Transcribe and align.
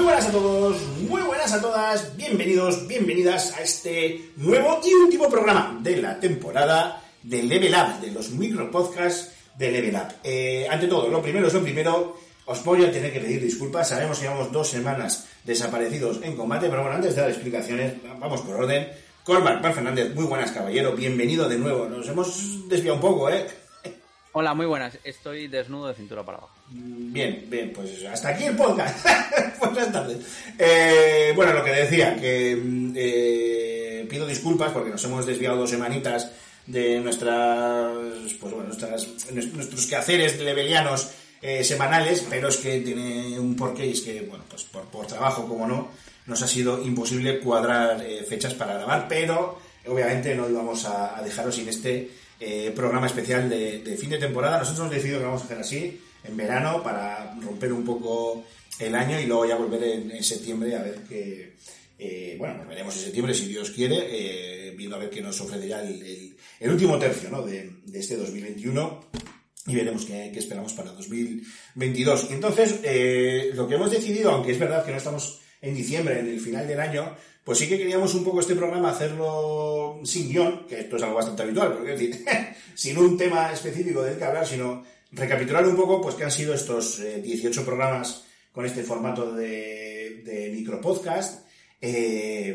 Muy 0.00 0.06
buenas 0.06 0.28
a 0.28 0.32
todos, 0.32 0.76
muy 1.10 1.20
buenas 1.20 1.52
a 1.52 1.60
todas, 1.60 2.16
bienvenidos, 2.16 2.88
bienvenidas 2.88 3.54
a 3.54 3.60
este 3.60 4.30
nuevo 4.36 4.80
y 4.82 4.94
último 4.94 5.28
programa 5.28 5.78
de 5.82 5.98
la 5.98 6.18
temporada 6.18 7.04
de 7.22 7.42
Level 7.42 7.74
Up, 7.74 8.00
de 8.00 8.10
los 8.10 8.30
micropodcasts 8.30 9.32
de 9.58 9.70
Level 9.70 9.96
Up. 9.96 10.14
Eh, 10.24 10.66
ante 10.70 10.86
todo, 10.86 11.08
lo 11.08 11.20
primero 11.20 11.48
es 11.48 11.52
lo 11.52 11.62
primero, 11.62 12.16
os 12.46 12.64
voy 12.64 12.82
a 12.82 12.90
tener 12.90 13.12
que 13.12 13.20
pedir 13.20 13.42
disculpas, 13.42 13.90
sabemos 13.90 14.18
que 14.18 14.24
llevamos 14.24 14.50
dos 14.50 14.70
semanas 14.70 15.26
desaparecidos 15.44 16.20
en 16.22 16.34
combate, 16.34 16.70
pero 16.70 16.80
bueno, 16.80 16.96
antes 16.96 17.14
de 17.14 17.20
dar 17.20 17.30
explicaciones, 17.30 17.92
vamos 18.18 18.40
por 18.40 18.54
orden. 18.54 18.88
Cormac 19.22 19.62
Mar 19.62 19.74
Fernández, 19.74 20.14
muy 20.14 20.24
buenas 20.24 20.50
caballero, 20.50 20.92
bienvenido 20.92 21.46
de 21.46 21.58
nuevo, 21.58 21.84
nos 21.84 22.08
hemos 22.08 22.66
desviado 22.70 22.94
un 22.94 23.02
poco, 23.02 23.28
¿eh? 23.28 23.46
Hola, 24.32 24.54
muy 24.54 24.66
buenas. 24.66 24.96
Estoy 25.02 25.48
desnudo 25.48 25.88
de 25.88 25.94
cintura 25.94 26.24
para 26.24 26.38
abajo. 26.38 26.54
Bien, 26.68 27.46
bien, 27.48 27.72
pues 27.74 28.04
hasta 28.04 28.28
aquí 28.28 28.44
el 28.44 28.56
podcast. 28.56 29.04
Buenas 29.58 29.92
tardes. 29.92 30.18
Eh, 30.56 31.32
bueno, 31.34 31.52
lo 31.52 31.64
que 31.64 31.72
decía, 31.72 32.14
que 32.14 32.54
mm, 32.54 32.92
eh, 32.94 34.06
pido 34.08 34.28
disculpas 34.28 34.70
porque 34.70 34.90
nos 34.90 35.02
hemos 35.02 35.26
desviado 35.26 35.56
dos 35.56 35.70
semanitas 35.70 36.30
de 36.64 37.00
nuestras, 37.00 37.92
pues 38.40 38.54
bueno, 38.54 38.68
nuestras, 38.68 39.08
nuestros 39.32 39.86
quehaceres 39.86 40.38
levelianos 40.38 41.10
eh, 41.42 41.64
semanales, 41.64 42.24
pero 42.30 42.50
es 42.50 42.58
que 42.58 42.78
tiene 42.82 43.36
un 43.36 43.56
porqué 43.56 43.86
y 43.86 43.92
es 43.92 44.00
que, 44.02 44.20
bueno, 44.20 44.44
pues 44.48 44.62
por, 44.62 44.84
por 44.84 45.08
trabajo, 45.08 45.48
como 45.48 45.66
no, 45.66 45.88
nos 46.26 46.40
ha 46.40 46.46
sido 46.46 46.80
imposible 46.80 47.40
cuadrar 47.40 48.00
eh, 48.00 48.22
fechas 48.22 48.54
para 48.54 48.74
grabar, 48.74 49.06
pero 49.08 49.58
obviamente 49.88 50.36
no 50.36 50.48
íbamos 50.48 50.84
a, 50.84 51.18
a 51.18 51.22
dejaros 51.22 51.56
sin 51.56 51.68
este 51.68 52.19
eh, 52.40 52.72
programa 52.74 53.06
especial 53.06 53.48
de, 53.48 53.96
fin 53.98 54.10
de 54.10 54.18
temporada. 54.18 54.58
Nosotros 54.58 54.80
hemos 54.80 54.92
decidido 54.94 55.18
que 55.20 55.24
vamos 55.26 55.42
a 55.42 55.44
hacer 55.44 55.58
así, 55.58 56.00
en 56.24 56.36
verano, 56.36 56.82
para 56.82 57.34
romper 57.40 57.72
un 57.72 57.84
poco 57.84 58.44
el 58.78 58.94
año 58.94 59.20
y 59.20 59.26
luego 59.26 59.46
ya 59.46 59.56
volver 59.56 59.82
en, 59.84 60.24
septiembre 60.24 60.74
a 60.74 60.82
ver 60.82 61.00
qué... 61.08 61.54
eh, 61.98 62.36
bueno, 62.38 62.56
volveremos 62.58 62.96
en 62.96 63.02
septiembre 63.02 63.34
si 63.34 63.46
Dios 63.46 63.70
quiere, 63.70 63.98
eh, 64.68 64.74
viendo 64.76 64.96
a 64.96 64.98
ver 64.98 65.10
qué 65.10 65.20
nos 65.20 65.38
ofrece 65.40 65.68
ya 65.68 65.82
el, 65.82 66.02
el- 66.60 66.70
último 66.70 66.98
tercio 66.98 67.28
¿no? 67.30 67.42
de, 67.42 67.70
de 67.84 67.98
este 67.98 68.16
2021 68.16 69.10
y 69.66 69.74
veremos 69.74 70.06
qué, 70.06 70.30
qué 70.32 70.38
esperamos 70.38 70.72
para 70.72 70.92
2022. 70.92 72.28
Y 72.30 72.32
entonces, 72.34 72.80
eh, 72.82 73.50
lo 73.54 73.68
que 73.68 73.74
hemos 73.74 73.90
decidido, 73.90 74.30
aunque 74.30 74.52
es 74.52 74.58
verdad 74.58 74.84
que 74.84 74.90
no 74.92 74.96
estamos 74.96 75.39
en 75.62 75.74
diciembre, 75.74 76.18
en 76.20 76.28
el 76.28 76.40
final 76.40 76.66
del 76.66 76.80
año, 76.80 77.14
pues 77.44 77.58
sí 77.58 77.68
que 77.68 77.78
queríamos 77.78 78.14
un 78.14 78.24
poco 78.24 78.40
este 78.40 78.54
programa 78.54 78.90
hacerlo 78.90 80.00
sin 80.04 80.28
guion, 80.30 80.66
que 80.66 80.80
esto 80.80 80.96
es 80.96 81.02
algo 81.02 81.16
bastante 81.16 81.42
habitual, 81.42 81.72
pero 81.72 81.84
decir, 81.84 82.24
sin 82.74 82.96
un 82.98 83.16
tema 83.16 83.52
específico 83.52 84.02
del 84.02 84.16
que 84.18 84.24
hablar, 84.24 84.46
sino 84.46 84.84
recapitular 85.12 85.66
un 85.66 85.76
poco 85.76 86.00
pues 86.00 86.14
qué 86.14 86.24
han 86.24 86.30
sido 86.30 86.54
estos 86.54 87.00
eh, 87.00 87.20
18 87.22 87.64
programas 87.64 88.24
con 88.52 88.64
este 88.66 88.82
formato 88.82 89.32
de, 89.32 90.22
de 90.24 90.50
micropodcast, 90.54 91.46
eh, 91.80 92.54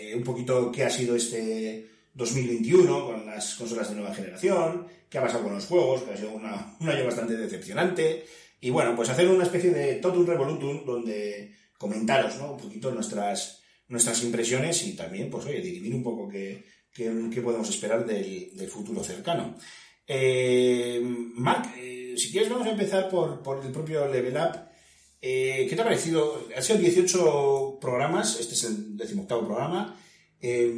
eh, 0.00 0.14
un 0.14 0.22
poquito 0.24 0.70
qué 0.72 0.84
ha 0.84 0.90
sido 0.90 1.16
este 1.16 1.86
2021 2.14 3.06
con 3.06 3.26
las 3.26 3.54
consolas 3.54 3.88
de 3.90 3.96
nueva 3.96 4.14
generación, 4.14 4.86
qué 5.08 5.18
ha 5.18 5.22
pasado 5.22 5.44
con 5.44 5.54
los 5.54 5.66
juegos, 5.66 6.02
que 6.02 6.12
ha 6.12 6.16
sido 6.16 6.32
una- 6.32 6.76
un 6.80 6.88
año 6.88 7.04
bastante 7.04 7.36
decepcionante, 7.36 8.24
y 8.60 8.70
bueno, 8.70 8.94
pues 8.94 9.08
hacer 9.08 9.28
una 9.28 9.44
especie 9.44 9.70
de 9.70 9.94
totum 9.96 10.26
revolutum 10.26 10.84
donde 10.84 11.54
comentaros, 11.80 12.36
¿no? 12.36 12.52
Un 12.52 12.58
poquito 12.58 12.90
nuestras, 12.90 13.62
nuestras 13.88 14.22
impresiones 14.22 14.84
y 14.84 14.94
también, 14.94 15.30
pues 15.30 15.46
oye, 15.46 15.62
dirimir 15.62 15.94
un 15.94 16.02
poco 16.02 16.28
qué, 16.28 16.62
qué, 16.92 17.40
podemos 17.42 17.70
esperar 17.70 18.04
del, 18.04 18.68
futuro 18.68 19.02
cercano. 19.02 19.56
Eh, 20.06 21.00
Marc, 21.02 21.74
eh, 21.78 22.14
si 22.18 22.30
quieres 22.30 22.50
vamos 22.50 22.66
a 22.66 22.72
empezar 22.72 23.08
por, 23.08 23.42
por 23.42 23.64
el 23.64 23.72
propio 23.72 24.06
Level 24.08 24.36
Up. 24.36 24.58
Eh, 25.22 25.66
¿Qué 25.70 25.74
te 25.74 25.80
ha 25.80 25.84
parecido? 25.84 26.46
Han 26.54 26.62
sido 26.62 26.80
18 26.80 27.78
programas, 27.80 28.38
este 28.38 28.52
es 28.52 28.64
el 28.64 28.98
decimoctavo 28.98 29.46
programa. 29.46 29.98
Eh, 30.38 30.70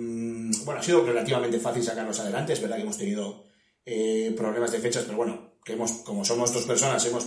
bueno, 0.65 0.79
ha 0.79 0.83
sido 0.85 1.05
relativamente 1.05 1.59
fácil 1.59 1.83
sacarlos 1.83 2.21
adelante, 2.21 2.53
es 2.53 2.63
verdad 2.63 2.77
que 2.77 2.83
hemos 2.83 2.99
tenido 2.99 3.43
eh, 3.85 4.33
problemas 4.37 4.71
de 4.71 4.79
fechas, 4.79 5.03
pero 5.05 5.17
bueno, 5.17 5.55
hemos, 5.67 5.91
como 6.05 6.25
somos 6.25 6.55
dos 6.55 6.65
personas, 6.65 7.05
hemos 7.07 7.27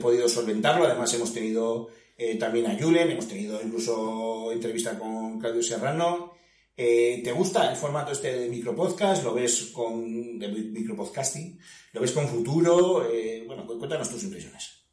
podido 0.00 0.26
solventarlo. 0.26 0.86
Además, 0.86 1.12
hemos 1.12 1.34
tenido 1.34 1.88
eh, 2.18 2.36
también 2.36 2.66
a 2.66 2.76
Julen, 2.78 3.10
hemos 3.10 3.28
tenido 3.28 3.62
incluso 3.62 4.52
entrevista 4.52 4.98
con 4.98 5.38
Claudio 5.40 5.62
Serrano. 5.62 6.34
Eh, 6.76 7.22
¿Te 7.24 7.32
gusta 7.32 7.70
el 7.70 7.76
formato 7.76 8.12
este 8.12 8.38
de 8.38 8.48
micropodcast? 8.48 9.24
¿Lo 9.24 9.34
ves 9.34 9.70
con 9.72 10.38
de 10.38 10.48
micropodcasting? 10.48 11.58
¿Lo 11.92 12.00
ves 12.00 12.12
con 12.12 12.28
futuro? 12.28 13.08
Eh, 13.10 13.44
bueno, 13.46 13.66
cu- 13.66 13.78
cuéntanos 13.78 14.10
tus 14.10 14.22
impresiones. 14.24 14.84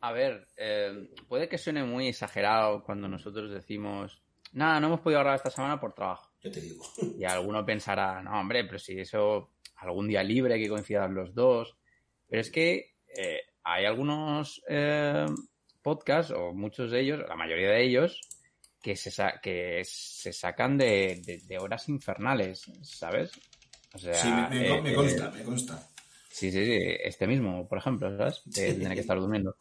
A 0.00 0.12
ver, 0.12 0.46
puede 1.28 1.48
que 1.48 1.58
suene 1.58 1.84
muy 1.84 2.08
exagerado 2.08 2.82
cuando 2.84 3.08
nosotros 3.08 3.50
decimos, 3.50 4.22
nada, 4.52 4.78
no 4.78 4.86
hemos 4.88 5.00
podido 5.00 5.20
grabar 5.20 5.36
esta 5.36 5.50
semana 5.50 5.80
por 5.80 5.94
trabajo. 5.94 6.32
Yo 6.42 6.50
te 6.50 6.60
digo. 6.60 6.84
Y 7.18 7.24
alguno 7.24 7.64
pensará, 7.64 8.22
no, 8.22 8.38
hombre, 8.40 8.64
pero 8.64 8.78
si 8.78 8.98
eso, 9.00 9.52
algún 9.76 10.06
día 10.06 10.22
libre 10.22 10.58
que 10.60 10.68
coincidan 10.68 11.14
los 11.14 11.34
dos. 11.34 11.76
Pero 12.28 12.40
es 12.40 12.50
que 12.50 12.96
eh, 13.16 13.40
hay 13.64 13.84
algunos 13.84 14.62
eh, 14.68 15.26
podcasts, 15.86 16.32
o 16.32 16.52
muchos 16.52 16.90
de 16.90 17.00
ellos, 17.02 17.20
la 17.28 17.36
mayoría 17.36 17.70
de 17.70 17.84
ellos, 17.84 18.20
que 18.82 18.96
se, 18.96 19.10
sa- 19.12 19.38
que 19.40 19.82
se 19.84 20.32
sacan 20.32 20.76
de, 20.76 21.22
de- 21.24 21.38
de 21.46 21.58
horas 21.58 21.88
infernales, 21.88 22.64
¿sabes? 22.82 23.30
O 23.94 23.98
sea, 23.98 24.12
Sí, 24.20 24.28
me, 24.28 24.48
me- 24.60 24.68
eh, 24.78 24.82
me 24.82 24.90
eh, 24.90 24.94
consta, 24.96 25.30
me 25.30 25.44
consta. 25.44 25.88
Sí, 26.28 26.50
sí, 26.50 26.64
sí, 26.66 26.78
este 27.04 27.26
mismo, 27.28 27.68
por 27.68 27.78
ejemplo, 27.78 28.16
¿sabes? 28.16 28.42
Que 28.52 28.74
tiene 28.74 28.94
que 28.94 29.00
estar 29.02 29.18
durmiendo. 29.18 29.56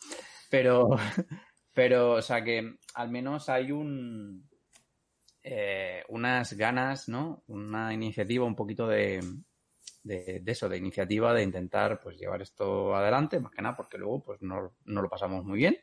Pero, 0.50 0.90
pero, 1.74 2.14
o 2.14 2.22
sea 2.24 2.44
que 2.44 2.76
al 2.96 3.10
menos 3.10 3.48
hay 3.50 3.72
un, 3.72 4.50
eh, 5.44 6.04
unas 6.10 6.54
ganas, 6.54 7.08
¿no? 7.08 7.44
Una 7.48 7.94
iniciativa, 7.94 8.46
un 8.46 8.56
poquito 8.56 8.88
de, 8.88 9.22
de, 10.04 10.40
de 10.42 10.52
eso, 10.52 10.68
de 10.68 10.78
iniciativa 10.78 11.34
de 11.34 11.44
intentar, 11.44 12.00
pues, 12.02 12.18
llevar 12.18 12.42
esto 12.42 12.96
adelante, 12.96 13.40
más 13.40 13.52
que 13.54 13.62
nada, 13.62 13.76
porque 13.78 13.98
luego, 13.98 14.24
pues, 14.24 14.42
no, 14.42 14.76
no 14.86 15.02
lo 15.02 15.10
pasamos 15.10 15.46
muy 15.46 15.60
bien 15.60 15.78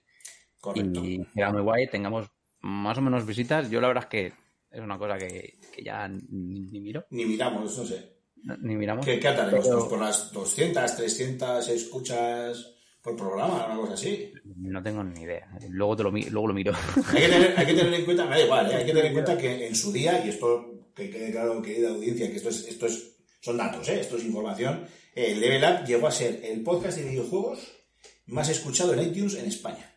Correcto. 0.62 1.00
y 1.04 1.26
queda 1.34 1.50
muy 1.52 1.60
guay, 1.62 1.88
tengamos 1.88 2.28
más 2.60 2.96
o 2.96 3.00
menos 3.02 3.26
visitas. 3.26 3.68
Yo 3.68 3.80
la 3.80 3.88
verdad 3.88 4.04
es 4.04 4.08
que 4.10 4.32
es 4.70 4.80
una 4.80 4.96
cosa 4.96 5.18
que, 5.18 5.58
que 5.74 5.82
ya 5.84 6.06
ni, 6.08 6.60
ni 6.60 6.80
miro, 6.80 7.04
Ni 7.10 7.26
miramos, 7.26 7.76
no 7.76 7.84
sé. 7.84 8.12
ni 8.60 8.76
miramos. 8.76 9.04
¿Qué, 9.04 9.18
qué 9.18 9.28
ataremos? 9.28 9.66
Pero- 9.66 9.78
Pues 9.80 9.90
por 9.90 9.98
las 10.00 10.32
200, 10.32 10.96
300 10.96 11.68
escuchas 11.68 12.74
por 13.02 13.16
programa, 13.16 13.66
una 13.66 13.74
cosa 13.76 13.94
así. 13.94 14.32
No 14.44 14.80
tengo 14.80 15.02
ni 15.02 15.22
idea. 15.22 15.48
Luego 15.70 15.96
te 15.96 16.02
lo, 16.04 16.10
luego 16.12 16.46
lo 16.46 16.54
miro. 16.54 16.72
Hay 17.12 17.22
que 17.22 17.28
tener, 17.28 17.54
hay 17.58 17.66
que 17.66 17.74
tener 17.74 17.94
en 17.94 18.04
cuenta, 18.04 18.24
me 18.26 18.36
da 18.36 18.44
igual, 18.44 18.70
¿eh? 18.70 18.74
hay 18.76 18.82
que 18.86 18.92
tener 18.92 19.06
en 19.06 19.12
cuenta 19.14 19.36
que 19.36 19.66
en 19.66 19.74
su 19.74 19.90
día, 19.92 20.24
y 20.24 20.28
esto 20.28 20.92
que 20.94 21.10
quede 21.10 21.32
claro, 21.32 21.60
querida 21.60 21.90
audiencia, 21.90 22.30
que 22.30 22.36
esto 22.36 22.50
es, 22.50 22.68
esto 22.68 22.86
es, 22.86 23.16
son 23.40 23.56
datos, 23.56 23.88
¿eh? 23.88 23.98
esto 24.00 24.16
es 24.16 24.24
información, 24.24 24.86
eh, 25.16 25.34
Level 25.34 25.64
Up 25.64 25.84
llegó 25.84 26.06
a 26.06 26.12
ser 26.12 26.40
el 26.44 26.62
podcast 26.62 26.98
de 26.98 27.08
videojuegos 27.10 27.72
más 28.26 28.48
escuchado 28.48 28.94
en 28.94 29.08
iTunes 29.08 29.34
en 29.34 29.46
España. 29.46 29.91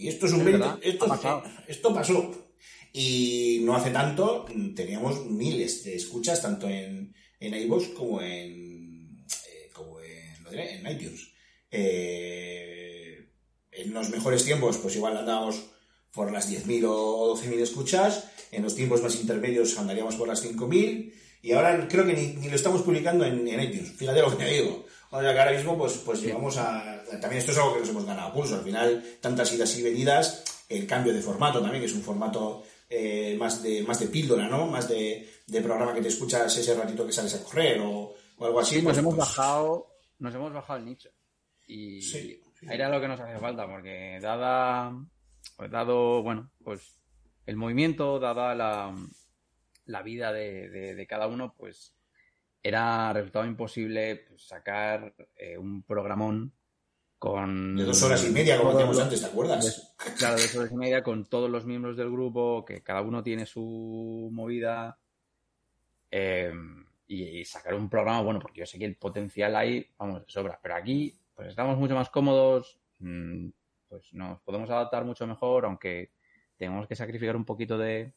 Y 0.00 0.08
esto 0.08 0.24
es 0.24 0.32
un 0.32 0.44
mérito, 0.44 0.60
verdad, 0.60 0.78
esto, 0.82 1.06
pasado. 1.06 1.42
esto 1.68 1.94
pasó. 1.94 2.54
Y 2.90 3.60
no 3.64 3.76
hace 3.76 3.90
tanto 3.90 4.46
mm, 4.48 4.74
teníamos 4.74 5.26
miles 5.26 5.84
de 5.84 5.94
escuchas, 5.94 6.40
tanto 6.40 6.66
en, 6.66 7.14
en 7.38 7.54
iVoox 7.54 7.88
como 7.88 8.22
en, 8.22 9.26
eh, 9.28 9.70
como 9.74 10.00
en, 10.00 10.42
lo 10.42 10.50
diré, 10.50 10.76
en 10.76 10.90
iTunes. 10.90 11.32
Eh, 11.70 13.28
en 13.72 13.92
los 13.92 14.08
mejores 14.08 14.42
tiempos, 14.42 14.78
pues 14.78 14.96
igual 14.96 15.18
andábamos 15.18 15.66
por 16.12 16.32
las 16.32 16.50
10.000 16.50 16.86
o 16.88 17.36
12.000 17.36 17.60
escuchas. 17.60 18.24
En 18.52 18.62
los 18.62 18.74
tiempos 18.74 19.02
más 19.02 19.20
intermedios 19.20 19.76
andaríamos 19.78 20.14
por 20.14 20.28
las 20.28 20.42
5.000. 20.42 21.12
Y 21.42 21.52
ahora 21.52 21.86
creo 21.88 22.06
que 22.06 22.14
ni, 22.14 22.26
ni 22.40 22.48
lo 22.48 22.56
estamos 22.56 22.80
publicando 22.80 23.26
en, 23.26 23.46
en 23.46 23.60
iTunes. 23.60 23.92
Fíjate 23.92 24.22
lo 24.22 24.30
que 24.30 24.44
te 24.44 24.50
digo. 24.50 24.86
O 25.10 25.20
sea 25.20 25.32
que 25.32 25.38
ahora 25.40 25.52
mismo 25.52 25.76
pues, 25.76 25.98
pues 26.04 26.22
llevamos 26.22 26.56
a... 26.56 27.02
También 27.20 27.38
esto 27.38 27.50
es 27.52 27.58
algo 27.58 27.74
que 27.74 27.80
nos 27.80 27.88
hemos 27.88 28.04
ganado 28.04 28.28
a 28.28 28.32
pulso. 28.32 28.54
Al 28.56 28.62
final, 28.62 29.04
tantas 29.20 29.52
idas 29.52 29.76
y 29.78 29.82
venidas, 29.82 30.64
el 30.68 30.86
cambio 30.86 31.12
de 31.12 31.20
formato 31.20 31.60
también, 31.60 31.82
que 31.82 31.86
es 31.88 31.94
un 31.94 32.02
formato 32.02 32.62
eh, 32.88 33.36
más, 33.38 33.62
de, 33.62 33.82
más 33.82 33.98
de 33.98 34.06
píldora, 34.06 34.46
¿no? 34.48 34.66
Más 34.66 34.88
de, 34.88 35.28
de 35.46 35.60
programa 35.62 35.92
que 35.94 36.02
te 36.02 36.08
escuchas 36.08 36.56
ese 36.56 36.74
ratito 36.74 37.04
que 37.06 37.12
sales 37.12 37.34
a 37.34 37.42
correr 37.44 37.80
o, 37.80 38.14
o 38.38 38.44
algo 38.46 38.60
así. 38.60 38.76
Sí, 38.76 38.82
pues- 38.82 38.96
nos 38.96 38.98
hemos 38.98 39.14
pues- 39.16 39.28
bajado, 39.28 39.86
nos 40.20 40.34
hemos 40.34 40.52
bajado 40.52 40.78
el 40.78 40.84
nicho. 40.84 41.10
Y 41.66 42.02
Sí, 42.02 42.40
sí. 42.58 42.66
era 42.70 42.88
lo 42.88 43.00
que 43.00 43.08
nos 43.08 43.18
hacía 43.20 43.38
falta, 43.40 43.66
porque 43.66 44.18
dada, 44.22 44.92
pues 45.56 45.70
dado, 45.70 46.22
bueno, 46.22 46.50
pues 46.62 47.00
el 47.46 47.56
movimiento, 47.56 48.18
dada 48.20 48.54
la, 48.54 48.94
la 49.86 50.02
vida 50.02 50.32
de, 50.32 50.68
de- 50.68 50.94
de 50.94 51.06
cada 51.08 51.26
uno, 51.26 51.54
pues 51.56 51.94
era 52.62 53.12
resultado 53.12 53.46
imposible 53.46 54.24
pues, 54.28 54.42
sacar 54.46 55.14
eh, 55.36 55.56
un 55.58 55.82
programón 55.82 56.52
con... 57.18 57.76
De 57.76 57.84
dos 57.84 58.02
horas 58.02 58.24
y 58.26 58.30
media, 58.30 58.56
como 58.58 58.70
hacíamos 58.70 58.98
antes, 58.98 59.20
¿te 59.20 59.26
acuerdas? 59.26 59.64
de- 59.64 60.14
claro, 60.16 60.36
de 60.36 60.42
dos 60.42 60.56
horas 60.56 60.72
y 60.72 60.76
media 60.76 61.02
con 61.02 61.26
todos 61.26 61.50
los 61.50 61.66
miembros 61.66 61.96
del 61.96 62.10
grupo, 62.10 62.64
que 62.64 62.82
cada 62.82 63.02
uno 63.02 63.22
tiene 63.22 63.44
su 63.46 64.28
movida. 64.32 64.98
eh, 66.10 66.52
y, 67.06 67.40
y 67.40 67.44
sacar 67.44 67.74
un 67.74 67.88
programa, 67.88 68.22
bueno, 68.22 68.38
porque 68.40 68.60
yo 68.60 68.66
sé 68.66 68.78
que 68.78 68.84
el 68.84 68.96
potencial 68.96 69.56
ahí, 69.56 69.84
vamos, 69.98 70.24
de 70.24 70.32
sobra. 70.32 70.58
Pero 70.62 70.76
aquí, 70.76 71.12
pues 71.34 71.48
estamos 71.48 71.76
mucho 71.76 71.94
más 71.94 72.08
cómodos, 72.08 72.78
mm, 73.00 73.48
pues 73.88 74.12
nos 74.14 74.40
podemos 74.42 74.70
adaptar 74.70 75.04
mucho 75.04 75.26
mejor, 75.26 75.64
aunque 75.64 76.12
tenemos 76.56 76.86
que 76.86 76.94
sacrificar 76.94 77.34
un 77.36 77.44
poquito 77.44 77.76
de, 77.78 78.12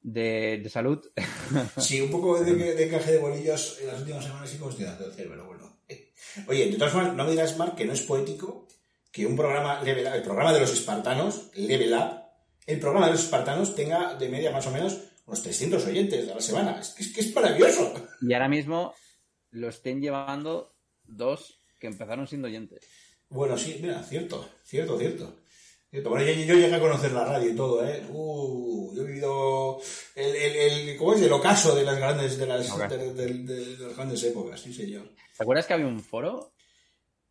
de, 0.00 0.60
de 0.62 0.70
salud. 0.70 1.00
Sí, 1.78 2.00
un 2.00 2.10
poco 2.10 2.42
de, 2.42 2.54
de 2.54 2.88
caje 2.88 3.12
de 3.12 3.18
bolillos 3.18 3.78
en 3.80 3.88
las 3.88 4.00
últimas 4.00 4.24
semanas 4.24 4.52
estoy 4.52 4.84
dando 4.84 5.06
el 5.06 5.12
cerebro, 5.12 5.46
bueno. 5.46 5.78
Oye, 6.46 6.70
de 6.70 6.76
todas 6.76 6.92
formas, 6.92 7.14
no 7.14 7.24
me 7.24 7.30
dirás, 7.30 7.56
Mark, 7.56 7.74
que 7.74 7.84
no 7.84 7.92
es 7.92 8.02
poético 8.02 8.68
que 9.10 9.26
un 9.26 9.36
programa, 9.36 9.82
Level 9.82 10.06
Up, 10.06 10.14
el 10.14 10.22
programa 10.22 10.52
de 10.52 10.60
los 10.60 10.72
espartanos, 10.72 11.50
Level 11.54 11.92
Up, 11.94 12.22
el 12.66 12.78
programa 12.78 13.06
de 13.06 13.12
los 13.12 13.24
espartanos 13.24 13.74
tenga 13.74 14.14
de 14.14 14.28
media 14.28 14.50
más 14.50 14.66
o 14.66 14.70
menos 14.70 14.98
unos 15.26 15.42
300 15.42 15.86
oyentes 15.86 16.28
a 16.30 16.34
la 16.34 16.40
semana. 16.40 16.78
Es 16.80 16.90
que 16.90 17.02
es, 17.02 17.12
que 17.12 17.20
es 17.20 17.34
maravilloso. 17.34 17.94
y 18.20 18.32
ahora 18.32 18.48
mismo 18.48 18.94
lo 19.50 19.68
estén 19.68 20.00
llevando 20.00 20.74
dos 21.04 21.60
que 21.78 21.86
empezaron 21.86 22.26
siendo 22.26 22.48
oyentes. 22.48 22.86
Bueno, 23.30 23.56
sí, 23.56 23.78
mira, 23.80 24.02
cierto, 24.02 24.48
cierto, 24.64 24.98
cierto. 24.98 25.36
Cierto. 25.90 26.10
Bueno, 26.10 26.26
yo, 26.26 26.32
yo 26.44 26.54
llegué 26.54 26.74
a 26.74 26.80
conocer 26.80 27.12
la 27.12 27.24
radio 27.24 27.50
y 27.50 27.56
todo, 27.56 27.86
¿eh? 27.86 28.02
Uh, 28.10 28.94
yo 28.94 29.02
he 29.02 29.06
vivido 29.06 29.80
el, 30.14 30.36
el, 30.36 30.56
el- 30.56 30.96
¿cómo 30.98 31.14
es? 31.14 31.22
El 31.22 31.32
ocaso 31.32 31.74
de 31.74 31.82
las 31.84 31.96
grandes, 31.96 32.36
de 32.36 32.46
las, 32.46 32.70
Ocaso. 32.70 32.96
de, 32.96 33.12
de- 33.14 33.34
de- 33.34 33.76
de 33.76 33.86
las 33.86 33.96
grandes 33.96 34.22
épocas, 34.24 34.60
sí, 34.60 34.72
señor. 34.72 35.08
¿Te 35.36 35.42
acuerdas 35.42 35.66
que 35.66 35.72
había 35.74 35.86
un 35.86 36.00
foro? 36.00 36.52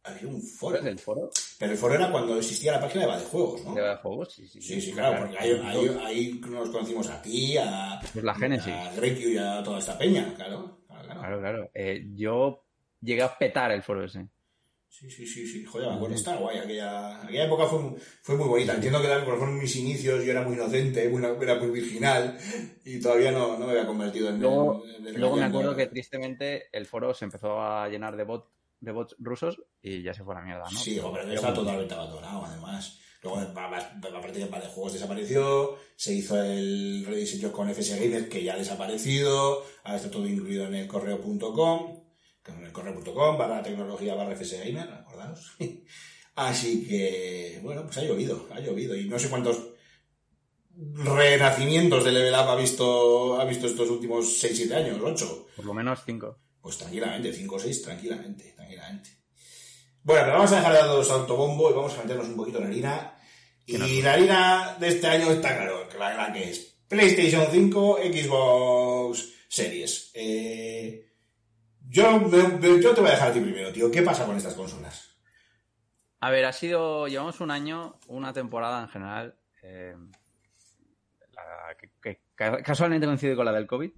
Había 0.03 0.27
un 0.27 0.41
¿Te 0.41 0.47
foro. 0.47 0.81
del 0.81 0.97
foro? 0.97 1.29
Pero 1.59 1.71
el 1.73 1.77
foro 1.77 1.93
era 1.95 2.09
cuando 2.11 2.37
existía 2.37 2.71
la 2.71 2.79
página 2.81 3.01
de 3.01 3.07
Badejuegos, 3.11 3.63
¿no? 3.65 3.75
¿De 3.75 3.95
juegos? 3.97 4.33
Sí, 4.33 4.47
sí, 4.47 4.61
Sí, 4.61 4.81
sí, 4.81 4.91
claro, 4.93 5.19
porque 5.21 5.37
ahí, 5.37 5.51
ahí, 5.63 5.97
ahí 6.03 6.41
nos 6.47 6.69
conocimos 6.69 7.07
a 7.09 7.21
ti, 7.21 7.57
a, 7.57 7.99
Pues 8.13 8.23
la 8.23 8.33
Génesis. 8.35 8.73
a 8.73 8.91
Grecu 8.95 9.27
y 9.29 9.37
a 9.37 9.61
toda 9.63 9.79
esta 9.79 9.97
peña, 9.97 10.33
claro. 10.35 10.79
claro, 10.87 11.03
claro. 11.05 11.19
Claro, 11.19 11.39
claro. 11.41 11.71
Eh, 11.73 12.05
yo 12.15 12.63
llegué 13.01 13.21
a 13.21 13.37
petar 13.37 13.71
el 13.71 13.83
foro 13.83 14.05
ese. 14.05 14.27
Sí, 14.89 15.11
sí, 15.11 15.27
sí, 15.27 15.45
sí, 15.45 15.63
joder, 15.63 15.89
me 15.89 15.95
acuerdo, 15.95 16.15
está 16.15 16.35
guay, 16.37 16.57
aquella, 16.57 17.21
aquella 17.21 17.45
época 17.45 17.65
fue, 17.67 17.79
fue 18.23 18.35
muy 18.35 18.47
bonita. 18.47 18.73
Entiendo 18.73 18.99
que 19.01 19.07
porque 19.07 19.37
fueron 19.37 19.59
mis 19.59 19.75
inicios, 19.75 20.23
yo 20.23 20.31
era 20.31 20.41
muy 20.41 20.55
inocente, 20.55 21.07
muy, 21.09 21.23
era 21.23 21.55
muy 21.55 21.69
virginal 21.69 22.35
y 22.83 22.99
todavía 22.99 23.31
no, 23.31 23.59
no 23.59 23.65
me 23.67 23.73
había 23.73 23.85
convertido 23.85 24.29
en... 24.29 24.39
Luego, 24.39 24.83
en- 24.85 25.05
en- 25.05 25.07
en- 25.13 25.19
luego 25.19 25.35
me 25.35 25.41
en- 25.43 25.47
acuerdo 25.49 25.75
que 25.75 25.85
tristemente 25.85 26.69
el 26.75 26.87
foro 26.87 27.13
se 27.13 27.25
empezó 27.25 27.61
a 27.61 27.87
llenar 27.89 28.17
de, 28.17 28.23
bot, 28.23 28.49
de 28.79 28.91
bots 28.91 29.15
rusos 29.19 29.61
y 29.83 30.01
ya 30.01 30.13
se 30.15 30.23
fue 30.23 30.33
a 30.33 30.39
la 30.39 30.45
mierda, 30.45 30.63
¿no? 30.71 30.79
Sí, 30.79 30.99
pero 31.13 31.31
está 31.31 31.53
totalmente 31.53 31.93
abandonado, 31.93 32.45
además. 32.45 32.99
Luego, 33.21 33.39
aparte 33.39 34.39
de 34.39 34.45
de 34.45 34.67
juegos 34.67 34.93
desapareció, 34.93 35.75
se 35.95 36.13
hizo 36.13 36.41
el 36.41 37.03
rediseño 37.05 37.51
con 37.51 37.69
FS 37.69 37.99
Gamer, 37.99 38.29
que 38.29 38.43
ya 38.43 38.53
ha 38.53 38.57
desaparecido, 38.57 39.63
ahora 39.83 39.97
está 39.97 40.09
todo 40.09 40.27
incluido 40.27 40.65
en 40.67 40.75
el 40.75 40.87
correo.com, 40.87 41.91
en 41.91 42.06
correo.com, 42.71 43.37
barra 43.37 43.63
tecnología, 43.63 44.15
barra 44.15 44.35
FS 44.35 44.59
Gamer, 44.63 44.89
acordaos. 44.89 45.55
Así 46.35 46.87
que, 46.87 47.59
bueno, 47.63 47.83
pues 47.83 47.97
ha 47.97 48.03
llovido, 48.03 48.47
ha 48.53 48.59
llovido, 48.59 48.95
y 48.95 49.05
no 49.05 49.17
sé 49.17 49.29
cuántos 49.29 49.57
renacimientos 50.77 52.05
de 52.05 52.11
Level 52.11 52.33
Up 52.33 52.49
ha 52.49 52.55
visto, 52.55 53.41
ha 53.41 53.45
visto 53.45 53.65
estos 53.65 53.89
últimos 53.89 54.43
6-7 54.43 54.73
años, 54.73 54.99
8. 55.01 55.47
Por 55.55 55.65
lo 55.65 55.73
menos 55.73 56.01
cinco. 56.05 56.37
Pues 56.61 56.77
tranquilamente, 56.77 57.33
5 57.33 57.55
o 57.55 57.59
6, 57.59 57.81
tranquilamente, 57.81 58.53
tranquilamente. 58.55 59.09
Bueno, 60.03 60.23
pero 60.25 60.35
vamos 60.35 60.51
a 60.51 60.57
dejar 60.57 60.73
de 60.73 60.79
autobombo 60.79 61.71
y 61.71 61.73
vamos 61.73 61.93
a 61.97 62.03
meternos 62.03 62.27
un 62.27 62.35
poquito 62.35 62.59
en 62.59 62.63
la 62.65 62.69
harina. 62.69 63.13
Y 63.65 64.01
la 64.01 64.13
harina 64.13 64.77
de 64.79 64.87
este 64.87 65.07
año 65.07 65.31
está 65.31 65.55
claro, 65.57 65.89
que 65.89 65.97
la, 65.97 66.15
la 66.15 66.31
que 66.31 66.51
es 66.51 66.77
PlayStation 66.87 67.47
5, 67.51 67.97
Xbox 68.03 69.29
Series. 69.49 70.11
Eh, 70.13 71.06
yo, 71.89 72.19
me- 72.19 72.81
yo 72.81 72.93
te 72.93 73.01
voy 73.01 73.09
a 73.09 73.13
dejar 73.13 73.29
a 73.29 73.33
ti 73.33 73.39
primero, 73.39 73.71
tío. 73.73 73.89
¿Qué 73.91 74.01
pasa 74.01 74.25
con 74.25 74.35
estas 74.37 74.53
consolas? 74.53 75.17
A 76.19 76.29
ver, 76.31 76.45
ha 76.45 76.53
sido. 76.53 77.07
Llevamos 77.07 77.39
un 77.41 77.51
año, 77.51 77.99
una 78.07 78.33
temporada 78.33 78.81
en 78.83 78.89
general. 78.89 79.39
eh, 79.63 79.95
la 81.33 81.75
que, 81.79 81.91
que 82.01 82.21
ca- 82.35 82.61
casualmente 82.63 83.05
coincide 83.05 83.35
con 83.35 83.45
la 83.45 83.51
del 83.53 83.67
COVID. 83.67 83.91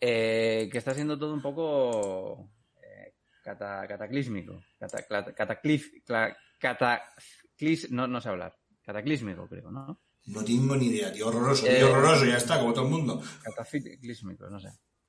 eh, 0.00 0.68
que 0.70 0.78
está 0.78 0.94
siendo 0.94 1.18
todo 1.18 1.34
un 1.34 1.42
poco. 1.42 2.50
eh, 2.82 3.14
cata- 3.42 3.86
cataclísmico. 3.86 4.62
Cata- 4.78 5.04
cla- 5.08 5.34
cataclif- 5.34 6.02
cla- 6.06 6.36
cataclis- 6.60 7.90
no, 7.90 8.06
no 8.06 8.20
sé 8.20 8.28
hablar. 8.28 8.56
Cataclísmico, 8.82 9.48
creo, 9.48 9.70
¿no? 9.70 10.00
No 10.26 10.44
tengo 10.44 10.76
ni 10.76 10.86
idea, 10.86 11.12
tío. 11.12 11.28
Horroroso, 11.28 11.66
Eh, 11.66 11.76
tío, 11.76 11.90
horroroso, 11.90 12.24
ya 12.26 12.36
está, 12.36 12.58
como 12.58 12.72
todo 12.72 12.84
el 12.84 12.90
mundo. 12.90 13.22
Cataclísmico, 13.42 14.48
no 14.48 14.58
sé. 14.60 14.68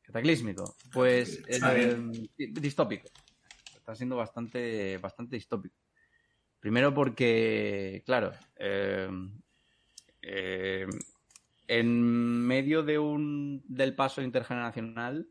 Cataclísmico. 0.09 0.75
Pues 0.91 1.39
eh, 1.47 1.95
distópico. 2.37 3.07
Está 3.75 3.93
siendo 3.93 4.15
bastante, 4.15 4.97
bastante 4.97 5.35
distópico. 5.35 5.75
Primero 6.59 6.91
porque, 6.95 8.01
claro, 8.07 8.31
eh, 8.55 9.07
eh, 10.23 10.87
en 11.67 12.01
medio 12.41 12.81
de 12.81 12.97
un 12.97 13.63
del 13.67 13.93
paso 13.93 14.23
intergeneracional 14.23 15.27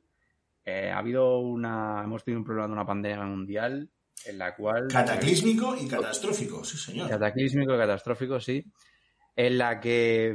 eh, 0.64 0.92
ha 0.92 0.98
habido 0.98 1.40
una, 1.40 2.02
hemos 2.04 2.22
tenido 2.22 2.38
un 2.38 2.44
problema 2.44 2.68
de 2.68 2.72
una 2.72 2.86
pandemia 2.86 3.24
mundial 3.24 3.90
en 4.26 4.38
la 4.38 4.54
cual 4.54 4.86
Cataclísmico 4.88 5.76
y 5.76 5.88
catastrófico, 5.88 6.64
sí, 6.64 6.78
señor. 6.78 7.08
cataclísmico 7.08 7.74
y 7.74 7.78
catastrófico, 7.78 8.38
sí, 8.38 8.64
en 9.34 9.58
la 9.58 9.80
que 9.80 10.28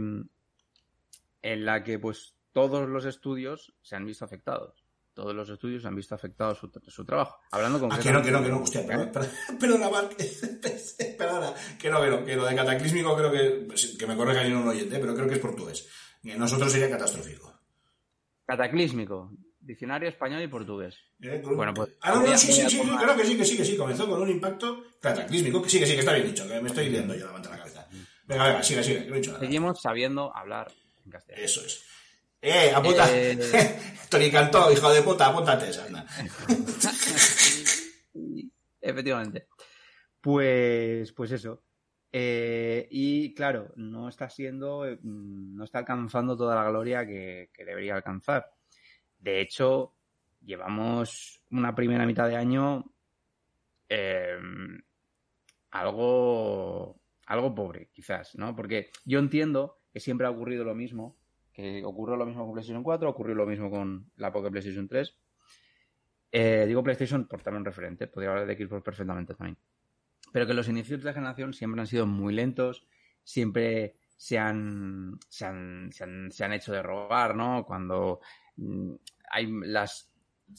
en 1.41 1.65
la 1.65 1.83
que 1.83 1.97
pues 1.97 2.32
todos 2.53 2.87
los 2.87 3.03
estudios 3.05 3.73
se 3.81 3.95
han 3.95 4.05
visto 4.05 4.23
afectados. 4.25 4.83
Todos 5.13 5.35
los 5.35 5.47
estudios 5.49 5.85
han 5.85 5.95
visto 5.95 6.15
afectados 6.15 6.57
su, 6.57 6.71
su 6.87 7.05
trabajo. 7.05 7.37
Hablando 7.51 7.79
con 7.79 7.91
Ah, 7.93 7.99
que 8.01 8.11
no, 8.11 8.21
que 8.23 8.31
no, 8.31 8.41
que 8.41 8.49
no. 8.49 8.61
Hostia, 8.63 8.83
perdona, 8.85 9.11
perdona, 9.59 10.09
perdona, 11.17 11.53
que 11.79 11.89
no, 11.91 12.01
que 12.01 12.09
no. 12.09 12.25
Que 12.25 12.35
lo 12.35 12.45
de 12.45 12.55
cataclísmico 12.55 13.15
creo 13.15 13.31
que... 13.31 13.65
pues, 13.67 13.95
Que 13.99 14.07
me 14.07 14.15
corrija 14.15 14.39
alguien 14.41 14.57
un 14.57 14.67
oyente, 14.67 14.97
pero 14.99 15.13
creo 15.13 15.27
que 15.27 15.35
es 15.35 15.39
portugués. 15.39 15.87
Nosotros 16.23 16.71
sería 16.71 16.89
catastrófico. 16.89 17.53
Cataclísmico, 18.45 19.31
diccionario 19.59 20.09
español 20.09 20.41
y 20.41 20.47
portugués. 20.47 20.95
Eh, 21.21 21.41
con- 21.43 21.55
Bueno, 21.57 21.73
pues- 21.73 21.89
Ah, 22.01 22.11
no, 22.15 22.23
no, 22.23 22.37
sí, 22.37 22.51
sí, 22.51 22.69
sí, 22.69 22.79
creo 22.81 23.15
que 23.15 23.25
sí, 23.25 23.37
que 23.37 23.45
sí, 23.45 23.57
que 23.57 23.65
sí. 23.65 23.77
Comenzó 23.77 24.07
con 24.09 24.21
un 24.21 24.29
impacto 24.29 24.83
cataclísmico. 24.99 25.61
Que 25.61 25.69
sí, 25.69 25.79
que 25.79 25.85
sí, 25.85 25.93
que 25.93 25.99
está 25.99 26.13
bien 26.13 26.27
dicho. 26.27 26.47
Que 26.47 26.59
me 26.59 26.69
estoy 26.69 26.89
liando 26.89 27.15
yo 27.15 27.27
la 27.27 27.33
manta 27.33 27.49
en 27.49 27.55
la 27.55 27.59
cabeza. 27.59 27.87
Venga, 28.25 28.47
venga, 28.47 28.63
sigue, 28.63 28.83
sigue. 28.83 29.03
Que 29.03 29.09
no 29.09 29.15
he 29.15 29.19
dicho 29.19 29.31
nada. 29.31 29.43
Seguimos 29.43 29.81
sabiendo 29.81 30.35
hablar 30.35 30.71
en 31.05 31.11
castellano. 31.11 31.45
Eso 31.45 31.61
es. 31.65 31.83
¡Eh, 32.45 32.73
apunta! 32.75 33.05
Eh. 33.09 33.39
Tony 34.09 34.29
Cantó, 34.29 34.69
hijo 34.71 34.91
de 34.91 35.01
puta, 35.01 35.27
apúntate, 35.27 35.71
anda. 35.79 36.05
Sí, 38.11 38.51
Efectivamente. 38.81 39.47
Pues, 40.19 41.13
pues 41.13 41.31
eso. 41.31 41.63
Eh, 42.11 42.85
y 42.91 43.33
claro, 43.33 43.71
no 43.77 44.09
está 44.09 44.29
siendo, 44.29 44.83
mm, 45.01 45.55
no 45.55 45.63
está 45.63 45.79
alcanzando 45.79 46.35
toda 46.35 46.55
la 46.55 46.69
gloria 46.69 47.07
que, 47.07 47.49
que 47.53 47.63
debería 47.63 47.95
alcanzar. 47.95 48.51
De 49.17 49.39
hecho, 49.39 49.95
llevamos 50.43 51.41
una 51.49 51.73
primera 51.73 52.05
mitad 52.05 52.27
de 52.27 52.35
año 52.35 52.93
eh, 53.87 54.37
algo, 55.71 56.99
algo 57.25 57.55
pobre, 57.55 57.89
quizás, 57.93 58.35
¿no? 58.35 58.53
Porque 58.53 58.91
yo 59.05 59.19
entiendo 59.19 59.79
que 59.91 59.99
siempre 59.99 60.27
ha 60.27 60.31
ocurrido 60.31 60.63
lo 60.63 60.75
mismo, 60.75 61.17
que 61.53 61.85
ocurrió 61.85 62.15
lo 62.15 62.25
mismo 62.25 62.43
con 62.43 62.53
PlayStation 62.53 62.83
4, 62.83 63.09
ocurrió 63.09 63.35
lo 63.35 63.45
mismo 63.45 63.69
con 63.69 64.11
la 64.17 64.33
Pocket 64.33 64.49
PlayStation 64.49 64.87
3. 64.87 65.15
Eh, 66.31 66.65
digo 66.67 66.83
PlayStation 66.83 67.27
por 67.27 67.43
también 67.43 67.63
referente, 67.63 68.07
podría 68.07 68.31
hablar 68.31 68.47
de 68.47 68.57
Xbox 68.57 68.81
perfectamente 68.81 69.35
también. 69.35 69.57
Pero 70.31 70.47
que 70.47 70.55
los 70.55 70.67
inicios 70.67 71.03
de 71.03 71.13
generación 71.13 71.53
siempre 71.53 71.79
han 71.79 71.87
sido 71.87 72.07
muy 72.07 72.33
lentos, 72.33 72.87
siempre 73.23 73.97
se 74.17 74.39
han, 74.39 75.19
se 75.29 75.45
han, 75.45 75.91
se 75.91 76.43
han, 76.43 76.53
hecho 76.53 76.73
de 76.73 76.81
robar, 76.81 77.35
¿no? 77.35 77.63
Cuando 77.65 78.19
mm, 78.55 78.93
hay 79.29 79.47
las 79.65 80.11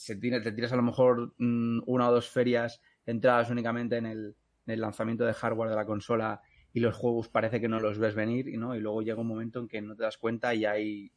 te 0.06 0.52
tiras 0.52 0.72
a 0.72 0.76
lo 0.76 0.82
mejor 0.82 1.34
mm, 1.38 1.82
una 1.86 2.08
o 2.08 2.12
dos 2.12 2.28
ferias 2.28 2.80
entradas 3.04 3.50
únicamente 3.50 3.96
en 3.96 4.06
el, 4.06 4.36
en 4.66 4.74
el 4.74 4.80
lanzamiento 4.80 5.24
de 5.24 5.34
hardware 5.34 5.70
de 5.70 5.76
la 5.76 5.86
consola 5.86 6.40
y 6.74 6.80
los 6.80 6.94
juegos 6.94 7.28
parece 7.28 7.60
que 7.60 7.68
no 7.68 7.80
los 7.80 7.98
ves 7.98 8.14
venir 8.14 8.48
y 8.48 8.58
no 8.58 8.74
y 8.74 8.80
luego 8.80 9.00
llega 9.00 9.20
un 9.20 9.28
momento 9.28 9.60
en 9.60 9.68
que 9.68 9.80
no 9.80 9.96
te 9.96 10.02
das 10.02 10.18
cuenta 10.18 10.54
y 10.54 10.66
hay 10.66 11.10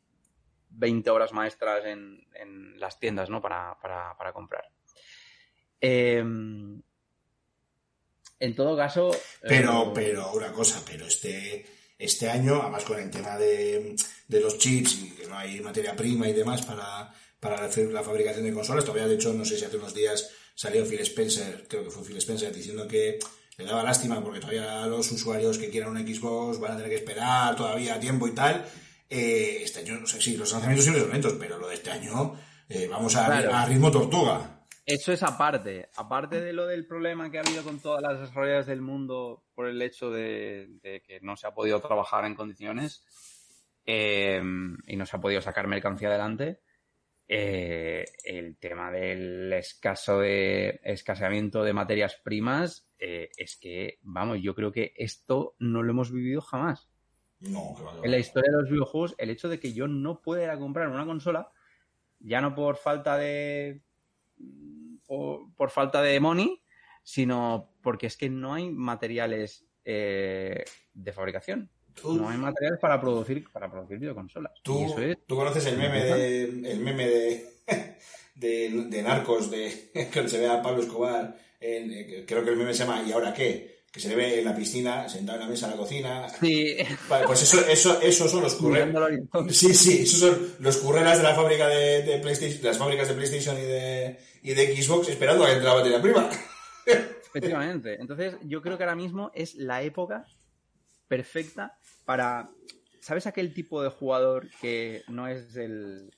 20 0.70 1.10
horas 1.10 1.34
maestras 1.34 1.84
en, 1.86 2.26
en 2.34 2.80
las 2.80 3.00
tiendas 3.00 3.30
¿no? 3.30 3.42
para, 3.42 3.78
para, 3.82 4.16
para 4.16 4.32
comprar. 4.32 4.70
Eh, 5.82 6.24
en 8.40 8.56
todo 8.56 8.78
caso. 8.78 9.12
Pero, 9.42 9.84
eh, 9.84 9.92
pero, 9.96 10.32
una 10.34 10.52
cosa, 10.54 10.84
pero 10.86 11.08
este, 11.08 11.66
este 11.98 12.30
año, 12.30 12.62
además 12.62 12.84
con 12.84 13.00
el 13.00 13.10
tema 13.10 13.38
de, 13.38 13.96
de 14.28 14.40
los 14.40 14.60
chips 14.60 15.00
y 15.02 15.10
que 15.12 15.28
no 15.28 15.38
hay 15.38 15.60
materia 15.62 15.96
prima 15.96 16.30
y 16.30 16.34
demás 16.34 16.64
para, 16.64 17.12
para 17.40 17.68
la, 17.68 17.84
la 17.92 18.04
fabricación 18.04 18.46
de 18.46 18.54
consolas, 18.54 18.86
todavía 18.86 19.08
de 19.08 19.16
hecho, 19.16 19.34
no 19.34 19.44
sé 19.44 19.58
si 19.58 19.66
hace 19.66 19.78
unos 19.78 19.96
días 19.96 20.30
salió 20.54 20.86
Phil 20.86 21.00
Spencer, 21.00 21.66
creo 21.68 21.84
que 21.84 21.90
fue 21.90 22.04
Phil 22.04 22.18
Spencer, 22.18 22.54
diciendo 22.54 22.88
que 22.88 23.18
le 23.58 23.66
daba 23.66 23.84
lástima 23.84 24.24
porque 24.24 24.40
todavía 24.40 24.86
los 24.86 25.12
usuarios 25.12 25.58
que 25.58 25.70
quieran 25.70 25.90
un 25.98 26.08
Xbox 26.08 26.60
van 26.60 26.74
a 26.74 26.76
tener 26.76 26.92
que 26.92 26.98
esperar 26.98 27.56
todavía 27.56 28.00
tiempo 28.00 28.28
y 28.28 28.32
tal. 28.36 28.64
Eh, 29.10 29.62
este 29.64 29.80
año, 29.80 30.00
no 30.00 30.06
sé 30.06 30.22
si 30.22 30.38
los 30.38 30.52
lanzamientos 30.52 30.84
siempre 30.84 31.02
son 31.02 31.12
lentos, 31.12 31.36
pero 31.40 31.58
lo 31.58 31.68
de 31.68 31.74
este 31.76 31.90
año 31.90 32.40
eh, 32.70 32.88
vamos 32.88 33.16
a, 33.16 33.26
Claro. 33.26 33.56
a 33.56 33.66
ritmo 33.66 33.90
tortuga. 33.90 34.64
Eso 34.86 35.12
es 35.12 35.24
aparte. 35.24 35.90
Aparte 35.96 36.40
de 36.40 36.54
lo 36.54 36.68
del 36.68 36.86
problema 36.86 37.32
que 37.32 37.40
ha 37.40 37.42
habido 37.42 37.64
con 37.64 37.80
todas 37.80 38.02
las 38.04 38.22
desarrolladoras 38.22 38.68
del 38.68 38.82
mundo 38.82 39.44
por 39.56 39.68
el 39.68 39.82
hecho 39.82 40.12
de, 40.12 40.68
de 40.84 41.02
que 41.02 41.20
no 41.22 41.36
se 41.36 41.48
ha 41.48 41.52
podido 41.54 41.82
trabajar 41.82 42.26
en 42.26 42.36
condiciones 42.36 43.04
eh, 43.86 44.40
y 44.86 44.96
no 44.96 45.06
se 45.06 45.18
ha 45.18 45.20
podido 45.20 45.42
sacar 45.42 45.66
mercancía 45.68 46.10
adelante, 46.10 46.62
eh, 47.28 48.06
el 48.24 48.56
tema 48.58 48.92
del 48.92 49.52
escaso 49.52 50.20
de 50.20 50.80
escaseamiento 50.84 51.64
de 51.64 51.74
materias 51.74 52.22
primas 52.24 52.87
eh, 53.00 53.30
es 53.38 53.56
que, 53.58 54.00
vamos, 54.02 54.40
yo 54.42 54.56
creo 54.56 54.72
que 54.72 54.94
esto 54.98 55.56
no 55.60 55.84
lo 55.84 55.92
hemos 55.92 56.12
vivido 56.12 56.42
jamás. 56.42 56.90
No, 57.40 57.76
que. 57.76 58.04
En 58.04 58.12
la 58.12 58.18
historia 58.18 58.52
de 58.52 58.62
los 58.62 58.70
videojuegos, 58.70 59.16
el 59.18 59.30
hecho 59.30 59.48
de 59.50 59.60
que 59.60 59.74
yo 59.74 59.88
no 59.88 60.22
pueda 60.22 60.44
ir 60.44 60.50
a 60.50 60.58
comprar 60.60 60.90
una 60.90 61.06
consola, 61.06 61.52
ya 62.20 62.42
no 62.42 62.56
por 62.56 62.78
falta 62.78 63.18
de. 63.18 63.82
por, 65.06 65.54
por 65.56 65.70
falta 65.70 66.02
de 66.02 66.20
money, 66.20 66.62
sino 67.04 67.74
porque 67.82 68.08
es 68.08 68.18
que 68.18 68.30
no 68.30 68.54
hay 68.54 68.70
materiales 68.72 69.66
eh, 69.86 70.64
de 70.94 71.14
fabricación. 71.14 71.70
Tú- 71.94 72.16
No 72.16 72.30
hay 72.30 72.38
materiales 72.38 72.80
para 72.80 73.00
producir, 73.02 73.50
para 73.52 73.72
producir 73.72 73.98
videoconsolas. 74.00 74.52
¿Tú, 74.64 74.98
es. 75.00 75.18
tú 75.26 75.36
conoces 75.36 75.66
el 75.68 75.78
meme 75.78 76.04
de 76.04 76.44
el 76.72 76.80
meme 76.80 77.08
de, 77.08 77.50
de, 78.36 78.86
de 78.90 79.02
narcos 79.04 79.50
de 79.50 79.92
que 80.14 80.28
se 80.28 80.40
ve 80.40 80.48
a 80.50 80.62
Pablo 80.62 80.82
Escobar 80.84 81.36
en, 81.60 81.92
eh, 81.92 82.26
creo 82.28 82.44
que 82.44 82.52
el 82.52 82.58
meme 82.58 82.74
se 82.74 82.86
llama 82.86 83.04
¿y 83.08 83.12
ahora 83.12 83.34
qué? 83.34 83.78
que 83.92 84.00
se 84.00 84.10
le 84.10 84.16
ve 84.16 84.40
en 84.40 84.46
la 84.46 84.56
piscina 84.56 85.08
sentado 85.10 85.40
en 85.40 85.46
la 85.46 85.50
mesa 85.50 85.66
en 85.66 85.72
la 85.72 85.78
cocina 85.78 86.30
Sí, 86.30 86.78
Vale, 87.10 87.26
pues 87.26 87.42
eso, 87.44 87.66
eso, 87.68 88.02
esos 88.02 88.30
son 88.30 88.44
los 88.44 88.56
currelas 88.56 88.94
sí, 89.50 89.74
sí, 89.74 90.04
esos 90.04 90.20
son 90.20 90.56
los 90.60 90.78
currelas 90.78 91.18
de 91.18 91.24
la 91.24 91.34
fábrica 91.34 91.68
de, 91.68 92.04
de 92.04 92.20
PlayStation 92.20 92.62
de 92.62 92.68
las 92.68 92.78
fábricas 92.78 93.08
de 93.08 93.14
PlayStation 93.16 93.58
y 93.58 93.62
de, 93.62 94.20
y 94.44 94.54
de 94.54 94.76
Xbox 94.76 95.10
esperando 95.10 95.44
a 95.44 95.48
que 95.48 95.54
entre 95.54 95.68
la 95.68 95.74
batería 95.74 96.02
prima 96.02 96.30
Efectivamente. 97.38 97.98
Entonces, 98.00 98.38
yo 98.44 98.62
creo 98.62 98.78
que 98.78 98.84
ahora 98.84 98.96
mismo 98.96 99.32
es 99.34 99.56
la 99.56 99.84
época 99.84 100.26
perfecta 101.08 101.78
para. 102.06 102.50
¿Sabes 103.00 103.28
aquel 103.28 103.54
tipo 103.54 103.84
de 103.84 103.90
jugador 103.90 104.48
que 104.62 105.04
no 105.08 105.28
es 105.28 105.54
del. 105.54 106.12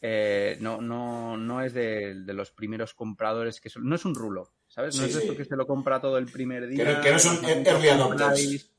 eh, 0.00 0.56
no, 0.60 0.80
no, 0.80 1.36
no 1.36 1.62
es 1.62 1.74
de, 1.74 2.14
de 2.14 2.34
los 2.34 2.50
primeros 2.50 2.94
compradores 2.94 3.60
que 3.60 3.70
son. 3.70 3.88
No 3.88 3.96
es 3.96 4.04
un 4.04 4.14
rulo, 4.14 4.52
¿sabes? 4.76 4.94
No 4.96 5.04
es 5.06 5.14
de 5.14 5.20
esto 5.20 5.34
que 5.34 5.44
se 5.44 5.56
lo 5.56 5.66
compra 5.66 6.00
todo 6.00 6.18
el 6.18 6.26
primer 6.26 6.68
día. 6.68 6.84
Que 6.84 6.92
no- 6.94 7.00
que 7.00 7.12
no 7.12 7.18
son 7.18 7.44
early 7.44 7.88
adopters. 7.88 8.70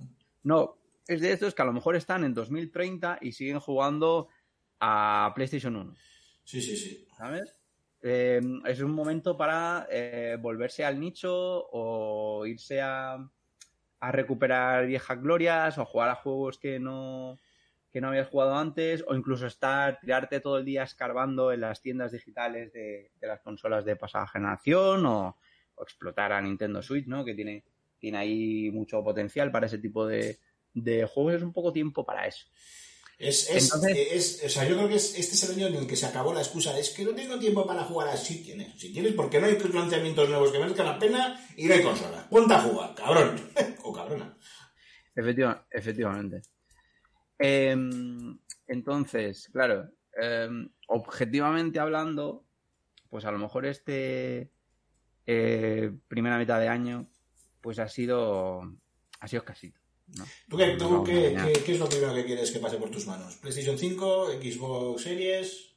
No, 0.44 0.78
es 1.08 1.20
de 1.22 1.32
estos 1.34 1.54
que 1.56 1.62
a 1.64 1.66
lo 1.66 1.74
mejor 1.74 1.96
están 1.96 2.24
en 2.24 2.34
2030 2.34 3.18
y 3.20 3.32
siguen 3.34 3.60
jugando 3.60 4.30
a 4.80 5.32
PlayStation 5.36 5.76
1. 5.76 5.96
sí, 6.46 6.62
sí, 6.62 6.78
sí 6.78 7.08
¿sabes? 7.18 7.60
Eh, 8.04 8.40
es 8.66 8.80
un 8.80 8.92
momento 8.92 9.36
para 9.36 9.88
eh, 9.90 10.38
volverse 10.40 10.86
al 10.86 11.00
nicho 11.00 11.34
o 11.34 12.46
irse 12.46 12.80
a, 12.80 13.16
a 14.00 14.12
recuperar 14.12 14.86
viejas 14.86 15.20
glorias 15.20 15.78
o 15.80 15.86
jugar 15.86 16.10
a 16.10 16.16
juegos 16.16 16.60
que 16.60 16.80
no, 16.80 17.40
que 17.92 18.00
no 18.00 18.10
habías 18.10 18.28
jugado 18.30 18.56
antes 18.56 19.04
o 19.08 19.16
incluso 19.16 19.48
estar, 19.48 20.00
tirarte 20.00 20.40
todo 20.40 20.60
el 20.60 20.66
día 20.66 20.84
escarbando 20.84 21.52
en 21.52 21.62
las 21.62 21.82
tiendas 21.82 22.12
digitales 22.12 22.72
de, 22.72 23.10
de 23.20 23.28
las 23.28 23.42
consolas 23.42 23.84
de 23.84 23.96
pasada 23.96 24.28
generación 24.28 25.04
o 25.08 25.36
explotar 25.84 26.32
a 26.32 26.42
Nintendo 26.42 26.82
Switch, 26.82 27.08
¿no? 27.08 27.24
Que 27.26 27.34
tiene, 27.36 27.64
tiene 28.00 28.18
ahí 28.18 28.72
mucho 28.72 29.04
potencial 29.04 29.52
para 29.52 29.66
ese 29.68 29.78
tipo 29.80 30.06
de, 30.08 30.40
de 30.74 31.06
juegos. 31.06 31.36
Es 31.36 31.44
un 31.44 31.54
poco 31.54 31.72
tiempo 31.74 32.06
para 32.06 32.28
eso. 32.28 32.46
Es, 33.20 33.50
es, 33.50 33.64
Entonces- 33.74 34.08
es- 34.12 34.44
o 34.46 34.50
sea, 34.50 34.68
yo 34.68 34.76
creo 34.76 34.88
que 34.88 34.96
es, 34.96 35.18
este 35.18 35.34
es 35.34 35.44
el 35.50 35.56
año 35.56 35.68
en 35.68 35.76
el 35.76 35.88
que 35.88 35.96
se 35.96 36.06
acabó 36.06 36.34
la 36.34 36.42
excusa 36.42 36.78
es 36.78 36.92
que 36.92 37.04
no 37.04 37.16
tengo 37.16 37.40
tiempo 37.40 37.66
para 37.66 37.84
jugar 37.84 38.10
así 38.10 38.44
tienes. 38.44 38.80
Si 38.80 38.94
tienes, 38.94 39.14
porque 39.14 39.40
no 39.40 39.48
hay 39.48 39.58
lanzamientos 39.74 40.30
nuevos 40.30 40.52
que 40.52 40.60
merezcan 40.60 40.86
la 40.86 41.00
pena 41.00 41.40
y 41.56 41.66
no 41.66 41.74
hay 41.74 41.82
consola. 41.82 42.28
Ponte 42.30 42.54
a 42.54 42.62
jugar, 42.62 42.94
cabrón. 42.94 43.42
o 43.84 43.92
cabrona. 43.92 44.38
Efectiva- 45.16 45.66
efectivamente. 45.72 46.42
Em, 47.40 48.38
entonces, 48.68 49.50
claro, 49.52 49.90
em, 50.20 50.70
objetivamente 50.88 51.80
hablando, 51.80 52.46
pues 53.10 53.26
a 53.26 53.32
lo 53.32 53.38
mejor 53.40 53.66
este 53.66 54.52
eh, 55.28 55.92
primera 56.08 56.38
mitad 56.40 56.60
de 56.60 56.68
año, 56.70 57.08
pues 57.62 57.78
ha 57.80 57.88
sido 57.88 58.62
ha 59.20 59.28
sido 59.28 59.42
escasito. 59.42 59.80
¿no? 60.18 60.26
¿Tú, 60.50 60.56
qué, 60.58 60.78
tú 60.78 61.04
es 61.74 61.80
lo 61.80 61.90
primero 61.90 62.14
que 62.14 62.26
quieres 62.26 62.50
que 62.52 62.60
pase 62.60 62.78
por 62.78 62.90
tus 62.90 63.06
manos? 63.08 63.36
¿PlayStation 63.36 63.78
5, 63.78 64.28
Xbox 64.42 65.02
Series? 65.04 65.74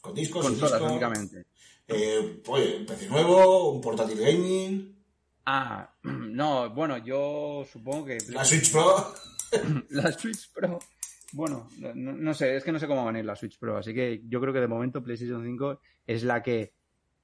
¿Con 0.00 0.14
discos? 0.14 0.44
sin 0.44 0.54
Consolas, 0.58 0.80
disco? 0.80 0.92
únicamente. 0.92 1.46
Eh, 1.88 2.42
oye, 2.46 2.76
un 2.78 2.86
PC 2.86 3.08
nuevo, 3.08 3.72
un 3.72 3.80
portátil 3.80 4.18
gaming, 4.20 4.92
Ah, 5.44 5.92
no, 6.02 6.70
bueno, 6.70 6.98
yo 6.98 7.64
supongo 7.72 8.04
que 8.06 8.18
la 8.28 8.44
Switch 8.44 8.70
Pro. 8.70 9.12
la 9.90 10.12
Switch 10.12 10.52
Pro. 10.52 10.78
Bueno, 11.32 11.68
no, 11.78 11.94
no- 11.94 12.12
no 12.12 12.34
sé, 12.34 12.56
es 12.56 12.62
que 12.64 12.70
no 12.72 12.78
sé 12.78 12.86
cómo 12.86 13.02
va 13.02 13.08
a 13.08 13.12
venir 13.12 13.24
la 13.24 13.34
Switch 13.34 13.58
Pro, 13.58 13.76
así 13.78 13.92
que 13.94 14.22
yo 14.28 14.40
creo 14.40 14.52
que 14.52 14.60
de 14.60 14.68
momento 14.68 15.02
PlayStation 15.02 15.42
5 15.42 15.80
es 16.06 16.22
la 16.22 16.42
que 16.42 16.74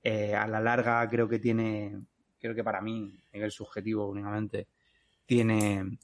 eh, 0.02 0.35
a 0.35 0.47
la 0.47 0.61
larga 0.61 1.09
creo 1.09 1.28
que 1.28 1.38
tiene, 1.38 2.00
creo 2.38 2.55
que 2.55 2.64
para 2.64 2.81
mí, 2.81 3.19
a 3.28 3.37
nivel 3.37 3.50
subjetivo 3.50 4.09
únicamente, 4.09 4.69
tiene 5.26 5.99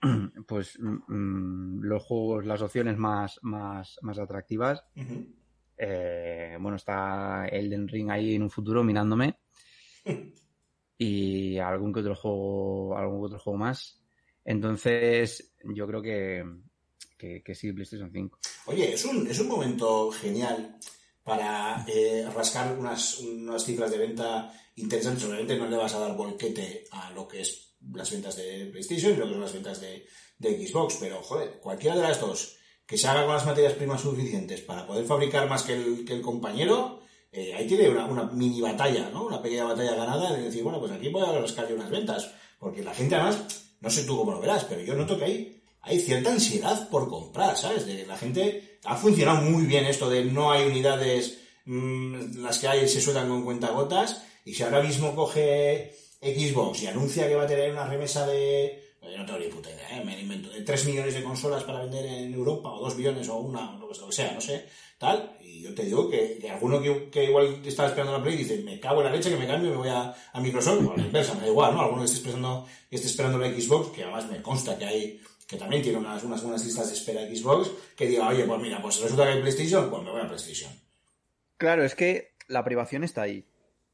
pues 0.46 0.78
mm, 0.78 1.80
los 1.82 2.02
juegos, 2.02 2.44
las 2.44 2.62
opciones 2.62 2.96
más, 2.96 3.38
más, 3.42 3.98
más 4.02 4.18
atractivas. 4.18 4.84
Eh, 5.78 6.56
bueno, 6.60 6.76
está 6.76 7.46
Elden 7.46 7.88
Ring 7.88 8.10
ahí 8.10 8.34
en 8.34 8.42
un 8.42 8.50
futuro 8.50 8.82
mirándome. 8.82 9.38
Y 10.98 11.58
algún 11.58 11.92
que 11.92 12.00
otro 12.00 12.14
juego, 12.14 12.96
algún 12.96 13.20
que 13.20 13.26
otro 13.26 13.38
juego 13.38 13.58
más. 13.58 14.00
Entonces, 14.42 15.54
yo 15.62 15.86
creo 15.86 16.00
que, 16.00 16.42
que, 17.18 17.42
que 17.42 17.54
sí, 17.54 17.70
PlayStation 17.70 18.10
5. 18.10 18.38
Oye, 18.64 18.94
es 18.94 19.04
un, 19.04 19.26
es 19.26 19.38
un 19.38 19.48
momento 19.48 20.10
genial 20.12 20.74
para 21.26 21.84
eh, 21.88 22.24
rascar 22.32 22.78
unas, 22.78 23.18
unas 23.18 23.64
cifras 23.64 23.90
de 23.90 23.98
venta 23.98 24.48
interesantes. 24.76 25.24
Obviamente 25.24 25.56
no 25.56 25.68
le 25.68 25.76
vas 25.76 25.92
a 25.94 25.98
dar 25.98 26.16
volquete 26.16 26.84
a 26.92 27.10
lo 27.10 27.26
que 27.26 27.40
es 27.40 27.74
las 27.92 28.12
ventas 28.12 28.36
de 28.36 28.66
PlayStation 28.66 29.12
y 29.12 29.16
lo 29.16 29.26
que 29.26 29.32
son 29.32 29.40
las 29.40 29.52
ventas 29.52 29.80
de, 29.80 30.06
de 30.38 30.68
Xbox, 30.68 30.98
pero 31.00 31.20
joder, 31.22 31.58
cualquiera 31.58 31.96
de 31.96 32.02
las 32.02 32.20
dos 32.20 32.56
que 32.86 32.96
se 32.96 33.08
haga 33.08 33.24
con 33.24 33.34
las 33.34 33.44
materias 33.44 33.72
primas 33.72 34.02
suficientes 34.02 34.60
para 34.60 34.86
poder 34.86 35.04
fabricar 35.04 35.48
más 35.48 35.64
que 35.64 35.74
el, 35.74 36.04
que 36.04 36.12
el 36.12 36.22
compañero, 36.22 37.00
eh, 37.32 37.54
ahí 37.54 37.66
tiene 37.66 37.88
una, 37.88 38.06
una 38.06 38.22
mini 38.26 38.60
batalla, 38.60 39.10
¿no? 39.10 39.26
Una 39.26 39.42
pequeña 39.42 39.64
batalla 39.64 39.96
ganada 39.96 40.32
de 40.32 40.42
decir, 40.42 40.62
bueno, 40.62 40.78
pues 40.78 40.92
aquí 40.92 41.08
voy 41.08 41.24
a 41.24 41.32
rascar 41.32 41.68
yo 41.68 41.74
unas 41.74 41.90
ventas. 41.90 42.30
Porque 42.60 42.84
la 42.84 42.94
gente 42.94 43.16
además, 43.16 43.74
no 43.80 43.90
sé 43.90 44.04
tú 44.04 44.16
cómo 44.16 44.30
lo 44.30 44.40
verás, 44.40 44.64
pero 44.64 44.80
yo 44.80 44.94
noto 44.94 45.18
que 45.18 45.24
hay, 45.24 45.55
hay 45.86 46.00
cierta 46.00 46.32
ansiedad 46.32 46.88
por 46.90 47.08
comprar, 47.08 47.56
¿sabes? 47.56 47.86
De 47.86 48.04
la 48.06 48.18
gente 48.18 48.78
ha 48.84 48.96
funcionado 48.96 49.42
muy 49.42 49.66
bien 49.66 49.86
esto 49.86 50.10
de 50.10 50.24
no 50.24 50.50
hay 50.50 50.66
unidades, 50.66 51.38
mm, 51.64 52.42
las 52.42 52.58
que 52.58 52.68
hay 52.68 52.88
se 52.88 53.00
sueltan 53.00 53.28
con 53.28 53.44
cuentagotas, 53.44 54.22
y 54.44 54.54
si 54.54 54.64
ahora 54.64 54.82
mismo 54.82 55.14
coge 55.14 55.94
Xbox 56.20 56.82
y 56.82 56.88
anuncia 56.88 57.28
que 57.28 57.36
va 57.36 57.44
a 57.44 57.46
tener 57.46 57.70
una 57.70 57.86
remesa 57.86 58.26
de, 58.26 58.82
yo 59.00 59.18
no 59.18 59.26
tengo 59.26 59.38
ni 59.38 59.46
puta 59.46 59.70
idea, 59.70 60.00
¿eh? 60.00 60.04
me 60.04 60.20
invento, 60.20 60.50
de 60.50 60.62
3 60.62 60.86
millones 60.86 61.14
de 61.14 61.22
consolas 61.22 61.62
para 61.62 61.82
vender 61.82 62.04
en 62.04 62.34
Europa, 62.34 62.72
o 62.72 62.80
2 62.80 62.96
millones, 62.96 63.28
o 63.28 63.36
una, 63.36 63.76
o 63.76 63.78
lo 63.78 63.88
que 63.88 64.12
sea, 64.12 64.32
no 64.32 64.40
sé, 64.40 64.66
tal, 64.98 65.36
y 65.40 65.62
yo 65.62 65.72
te 65.72 65.84
digo 65.84 66.10
que, 66.10 66.48
alguno 66.50 66.80
que, 66.80 67.24
igual 67.24 67.62
está 67.64 67.86
esperando 67.86 68.12
la 68.12 68.22
Play 68.22 68.36
dice, 68.36 68.58
me 68.62 68.80
cago 68.80 69.00
en 69.00 69.06
la 69.06 69.12
leche 69.12 69.30
que 69.30 69.36
me 69.36 69.46
cambio 69.46 69.68
y 69.68 69.72
me 69.72 69.78
voy 69.78 69.88
a, 69.88 70.14
a 70.32 70.40
Microsoft, 70.40 70.84
o 70.84 70.92
a 70.92 70.96
la 70.96 71.06
inversa, 71.06 71.34
me 71.34 71.42
da 71.42 71.46
igual, 71.46 71.74
¿no? 71.74 71.82
Alguno 71.82 72.00
que 72.00 72.06
esté 72.06 72.18
esperando, 72.18 72.66
que 72.90 72.96
esté 72.96 73.08
esperando 73.08 73.38
la 73.38 73.48
Xbox, 73.48 73.90
que 73.90 74.02
además 74.02 74.28
me 74.28 74.42
consta 74.42 74.76
que 74.76 74.84
hay, 74.84 75.20
que 75.46 75.56
también 75.56 75.82
tiene 75.82 75.98
unas, 75.98 76.22
unas, 76.24 76.42
unas 76.42 76.64
listas 76.64 76.88
de 76.88 76.94
espera 76.94 77.20
Xbox, 77.22 77.70
que 77.96 78.06
diga, 78.06 78.28
oye, 78.28 78.44
pues 78.44 78.60
mira, 78.60 78.80
pues 78.82 79.00
resulta 79.00 79.24
que 79.24 79.30
hay 79.32 79.40
PlayStation, 79.40 79.88
pues 79.90 80.02
me 80.02 80.10
voy 80.10 80.20
a 80.20 80.26
PlayStation. 80.26 80.72
Claro, 81.56 81.84
es 81.84 81.94
que 81.94 82.34
la 82.48 82.64
privación 82.64 83.04
está 83.04 83.22
ahí, 83.22 83.46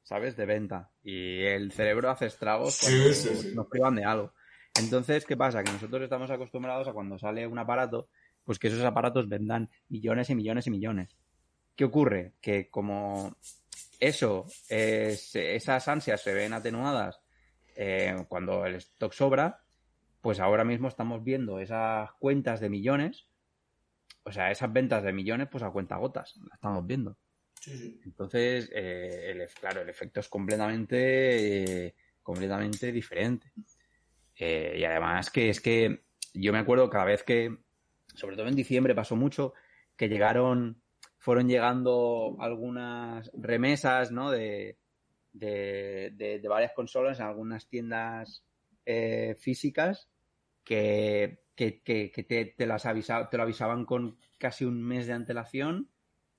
¿sabes? 0.03 0.37
De 0.37 0.47
venta. 0.47 0.91
Y 1.05 1.43
el 1.45 1.73
cerebro 1.73 2.11
hace 2.11 2.27
estragos 2.27 2.75
Sí, 2.75 2.87
cuando 2.93 3.15
sí, 3.15 3.37
sí. 3.51 3.55
nos 3.55 3.67
privan 3.67 3.95
de 3.97 4.05
algo. 4.05 4.33
Entonces, 4.79 5.25
¿qué 5.27 5.37
pasa? 5.37 5.63
Que 5.63 5.73
nosotros 5.73 6.03
estamos 6.03 6.31
acostumbrados 6.31 6.89
a 6.89 6.93
cuando 6.93 7.19
sale 7.19 7.47
un 7.47 7.59
aparato, 7.59 8.09
pues 8.45 8.59
que 8.59 8.69
esos 8.69 8.83
aparatos 8.85 9.29
vendan 9.29 9.71
millones 9.89 10.31
y 10.31 10.35
millones 10.35 10.67
y 10.67 10.71
millones. 10.71 11.17
¿Qué 11.77 11.85
ocurre? 11.85 12.33
Que 12.41 12.71
como 12.71 13.37
eso, 14.01 14.47
es- 14.69 15.35
esas 15.37 15.87
ansias 15.89 16.21
se 16.23 16.33
ven 16.35 16.53
atenuadas 16.55 17.21
eh, 17.77 18.25
cuando 18.29 18.67
el 18.67 18.75
stock 18.77 19.13
sobra, 19.13 19.62
pues 20.23 20.41
ahora 20.41 20.65
mismo 20.65 20.89
estamos 20.89 21.23
viendo 21.23 21.59
esas 21.59 22.11
cuentas 22.13 22.61
de 22.61 22.71
millones, 22.71 23.27
o 24.25 24.33
sea, 24.33 24.51
esas 24.51 24.73
ventas 24.73 25.03
de 25.03 25.13
millones, 25.13 25.49
pues 25.51 25.63
a 25.63 25.71
cuenta 25.71 25.97
gotas, 25.97 26.37
la 26.49 26.55
estamos 26.55 26.87
viendo. 26.87 27.19
Sí, 27.61 27.77
sí. 27.77 28.01
Entonces, 28.05 28.71
eh, 28.75 29.31
el, 29.33 29.47
claro, 29.61 29.83
el 29.83 29.89
efecto 29.91 30.21
es 30.21 30.29
completamente, 30.29 31.87
eh, 31.89 31.95
completamente 32.23 32.91
diferente. 32.93 33.53
Eh, 34.37 34.77
y 34.79 34.85
además 34.85 35.31
que 35.31 35.51
es 35.51 35.61
que 35.61 36.03
yo 36.35 36.53
me 36.53 36.59
acuerdo 36.59 36.89
cada 36.89 37.05
vez 37.05 37.23
que, 37.23 37.59
sobre 38.15 38.37
todo 38.37 38.49
en 38.49 38.55
diciembre 38.57 38.95
pasó 38.95 39.15
mucho, 39.17 39.53
que 39.97 40.09
llegaron, 40.09 40.81
fueron 41.19 41.49
llegando 41.49 42.37
algunas 42.41 43.31
remesas, 43.35 44.11
¿no? 44.11 44.31
De, 44.31 44.79
de, 45.33 46.11
de- 46.15 46.39
de 46.41 46.49
varias 46.49 46.73
consolas 46.73 47.19
en 47.21 47.27
algunas 47.27 47.69
tiendas 47.69 48.45
eh, 48.87 49.37
físicas 49.39 50.09
que, 50.65 51.43
que, 51.55 51.83
que- 51.83 52.11
que 52.13 52.23
te, 52.23 52.45
te 52.47 52.67
las 52.67 52.87
avisa- 52.87 53.29
te 53.31 53.37
lo 53.37 53.43
avisaban 53.45 53.85
con 53.85 54.19
casi 54.39 54.65
un 54.65 54.83
mes 54.83 55.07
de 55.07 55.13
antelación 55.15 55.91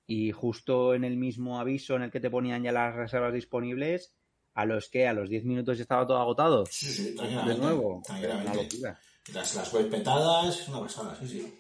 y 0.06 0.32
justo 0.32 0.94
en 0.94 1.04
el 1.04 1.18
mismo 1.18 1.60
aviso 1.60 1.96
en 1.96 2.04
el 2.04 2.12
que 2.12 2.20
te 2.20 2.30
ponían 2.30 2.64
ya 2.64 2.72
las 2.72 2.96
reservas 2.96 3.34
disponibles, 3.34 4.16
a 4.54 4.66
los 4.66 4.90
que 4.90 5.08
a 5.08 5.14
los 5.14 5.30
10 5.30 5.46
minutos 5.46 5.78
ya 5.78 5.84
estaba 5.84 6.06
todo 6.06 6.18
agotado. 6.20 6.66
Sí, 6.66 6.88
sí, 6.92 7.16
De 7.16 7.56
nuevo, 7.56 8.04
una 8.10 8.54
locura. 8.56 9.00
Las, 9.34 9.56
las 9.56 9.74
web 9.74 9.90
petadas, 9.90 10.60
es 10.60 10.68
una 10.68 10.82
pasada, 10.82 11.16
sí, 11.16 11.28
sí. 11.28 11.54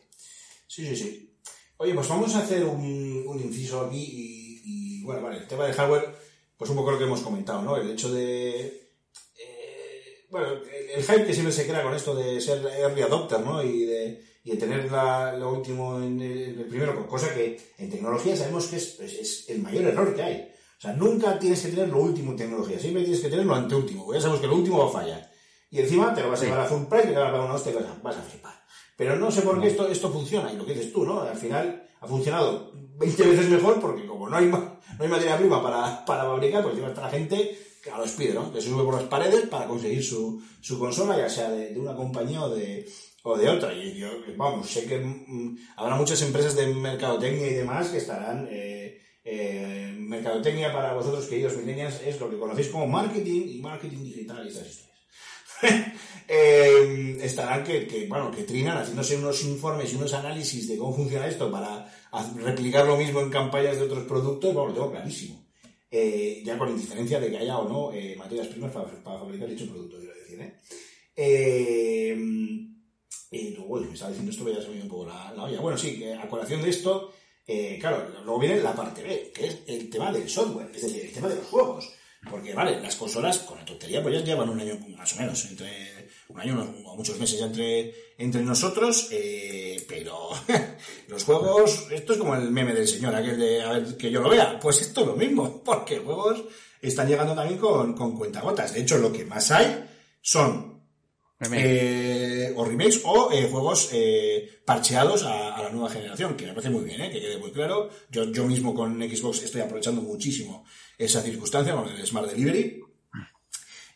Sí, 0.67 0.85
sí, 0.87 0.95
sí. 0.95 1.37
Oye, 1.77 1.93
pues 1.93 2.07
vamos 2.07 2.35
a 2.35 2.39
hacer 2.39 2.63
un, 2.65 3.23
un 3.25 3.39
inciso 3.39 3.81
aquí 3.85 4.03
y, 4.03 4.61
y, 4.99 5.03
bueno, 5.03 5.21
vale, 5.21 5.37
el 5.39 5.47
tema 5.47 5.65
del 5.65 5.73
hardware, 5.73 6.13
pues 6.57 6.69
un 6.69 6.75
poco 6.77 6.91
lo 6.91 6.97
que 6.97 7.05
hemos 7.05 7.21
comentado, 7.21 7.61
¿no? 7.61 7.77
El 7.77 7.89
hecho 7.91 8.11
de... 8.13 8.82
bueno, 10.33 10.47
el, 10.95 11.03
hype 11.03 11.25
que 11.27 11.33
siempre 11.33 11.53
se 11.53 11.67
crea 11.67 11.83
con 11.83 11.93
esto 11.93 12.15
de 12.15 12.41
ser 12.41 12.65
early 12.65 13.03
adopter, 13.03 13.39
¿no? 13.41 13.61
Y 13.61 13.85
de, 13.85 14.23
y 14.43 14.49
de 14.51 14.57
tener 14.57 14.91
la- 14.91 15.33
lo 15.37 15.51
último 15.53 15.99
en 16.01 16.19
el, 16.19 16.41
en 16.49 16.59
el 16.59 16.65
primero, 16.65 17.07
cosa 17.07 17.31
que 17.35 17.59
en 17.77 17.89
tecnología 17.91 18.35
sabemos 18.35 18.65
que 18.65 18.77
es, 18.77 18.99
es- 18.99 19.13
es 19.13 19.49
el 19.49 19.61
mayor 19.61 19.83
error 19.85 20.15
que 20.15 20.23
hay. 20.23 20.49
O 20.77 20.81
sea, 20.81 20.93
nunca 20.93 21.37
tienes 21.37 21.61
que 21.61 21.69
tener 21.69 21.87
lo 21.89 21.99
último 21.99 22.31
en 22.31 22.37
tecnología, 22.37 22.79
siempre 22.79 23.03
tienes 23.03 23.21
que 23.21 23.29
tener 23.29 23.45
lo 23.45 23.53
anteúltimo, 23.53 24.05
porque 24.05 24.17
ya 24.17 24.21
sabemos 24.23 24.41
que 24.41 24.47
lo 24.47 24.55
último 24.55 24.79
va 24.79 24.89
a 24.89 24.91
fallar. 25.03 25.31
Y 25.69 25.79
encima 25.79 26.13
te 26.15 26.21
lo 26.21 26.31
vas 26.31 26.41
a 26.41 26.45
llevar 26.45 26.61
a 26.61 26.65
full 26.65 26.83
price, 26.89 27.07
te 27.09 27.13
vas 27.13 27.29
a 27.29 27.31
pagar 27.31 27.45
una 27.45 27.53
hostia, 27.53 27.71
y 27.71 27.75
vas 27.75 27.85
a, 27.85 27.99
vas 28.01 28.17
a 28.17 28.21
flipar. 28.23 28.53
Pero 28.97 29.15
no 29.15 29.29
sé 29.31 29.43
por 29.43 29.61
qué 29.61 29.67
esto, 29.67 29.87
esto 29.87 30.11
funciona, 30.11 30.51
y 30.51 30.57
lo 30.57 30.65
que 30.65 30.73
dices 30.73 30.91
tú, 30.91 31.05
¿no? 31.05 31.21
Al 31.21 31.37
final 31.37 31.87
ha 32.01 32.07
funcionado 32.07 32.71
20 32.97 33.23
veces 33.23 33.49
mejor 33.49 33.79
porque 33.79 34.05
como 34.07 34.27
no 34.29 34.35
hay, 34.35 34.47
no 34.47 34.79
hay 34.99 35.07
materia 35.07 35.37
prima 35.37 35.61
para, 35.63 36.03
para 36.05 36.23
fabricar, 36.23 36.61
pues 36.63 36.73
encima 36.73 36.89
está 36.89 37.01
la 37.01 37.09
gente 37.09 37.57
a 37.91 37.97
los 37.97 38.11
pide, 38.11 38.33
¿no? 38.33 38.51
Que 38.51 38.61
se 38.61 38.69
sube 38.69 38.83
por 38.83 38.95
las 38.95 39.03
paredes 39.03 39.47
para 39.47 39.67
conseguir 39.67 40.03
su, 40.03 40.41
su 40.61 40.79
consola, 40.79 41.17
ya 41.17 41.29
sea 41.29 41.49
de, 41.49 41.69
de 41.73 41.79
una 41.79 41.95
compañía 41.95 42.43
o 42.43 42.49
de, 42.49 42.87
o 43.23 43.37
de 43.37 43.49
otra. 43.49 43.73
Y 43.73 43.97
yo, 43.97 44.07
vamos, 44.37 44.69
sé 44.69 44.85
que 44.85 44.99
mm, 44.99 45.57
habrá 45.77 45.95
muchas 45.95 46.21
empresas 46.21 46.55
de 46.55 46.67
mercadotecnia 46.67 47.47
y 47.47 47.53
demás 47.53 47.89
que 47.89 47.97
estarán... 47.97 48.47
eh, 48.49 48.99
eh, 49.25 49.93
mercadotecnia 49.97 50.73
para 50.73 50.93
vosotros, 50.93 51.25
queridos 51.27 51.55
millennials, 51.57 52.01
es 52.01 52.19
lo 52.19 52.29
que 52.29 52.37
conocéis 52.37 52.67
como 52.67 52.87
marketing 52.87 53.43
y 53.47 53.61
marketing 53.61 54.03
digital 54.03 54.45
y 54.45 54.49
esas 54.49 54.67
historias. 54.67 54.93
Eh, 56.25 57.17
estarán 57.21 57.65
que, 57.65 57.85
que, 57.85 58.07
bueno, 58.07 58.31
que 58.31 58.43
trinan 58.43 58.77
haciéndose 58.77 59.17
unos 59.17 59.43
informes 59.43 59.91
y 59.91 59.97
unos 59.97 60.13
análisis 60.13 60.69
de 60.69 60.77
cómo 60.77 60.95
funciona 60.95 61.27
esto 61.27 61.51
para 61.51 61.85
replicar 62.37 62.85
lo 62.85 62.95
mismo 62.95 63.19
en 63.19 63.29
campañas 63.29 63.75
de 63.75 63.83
otros 63.83 64.05
productos, 64.05 64.53
bueno, 64.53 64.69
lo 64.69 64.73
tengo 64.73 64.91
clarísimo. 64.91 65.42
Eh, 65.95 66.41
ya 66.43 66.57
con 66.57 66.69
indiferencia 66.69 67.19
de 67.19 67.29
que 67.29 67.37
haya 67.37 67.59
o 67.59 67.69
no 67.69 67.93
eh, 67.93 68.15
materias 68.17 68.47
primas 68.47 68.71
para, 68.71 68.87
fabricar 68.87 69.47
dicho 69.47 69.67
producto, 69.67 69.99
quiero 69.99 70.15
decir, 70.15 70.41
¿eh? 70.41 70.55
Eh, 71.15 72.17
y 73.29 73.49
luego, 73.51 73.79
me 73.79 73.93
estaba 73.93 74.09
diciendo 74.09 74.31
esto, 74.31 74.49
ya 74.49 74.59
se 74.59 74.69
me 74.69 74.81
un 74.81 74.87
poco 74.87 75.05
la, 75.05 75.31
la 75.35 75.43
olla. 75.43 75.61
Bueno, 75.61 75.77
sí, 75.77 76.03
a 76.03 76.27
colación 76.27 76.63
de 76.63 76.69
esto, 76.69 77.13
eh, 77.45 77.77
claro, 77.79 78.09
luego 78.23 78.39
viene 78.39 78.59
la 78.61 78.73
parte 78.75 79.03
B, 79.03 79.31
que 79.35 79.45
es 79.45 79.59
el 79.67 79.87
tema 79.91 80.11
del 80.11 80.27
software, 80.27 80.71
es 80.73 80.81
decir, 80.81 81.05
el 81.05 81.13
tema 81.13 81.29
de 81.29 81.35
los 81.35 81.45
juegos. 81.45 81.93
Porque, 82.27 82.55
vale, 82.55 82.81
las 82.81 82.95
consolas, 82.95 83.37
con 83.39 83.59
la 83.59 83.65
tontería, 83.65 84.01
pues 84.01 84.15
ya 84.15 84.23
llevan 84.23 84.49
un 84.49 84.59
año 84.59 84.79
más 84.97 85.13
o 85.13 85.19
menos, 85.19 85.45
entre 85.45 86.09
un 86.29 86.39
año 86.39 86.73
o 86.85 86.95
muchos 86.95 87.19
meses 87.19 87.39
ya 87.39 87.45
entre, 87.45 87.93
entre 88.17 88.41
nosotros, 88.41 89.07
eh, 89.11 89.83
pero 89.87 90.29
los 91.07 91.23
juegos, 91.23 91.87
esto 91.91 92.13
es 92.13 92.19
como 92.19 92.35
el 92.35 92.51
meme 92.51 92.73
del 92.73 92.87
señor, 92.87 93.15
aquel 93.15 93.39
de, 93.39 93.61
a 93.61 93.71
ver, 93.73 93.97
que 93.97 94.11
yo 94.11 94.21
lo 94.21 94.29
vea, 94.29 94.59
pues 94.59 94.81
esto 94.81 95.01
es 95.01 95.07
lo 95.07 95.15
mismo, 95.15 95.63
porque 95.65 95.99
juegos 95.99 96.43
están 96.81 97.07
llegando 97.07 97.33
también 97.33 97.59
con, 97.59 97.93
con 97.93 98.17
cuentagotas. 98.17 98.73
De 98.73 98.81
hecho, 98.81 98.97
lo 98.97 99.11
que 99.11 99.25
más 99.25 99.51
hay 99.51 99.85
son 100.21 100.73
Remake. 101.39 101.61
eh, 101.65 102.53
o 102.55 102.63
remakes 102.65 103.01
o 103.03 103.31
eh, 103.31 103.47
juegos 103.51 103.89
eh, 103.91 104.61
parcheados 104.65 105.23
a, 105.23 105.55
a 105.55 105.63
la 105.63 105.69
nueva 105.69 105.89
generación, 105.89 106.35
que 106.37 106.45
me 106.45 106.53
parece 106.53 106.69
muy 106.69 106.83
bien, 106.83 107.01
¿eh? 107.01 107.11
que 107.11 107.19
quede 107.19 107.37
muy 107.37 107.51
claro. 107.51 107.89
Yo, 108.09 108.25
yo 108.31 108.45
mismo 108.45 108.73
con 108.73 108.99
Xbox 109.01 109.43
estoy 109.43 109.61
aprovechando 109.61 110.01
muchísimo 110.01 110.65
esa 110.97 111.21
circunstancia 111.21 111.73
con 111.75 111.89
el 111.89 112.05
Smart 112.05 112.29
Delivery 112.29 112.81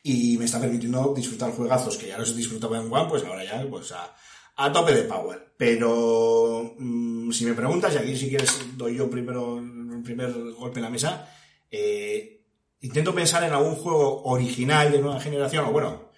y 0.08 0.38
me 0.38 0.46
está 0.46 0.58
permitiendo 0.62 1.14
disfrutar 1.14 1.52
juegazos 1.52 1.98
que 1.98 2.08
ya 2.08 2.18
los 2.18 2.34
disfrutaba 2.34 2.78
en 2.78 2.92
One, 2.92 3.10
pues 3.10 3.26
ahora 3.26 3.44
ya 3.44 3.68
pues 3.70 3.92
a, 3.92 4.16
a 4.56 4.72
tope 4.72 4.94
de 4.94 5.04
power. 5.04 5.54
Pero 5.58 6.76
mm, 6.78 7.30
si 7.32 7.46
me 7.46 7.54
preguntas, 7.54 7.94
y 7.94 7.98
aquí 7.98 8.16
si 8.16 8.30
quieres 8.30 8.58
doy 8.78 8.96
yo 8.96 9.10
primero 9.10 9.58
el 9.60 10.02
primer 10.04 10.32
golpe 10.54 10.80
en 10.80 10.84
la 10.84 10.90
mesa, 10.90 11.30
eh, 11.70 12.42
intento 12.80 13.14
pensar 13.14 13.44
en 13.44 13.52
algún 13.52 13.76
juego 13.76 14.24
original 14.24 14.94
de 14.94 15.02
nueva 15.02 15.20
generación, 15.20 15.66
o 15.66 15.72
bueno, 15.74 16.12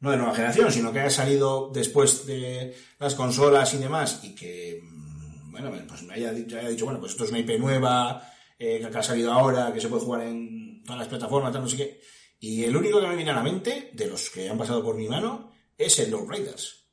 no 0.00 0.10
de 0.10 0.16
nueva 0.16 0.34
generación, 0.34 0.72
sino 0.72 0.90
que 0.90 1.00
haya 1.00 1.10
salido 1.10 1.70
después 1.70 2.24
de 2.24 2.74
las 2.98 3.14
consolas 3.14 3.74
y 3.74 3.76
demás, 3.76 4.20
y 4.22 4.34
que, 4.34 4.80
mm, 4.82 5.52
bueno, 5.52 5.70
pues 5.86 6.02
me 6.04 6.14
haya, 6.14 6.30
haya 6.30 6.68
dicho, 6.70 6.86
bueno, 6.86 6.98
pues 6.98 7.12
esto 7.12 7.24
es 7.24 7.30
una 7.30 7.40
IP 7.40 7.58
nueva, 7.58 8.26
eh, 8.58 8.80
que 8.90 8.98
ha 8.98 9.02
salido 9.02 9.34
ahora, 9.34 9.70
que 9.70 9.82
se 9.82 9.88
puede 9.88 10.02
jugar 10.02 10.22
en 10.22 10.82
todas 10.82 11.00
las 11.00 11.08
plataformas, 11.08 11.52
tal, 11.52 11.60
no 11.60 11.68
sé 11.68 11.76
qué. 11.76 12.00
Y 12.46 12.62
el 12.62 12.76
único 12.76 13.00
que 13.00 13.06
me 13.06 13.16
viene 13.16 13.30
a 13.30 13.36
la 13.36 13.42
mente, 13.42 13.88
de 13.94 14.06
los 14.06 14.28
que 14.28 14.50
han 14.50 14.58
pasado 14.58 14.84
por 14.84 14.96
mi 14.96 15.08
mano, 15.08 15.50
es 15.78 15.98
el 15.98 16.12
Raiders. 16.28 16.84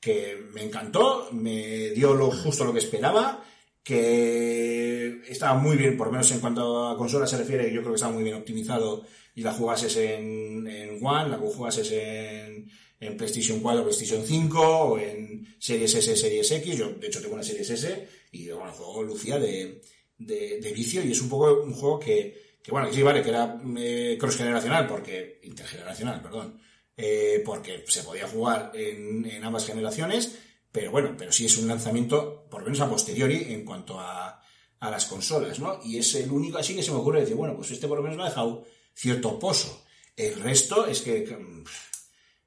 Que 0.00 0.38
me 0.54 0.62
encantó, 0.62 1.28
me 1.32 1.90
dio 1.90 2.14
lo 2.14 2.30
justo 2.30 2.64
lo 2.64 2.72
que 2.72 2.78
esperaba, 2.78 3.44
que 3.82 5.20
estaba 5.28 5.60
muy 5.60 5.76
bien, 5.76 5.98
por 5.98 6.06
lo 6.06 6.12
menos 6.12 6.30
en 6.30 6.40
cuanto 6.40 6.88
a 6.88 6.96
consola 6.96 7.26
se 7.26 7.36
refiere, 7.36 7.70
yo 7.70 7.82
creo 7.82 7.92
que 7.92 7.96
estaba 7.96 8.14
muy 8.14 8.24
bien 8.24 8.36
optimizado 8.36 9.04
y 9.34 9.42
la 9.42 9.52
jugases 9.52 9.94
en, 9.98 10.66
en 10.66 11.04
One, 11.04 11.28
la 11.28 11.36
jugases 11.36 11.92
en, 11.92 12.66
en 13.00 13.16
PlayStation 13.18 13.60
4, 13.60 13.82
PlayStation 13.82 14.24
5 14.24 14.60
o 14.62 14.98
en 14.98 15.56
Series 15.58 15.94
S, 15.94 16.16
Series 16.16 16.50
X. 16.52 16.78
Yo, 16.78 16.88
de 16.94 17.06
hecho, 17.06 17.20
tengo 17.20 17.34
una 17.34 17.42
Series 17.42 17.68
S 17.68 18.08
y 18.32 18.48
bueno, 18.48 18.70
el 18.70 18.72
juego 18.72 19.02
lucía 19.02 19.38
de, 19.38 19.82
de 20.16 20.72
vicio 20.74 21.04
y 21.04 21.12
es 21.12 21.20
un 21.20 21.28
poco 21.28 21.64
un 21.64 21.74
juego 21.74 22.00
que, 22.00 22.49
que 22.62 22.70
bueno, 22.70 22.88
que 22.88 22.94
sí, 22.94 23.02
vale, 23.02 23.22
que 23.22 23.30
era 23.30 23.58
eh, 23.78 24.16
cross-generacional, 24.18 24.86
porque, 24.86 25.40
intergeneracional, 25.44 26.20
perdón, 26.22 26.60
eh, 26.96 27.42
porque 27.44 27.84
se 27.86 28.02
podía 28.02 28.28
jugar 28.28 28.72
en, 28.74 29.24
en 29.24 29.44
ambas 29.44 29.66
generaciones, 29.66 30.38
pero 30.70 30.90
bueno, 30.90 31.14
pero 31.16 31.32
sí 31.32 31.46
es 31.46 31.56
un 31.56 31.68
lanzamiento, 31.68 32.46
por 32.50 32.60
lo 32.60 32.66
menos 32.66 32.80
a 32.80 32.88
posteriori, 32.88 33.52
en 33.52 33.64
cuanto 33.64 33.98
a, 33.98 34.42
a 34.80 34.90
las 34.90 35.06
consolas, 35.06 35.58
¿no? 35.60 35.80
Y 35.84 35.98
es 35.98 36.14
el 36.14 36.30
único 36.30 36.58
así 36.58 36.74
que 36.74 36.82
se 36.82 36.90
me 36.90 36.98
ocurre 36.98 37.20
decir, 37.20 37.36
bueno, 37.36 37.56
pues 37.56 37.70
este 37.70 37.86
por 37.86 37.98
lo 37.98 38.02
menos 38.02 38.16
me 38.16 38.24
ha 38.24 38.28
dejado 38.28 38.64
cierto 38.94 39.38
pozo. 39.38 39.84
El 40.16 40.40
resto 40.40 40.86
es 40.86 41.00
que, 41.00 41.24
que, 41.24 41.36
mm, 41.36 41.64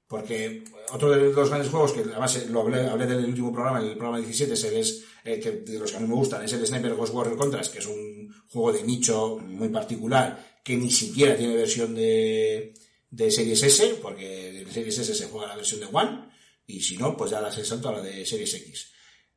porque 0.08 0.63
otro 0.93 1.10
de 1.12 1.32
los 1.34 1.49
grandes 1.49 1.69
juegos 1.71 1.91
que 1.93 2.01
además 2.01 2.36
eh, 2.38 2.47
lo 2.49 2.62
hablé, 2.62 2.88
hablé 2.88 3.06
del 3.06 3.25
último 3.25 3.51
programa, 3.51 3.79
el 3.79 3.91
programa 3.97 4.17
17, 4.19 4.53
es 4.53 4.63
el 4.63 5.34
eh, 5.34 5.39
que 5.39 5.51
de 5.51 5.79
los 5.79 5.91
que 5.91 5.97
a 5.97 5.99
mí 5.99 6.08
me 6.08 6.15
gustan, 6.15 6.43
es 6.43 6.53
el 6.53 6.65
Sniper 6.65 6.93
Ghost 6.95 7.13
Warrior 7.13 7.38
Contras, 7.38 7.69
que 7.69 7.79
es 7.79 7.86
un 7.88 8.34
juego 8.49 8.71
de 8.73 8.84
nicho 8.84 9.38
muy 9.39 9.69
particular, 9.69 10.60
que 10.63 10.75
ni 10.77 10.89
siquiera 10.91 11.36
tiene 11.36 11.56
versión 11.56 11.93
de, 11.95 12.73
de 13.10 13.32
Series 13.32 13.63
S, 13.63 13.95
porque 14.01 14.62
en 14.62 14.71
Series 14.71 14.97
S 14.99 15.15
se 15.15 15.25
juega 15.27 15.47
la 15.47 15.56
versión 15.56 15.79
de 15.82 15.88
One, 15.91 16.29
y 16.67 16.82
si 16.82 16.95
no, 16.97 17.17
pues 17.17 17.32
ya 17.32 17.41
la 17.41 17.51
se 17.51 17.65
salto 17.65 17.89
a 17.89 17.93
la 17.93 18.01
de 18.01 18.25
Series 18.25 18.53
X. 18.53 18.88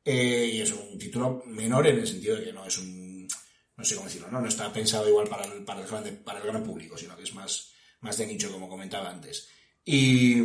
Eh, 0.05 0.51
y 0.53 0.61
es 0.61 0.71
un 0.71 0.97
título 0.97 1.43
menor 1.47 1.85
en 1.87 1.99
el 1.99 2.07
sentido 2.07 2.37
de 2.37 2.45
que 2.45 2.53
no 2.53 2.65
es 2.65 2.77
un, 2.77 3.27
no 3.75 3.83
sé 3.83 3.95
cómo 3.95 4.07
decirlo, 4.07 4.29
no, 4.31 4.39
no 4.39 4.47
está 4.47 4.71
pensado 4.71 5.09
igual 5.09 5.27
para 5.27 5.43
el, 5.45 5.65
para 5.65 5.81
el, 5.81 5.87
grande- 5.87 6.13
para 6.23 6.39
el 6.39 6.45
gran 6.47 6.63
público, 6.63 6.97
sino 6.97 7.17
que 7.17 7.23
es 7.23 7.33
más, 7.33 7.71
más 8.01 8.17
de 8.17 8.25
nicho, 8.27 8.49
como 8.51 8.69
comentaba 8.69 9.09
antes. 9.09 9.49
Y, 9.89 10.39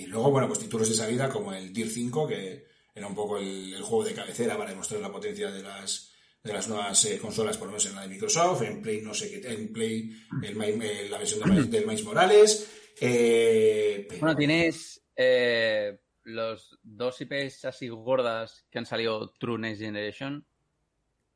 y 0.00 0.06
luego, 0.06 0.30
bueno, 0.30 0.48
pues 0.48 0.58
títulos 0.60 0.88
de 0.88 0.94
salida 0.94 1.28
como 1.28 1.52
el 1.52 1.70
Tier 1.72 1.88
5, 1.88 2.26
que 2.26 2.64
era 2.94 3.06
un 3.06 3.14
poco 3.14 3.36
el, 3.38 3.74
el 3.74 3.82
juego 3.82 4.04
de 4.04 4.14
cabecera 4.14 4.56
para 4.56 4.70
demostrar 4.70 5.00
la 5.02 5.12
potencia 5.12 5.50
de 5.50 5.62
las, 5.62 6.12
de 6.42 6.52
las 6.52 6.66
nuevas 6.66 7.04
eh, 7.04 7.18
consolas, 7.18 7.58
por 7.58 7.66
lo 7.66 7.72
menos 7.72 7.84
en 7.86 7.94
la 7.94 8.02
de 8.02 8.08
Microsoft, 8.08 8.62
en 8.62 8.80
Play 8.80 9.02
no 9.02 9.12
sé 9.12 9.30
qué, 9.30 9.52
en 9.52 9.70
Play 9.72 10.10
el 10.42 10.56
Mi- 10.56 10.86
eh, 10.86 11.08
la 11.10 11.18
versión 11.18 11.40
de 11.54 11.64
del 11.64 11.86
Miles 11.86 12.04
Morales. 12.04 12.70
eh, 13.02 14.06
pero- 14.08 14.20
Bueno, 14.20 14.36
tienes 14.36 15.02
eh, 15.14 16.00
los 16.24 16.78
dos 16.82 17.20
IPs 17.20 17.66
así 17.66 17.88
gordas 17.88 18.64
que 18.70 18.78
han 18.78 18.86
salido 18.86 19.34
True 19.38 19.58
Next 19.58 19.82
Generation. 19.82 20.44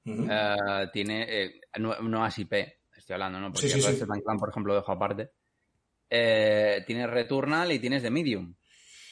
Eh, 0.07 0.89
tiene 0.95 1.61
nu- 1.79 1.95
nuevas 2.09 2.39
IP, 2.39 2.53
estoy 2.97 3.15
hablando, 3.15 3.39
¿no? 3.41 3.53
Porque 3.53 3.69
Sí, 3.69 3.75
sí, 3.75 3.81
sí. 3.81 4.03
And 4.09 4.23
Clank, 4.23 4.41
por 4.41 4.49
ejemplo, 4.49 4.73
lo 4.75 4.81
dejo 4.81 4.93
aparte. 4.93 5.31
Eh, 6.17 6.85
tienes 6.87 7.11
Returnal 7.11 7.73
y 7.73 7.81
tienes 7.81 8.01
The 8.01 8.11
Medium, 8.11 8.55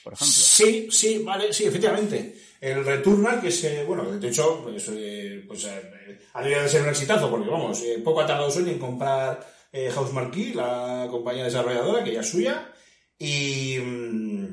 por 0.05 0.13
ejemplo. 0.13 0.33
Sí, 0.33 0.89
sí, 0.89 1.19
vale, 1.19 1.53
sí, 1.53 1.65
efectivamente. 1.65 2.37
El 2.61 2.85
Returnal, 2.85 3.41
que 3.41 3.49
es, 3.49 3.65
eh, 3.65 3.83
bueno, 3.85 4.05
de 4.05 4.29
hecho, 4.29 4.61
pues, 4.63 4.89
eh, 4.93 5.43
pues 5.49 5.65
eh, 5.65 6.21
de 6.45 6.69
ser 6.69 6.83
un 6.83 6.91
exitazo, 6.91 7.29
porque 7.29 7.51
vamos, 7.51 7.83
poco 8.05 8.21
ha 8.21 8.27
tardado 8.27 8.53
Sony 8.53 8.69
en 8.69 8.79
comprar 8.79 9.45
eh, 9.73 9.91
Housemarque, 9.91 10.53
la 10.55 11.09
compañía 11.11 11.43
desarrolladora, 11.43 12.05
que 12.05 12.13
ya 12.13 12.21
es 12.21 12.31
suya, 12.31 12.73
y, 13.19 13.79
mm, 13.81 14.47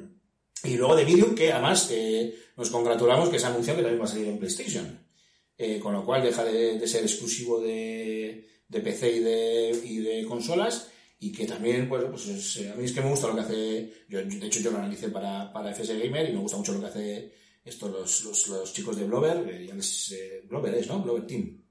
y 0.63 0.75
luego 0.75 0.95
de 0.95 1.05
Medium, 1.05 1.35
que 1.35 1.53
además 1.53 1.91
nos 2.57 2.71
congratulamos 2.71 3.29
que 3.29 3.37
se 3.37 3.45
ha 3.45 3.49
anunciado 3.49 3.77
que 3.77 3.83
también 3.83 4.01
va 4.01 4.05
a 4.05 4.11
salir 4.11 4.27
en 4.27 4.39
PlayStation. 4.39 5.07
Con 5.81 5.93
lo 5.93 6.03
cual 6.03 6.23
deja 6.23 6.43
de, 6.45 6.79
de 6.79 6.87
ser 6.87 7.03
exclusivo 7.03 7.59
de, 7.59 8.47
de 8.67 8.79
PC 8.79 9.11
y 9.11 9.19
de, 9.19 9.81
y 9.83 9.97
de 9.97 10.25
consolas 10.25 10.89
y 11.19 11.31
que 11.31 11.45
también, 11.45 11.87
pues, 11.89 12.03
pues 12.05 12.27
es- 12.27 12.69
a 12.71 12.75
mí 12.75 12.85
es 12.85 12.91
que 12.93 13.01
me 13.01 13.09
gusta 13.09 13.27
lo 13.27 13.35
que 13.35 13.41
hace, 13.41 13.93
yo, 14.07 14.23
de 14.23 14.47
hecho 14.47 14.59
yo 14.61 14.71
lo 14.71 14.77
analicé 14.77 15.09
para, 15.09 15.51
para 15.51 15.71
FS 15.71 15.97
Gamer 15.99 16.29
y 16.29 16.33
me 16.33 16.39
gusta 16.39 16.57
mucho 16.57 16.73
lo 16.73 16.79
que 16.79 16.85
hace 16.87 17.33
esto 17.65 17.89
los, 17.89 18.23
los, 18.23 18.47
los 18.47 18.73
chicos 18.73 18.95
de 18.97 19.03
Blover, 19.05 19.45
que 19.45 19.67
ya 19.67 19.75
les, 19.75 20.11
eh, 20.13 20.41
Blover 20.47 20.73
es, 20.75 20.87
¿no? 20.87 21.01
Blover 21.01 21.27
Team, 21.27 21.61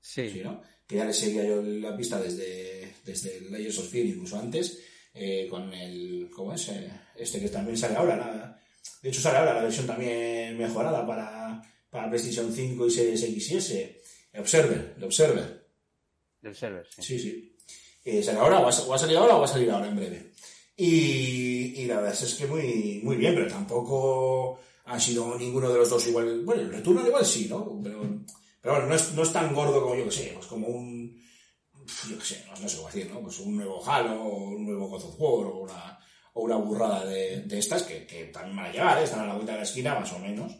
Sí. 0.00 0.30
sí, 0.30 0.40
¿no? 0.42 0.62
Que 0.86 0.96
ya 0.96 1.04
les 1.04 1.16
seguía 1.16 1.44
yo 1.44 1.62
la 1.62 1.96
pista 1.96 2.20
desde, 2.20 2.94
desde 3.04 3.38
el 3.38 3.50
Layers 3.50 3.78
of 3.78 3.88
Fear, 3.90 4.06
incluso 4.06 4.38
antes, 4.38 4.78
eh, 5.14 5.46
con 5.50 5.72
el, 5.74 6.28
¿cómo 6.32 6.52
es? 6.52 6.68
Eh, 6.68 6.90
este 7.16 7.40
que 7.40 7.48
también 7.48 7.76
sale 7.76 7.96
ahora, 7.96 8.16
la- 8.16 8.60
de 9.02 9.08
hecho 9.08 9.20
sale 9.20 9.38
ahora 9.38 9.54
la 9.54 9.62
versión 9.62 9.86
también 9.86 10.56
mejorada 10.58 11.06
para, 11.06 11.60
para 11.90 12.08
PlayStation 12.10 12.52
5 12.52 12.86
y 12.86 12.90
Series 12.90 13.22
X 13.22 13.50
y 13.50 13.56
S, 13.56 14.00
Observer, 14.38 14.94
de 14.96 15.04
Observer. 15.06 15.66
Del 16.40 16.54
server, 16.54 16.86
sí. 16.90 17.02
Sí, 17.02 17.18
sí. 17.18 17.53
Eh, 18.04 18.22
¿Sale 18.22 18.38
ahora? 18.38 18.60
¿O 18.60 18.68
ha, 18.68 18.70
o 18.70 18.94
ha 18.94 18.98
salido 18.98 19.20
ahora 19.20 19.36
o 19.36 19.40
va 19.40 19.46
a 19.46 19.48
salir 19.48 19.70
ahora 19.70 19.88
en 19.88 19.96
breve? 19.96 20.32
Y, 20.76 21.80
y 21.80 21.86
la 21.86 21.96
verdad 21.96 22.12
es 22.12 22.34
que 22.34 22.46
muy, 22.46 23.00
muy 23.02 23.16
bien, 23.16 23.34
pero 23.34 23.48
tampoco 23.48 24.60
ha 24.84 25.00
sido 25.00 25.38
ninguno 25.38 25.70
de 25.70 25.78
los 25.78 25.88
dos 25.88 26.06
igual. 26.06 26.42
Bueno, 26.44 26.62
el 26.62 26.72
retorno 26.72 27.06
igual 27.06 27.24
sí, 27.24 27.46
¿no? 27.48 27.80
Pero, 27.82 28.02
pero 28.60 28.74
bueno, 28.74 28.88
no 28.88 28.94
es, 28.94 29.12
no 29.12 29.22
es 29.22 29.32
tan 29.32 29.54
gordo 29.54 29.82
como 29.82 29.94
yo 29.96 30.04
que 30.04 30.10
sé, 30.10 30.32
pues 30.34 30.46
como 30.46 30.68
un. 30.68 31.22
Yo 32.08 32.18
que 32.18 32.24
sé, 32.24 32.44
no, 32.46 32.60
no 32.60 32.68
sé 32.68 32.76
cómo 32.76 32.88
decir, 32.88 33.10
¿no? 33.10 33.20
Pues 33.20 33.38
un 33.38 33.56
nuevo 33.56 33.82
Halo, 33.86 34.22
o 34.22 34.48
un 34.48 34.66
nuevo 34.66 34.88
God 34.88 35.04
of 35.04 35.14
War, 35.18 35.46
o 35.46 35.58
una, 35.60 35.98
o 36.34 36.42
una 36.42 36.56
burrada 36.56 37.04
de, 37.04 37.42
de 37.42 37.58
estas 37.58 37.82
que, 37.82 38.06
que 38.06 38.26
también 38.26 38.56
van 38.56 38.66
a 38.66 38.72
llegar, 38.72 38.98
¿eh? 38.98 39.04
están 39.04 39.20
a 39.20 39.26
la 39.26 39.34
vuelta 39.34 39.52
de 39.52 39.58
la 39.58 39.64
esquina, 39.64 39.94
más 39.94 40.12
o 40.12 40.18
menos, 40.18 40.56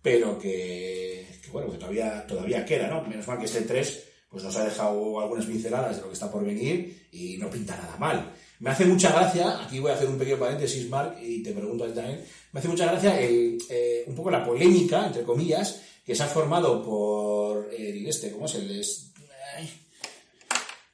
pero 0.00 0.38
que, 0.38 1.40
que 1.42 1.50
bueno, 1.50 1.70
que 1.70 1.78
todavía, 1.78 2.26
todavía 2.26 2.64
queda, 2.64 2.86
¿no? 2.86 3.02
Menos 3.02 3.26
mal 3.26 3.38
que 3.38 3.46
este 3.46 3.62
3 3.62 4.08
pues 4.30 4.44
nos 4.44 4.54
ha 4.56 4.64
dejado 4.64 5.20
algunas 5.20 5.46
pinceladas 5.46 5.96
de 5.96 6.02
lo 6.02 6.08
que 6.08 6.14
está 6.14 6.30
por 6.30 6.44
venir 6.44 7.08
y 7.12 7.36
no 7.38 7.48
pinta 7.50 7.76
nada 7.76 7.96
mal. 7.98 8.32
Me 8.60 8.70
hace 8.70 8.84
mucha 8.84 9.10
gracia, 9.12 9.62
aquí 9.64 9.78
voy 9.78 9.90
a 9.90 9.94
hacer 9.94 10.08
un 10.08 10.18
pequeño 10.18 10.38
paréntesis, 10.38 10.88
Mark, 10.88 11.16
y 11.22 11.42
te 11.42 11.52
pregunto 11.52 11.84
a 11.84 11.86
ti 11.88 11.94
también, 11.94 12.24
me 12.52 12.58
hace 12.60 12.68
mucha 12.68 12.86
gracia 12.86 13.18
el, 13.20 13.56
eh, 13.70 14.04
un 14.06 14.14
poco 14.14 14.30
la 14.30 14.44
polémica, 14.44 15.06
entre 15.06 15.22
comillas, 15.22 15.80
que 16.04 16.14
se 16.14 16.22
ha 16.22 16.26
formado 16.26 16.82
por 16.84 17.72
el 17.72 18.06
este, 18.06 18.32
¿cómo 18.32 18.46
es 18.46 18.54
el? 18.56 18.84
Ay, 19.56 19.70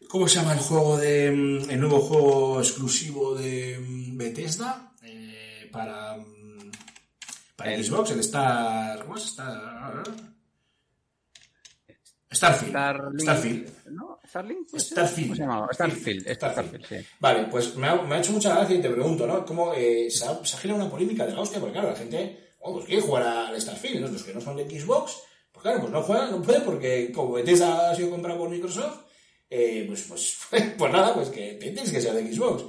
¿Cómo 0.09 0.29
se 0.29 0.37
llama 0.37 0.53
el 0.53 0.59
juego 0.61 0.97
de. 0.97 1.31
mm, 1.31 1.71
el 1.71 1.81
nuevo 1.81 2.01
juego 2.01 2.61
exclusivo 2.61 3.35
de 3.35 3.79
mm, 3.81 4.17
Bethesda? 4.17 4.93
Eh, 5.03 5.69
para. 5.73 6.17
mm, 6.19 6.71
Para 7.57 7.75
El- 7.75 7.85
Xbox, 7.85 8.11
el 8.11 8.21
Star. 8.21 8.99
¿Cómo 9.01 9.17
es? 9.17 9.25
Star. 9.25 10.03
Starfield. 12.35 12.71
Starlink. 12.71 13.21
Starfield. 13.21 13.71
¿No? 13.91 14.19
Ser? 14.31 14.45
Starfield. 14.81 15.29
¿Cómo 15.29 15.37
se 15.37 15.43
llamaba? 15.43 15.69
Starfield. 15.73 16.29
Starfield. 16.29 16.85
Starfield, 16.85 16.87
sí. 16.87 17.09
Vale, 17.21 17.47
pues 17.51 17.77
me 17.77 17.87
ha, 17.87 18.03
me 18.03 18.17
ha 18.17 18.19
hecho 18.19 18.33
mucha 18.33 18.55
gracia 18.55 18.77
y 18.77 18.81
te 18.81 18.91
pregunto, 18.91 19.27
¿no? 19.27 19.45
¿Cómo 19.45 19.73
eh, 19.75 20.11
se, 20.11 20.25
ha, 20.27 20.45
se 20.45 20.57
ha 20.57 20.59
generado 20.61 20.85
una 20.85 20.91
polémica 20.91 21.27
de 21.27 21.33
la 21.33 21.41
hostia? 21.41 21.61
Porque 21.61 21.73
claro, 21.73 21.91
la 21.91 21.97
gente, 21.97 22.55
oh, 22.61 22.73
pues 22.73 22.87
quiere 22.87 23.03
jugar 23.03 23.23
al 23.23 23.61
Starfield, 23.61 24.01
¿no? 24.01 24.09
Los 24.09 24.23
que 24.23 24.35
no 24.35 24.41
son 24.41 24.57
de 24.57 24.69
Xbox, 24.69 25.19
pues 25.53 25.63
claro, 25.63 25.81
pues 25.81 25.93
no 25.93 26.03
juegan, 26.03 26.31
no 26.31 26.43
pueden 26.43 26.63
porque 26.63 27.13
como 27.13 27.33
Bethesda 27.33 27.91
ha 27.91 27.95
sido 27.95 28.11
comprado 28.11 28.39
por 28.39 28.51
Microsoft, 28.51 29.01
eh, 29.49 29.85
pues, 29.87 30.03
pues, 30.09 30.39
pues 30.79 30.93
nada, 30.93 31.15
pues 31.15 31.29
que 31.29 31.55
tienes 31.55 31.91
que 31.91 32.01
ser 32.01 32.15
de 32.15 32.33
Xbox. 32.33 32.65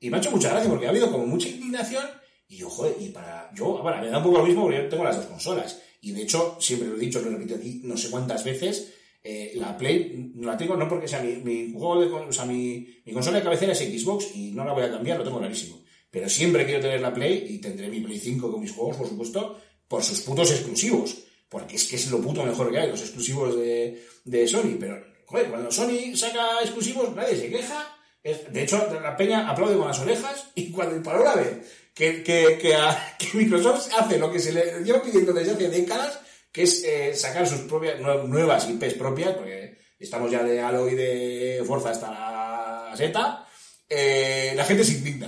Y 0.00 0.08
me 0.08 0.16
ha 0.16 0.20
hecho 0.20 0.30
mucha 0.30 0.48
gracia 0.50 0.70
porque 0.70 0.86
ha 0.86 0.90
habido 0.90 1.10
como 1.10 1.26
mucha 1.26 1.48
indignación 1.48 2.04
y 2.50 2.56
yo, 2.56 2.68
joder, 2.68 2.96
y 2.98 3.10
para, 3.10 3.48
yo, 3.54 3.80
bueno, 3.80 4.00
me 4.00 4.08
da 4.08 4.18
un 4.18 4.24
poco 4.24 4.38
lo 4.38 4.44
mismo 4.44 4.62
porque 4.62 4.78
yo 4.78 4.88
tengo 4.88 5.04
las 5.04 5.16
dos 5.16 5.26
consolas. 5.26 5.80
Y 6.00 6.10
de 6.10 6.22
hecho, 6.22 6.56
siempre 6.60 6.88
lo 6.88 6.96
he 6.96 6.98
dicho, 7.00 7.20
lo 7.20 7.30
repito 7.30 7.54
aquí 7.54 7.80
no 7.84 7.96
sé 7.96 8.10
cuántas 8.10 8.42
veces, 8.42 8.92
eh, 9.22 9.52
la 9.56 9.76
Play 9.76 10.32
no 10.34 10.46
la 10.50 10.56
tengo 10.56 10.76
no 10.76 10.88
porque 10.88 11.06
sea 11.08 11.20
mi, 11.22 11.36
mi 11.36 11.72
juego 11.72 12.00
de, 12.00 12.06
o 12.10 12.32
sea, 12.32 12.44
mi, 12.44 12.86
mi 13.04 13.12
consola 13.12 13.38
de 13.38 13.44
cabecera 13.44 13.72
es 13.72 13.78
Xbox 13.78 14.28
y 14.34 14.52
no 14.52 14.64
la 14.64 14.72
voy 14.72 14.84
a 14.84 14.90
cambiar, 14.90 15.18
lo 15.18 15.24
tengo 15.24 15.38
clarísimo. 15.38 15.82
Pero 16.10 16.28
siempre 16.28 16.64
quiero 16.64 16.80
tener 16.80 17.00
la 17.00 17.12
Play 17.14 17.46
y 17.50 17.58
tendré 17.58 17.88
mi 17.88 18.00
Play 18.00 18.18
5 18.18 18.50
con 18.50 18.60
mis 18.60 18.72
juegos, 18.72 18.96
por 18.96 19.08
supuesto, 19.08 19.60
por 19.86 20.02
sus 20.02 20.20
putos 20.22 20.50
exclusivos. 20.50 21.16
Porque 21.48 21.76
es 21.76 21.84
que 21.88 21.96
es 21.96 22.10
lo 22.10 22.20
puto 22.20 22.44
mejor 22.44 22.70
que 22.70 22.78
hay, 22.78 22.88
los 22.88 23.00
exclusivos 23.00 23.56
de, 23.56 24.02
de 24.24 24.46
Sony. 24.48 24.76
Pero, 24.78 24.96
joder, 25.26 25.48
cuando 25.50 25.70
Sony 25.70 26.14
saca 26.16 26.60
exclusivos, 26.62 27.14
nadie 27.14 27.36
se 27.36 27.50
queja. 27.50 27.96
Es- 28.22 28.52
de 28.52 28.62
hecho, 28.62 28.86
la 29.02 29.16
peña 29.16 29.48
aplaude 29.48 29.76
con 29.76 29.88
las 29.88 29.98
orejas 30.00 30.46
y 30.54 30.70
cuando 30.70 31.02
para 31.02 31.20
una 31.20 31.34
vez 31.34 31.58
que, 31.94 32.22
que, 32.22 32.58
que, 32.60 32.76
que 33.18 33.36
Microsoft 33.38 33.88
hace 33.98 34.18
lo 34.18 34.30
que 34.32 34.38
se 34.38 34.52
le 34.52 34.82
lleva 34.84 35.02
pidiendo 35.02 35.32
desde 35.32 35.52
hace 35.52 35.68
décadas, 35.68 36.20
que 36.52 36.62
es 36.62 36.84
eh, 36.84 37.14
sacar 37.14 37.46
sus 37.46 37.60
propias 37.62 38.00
nue- 38.00 38.24
nuevas 38.26 38.68
IPs 38.68 38.94
propias, 38.94 39.34
porque 39.34 39.78
estamos 39.98 40.30
ya 40.30 40.42
de 40.42 40.60
Halo 40.60 40.88
y 40.88 40.94
de 40.94 41.62
Forza 41.66 41.90
hasta 41.90 42.10
la 42.10 42.96
seta, 42.96 43.46
eh, 43.88 44.52
la 44.56 44.64
gente 44.64 44.84
se 44.84 44.98
indigna. 44.98 45.26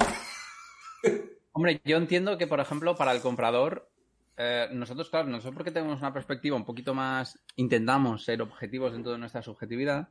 Hombre, 1.53 1.81
yo 1.85 1.97
entiendo 1.97 2.39
que, 2.39 2.47
por 2.47 2.61
ejemplo, 2.61 2.97
para 2.97 3.13
el 3.13 3.21
comprador, 3.21 3.91
eh, 4.37 4.69
nosotros, 4.73 5.11
claro, 5.11 5.29
nosotros 5.29 5.55
porque 5.55 5.71
tenemos 5.71 5.99
una 5.99 6.13
perspectiva 6.13 6.57
un 6.57 6.65
poquito 6.65 6.95
más, 6.95 7.39
intentamos 7.57 8.25
ser 8.25 8.41
objetivos 8.43 8.93
dentro 8.93 9.13
de 9.13 9.19
nuestra 9.19 9.43
subjetividad 9.43 10.09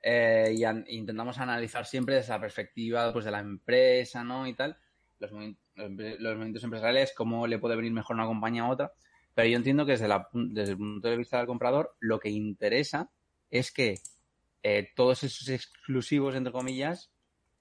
eh, 0.00 0.54
y 0.56 0.62
an- 0.64 0.84
intentamos 0.88 1.38
analizar 1.38 1.84
siempre 1.84 2.14
desde 2.14 2.32
la 2.32 2.40
perspectiva 2.40 3.12
pues, 3.12 3.24
de 3.24 3.32
la 3.32 3.40
empresa, 3.40 4.22
¿no? 4.22 4.46
Y 4.46 4.54
tal, 4.54 4.78
los, 5.18 5.32
movi- 5.32 5.56
los 5.74 5.90
los 6.20 6.34
movimientos 6.34 6.62
empresariales, 6.64 7.12
cómo 7.16 7.46
le 7.48 7.58
puede 7.58 7.74
venir 7.76 7.92
mejor 7.92 8.14
una 8.14 8.26
compañía 8.26 8.62
a 8.62 8.68
otra. 8.70 8.92
Pero 9.38 9.50
yo 9.50 9.56
entiendo 9.56 9.86
que 9.86 9.92
desde, 9.92 10.08
la, 10.08 10.28
desde 10.32 10.72
el 10.72 10.78
punto 10.78 11.06
de 11.06 11.16
vista 11.16 11.38
del 11.38 11.46
comprador, 11.46 11.94
lo 12.00 12.18
que 12.18 12.28
interesa 12.28 13.08
es 13.48 13.70
que 13.70 14.00
eh, 14.64 14.88
todos 14.96 15.22
esos 15.22 15.48
exclusivos, 15.48 16.34
entre 16.34 16.52
comillas, 16.52 17.12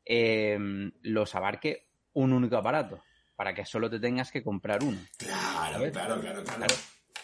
eh, 0.04 0.58
los 1.04 1.36
abarque 1.36 1.86
un 2.14 2.34
único 2.34 2.58
aparato, 2.58 3.04
para 3.36 3.54
que 3.54 3.64
solo 3.64 3.92
te 3.92 4.00
tengas 4.00 4.32
que 4.32 4.42
comprar 4.42 4.84
uno. 4.84 4.98
Claro, 5.20 5.92
claro, 5.92 6.20
claro, 6.20 6.44
claro. 6.44 6.66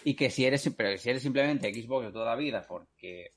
Y 0.03 0.15
que 0.15 0.29
si 0.29 0.45
eres, 0.45 0.71
pero 0.77 0.95
si 0.99 1.09
eres 1.09 1.23
simplemente 1.23 1.73
Xbox 1.73 2.05
de 2.05 2.11
toda 2.11 2.25
la 2.25 2.35
vida, 2.35 2.63
porque, 2.67 3.31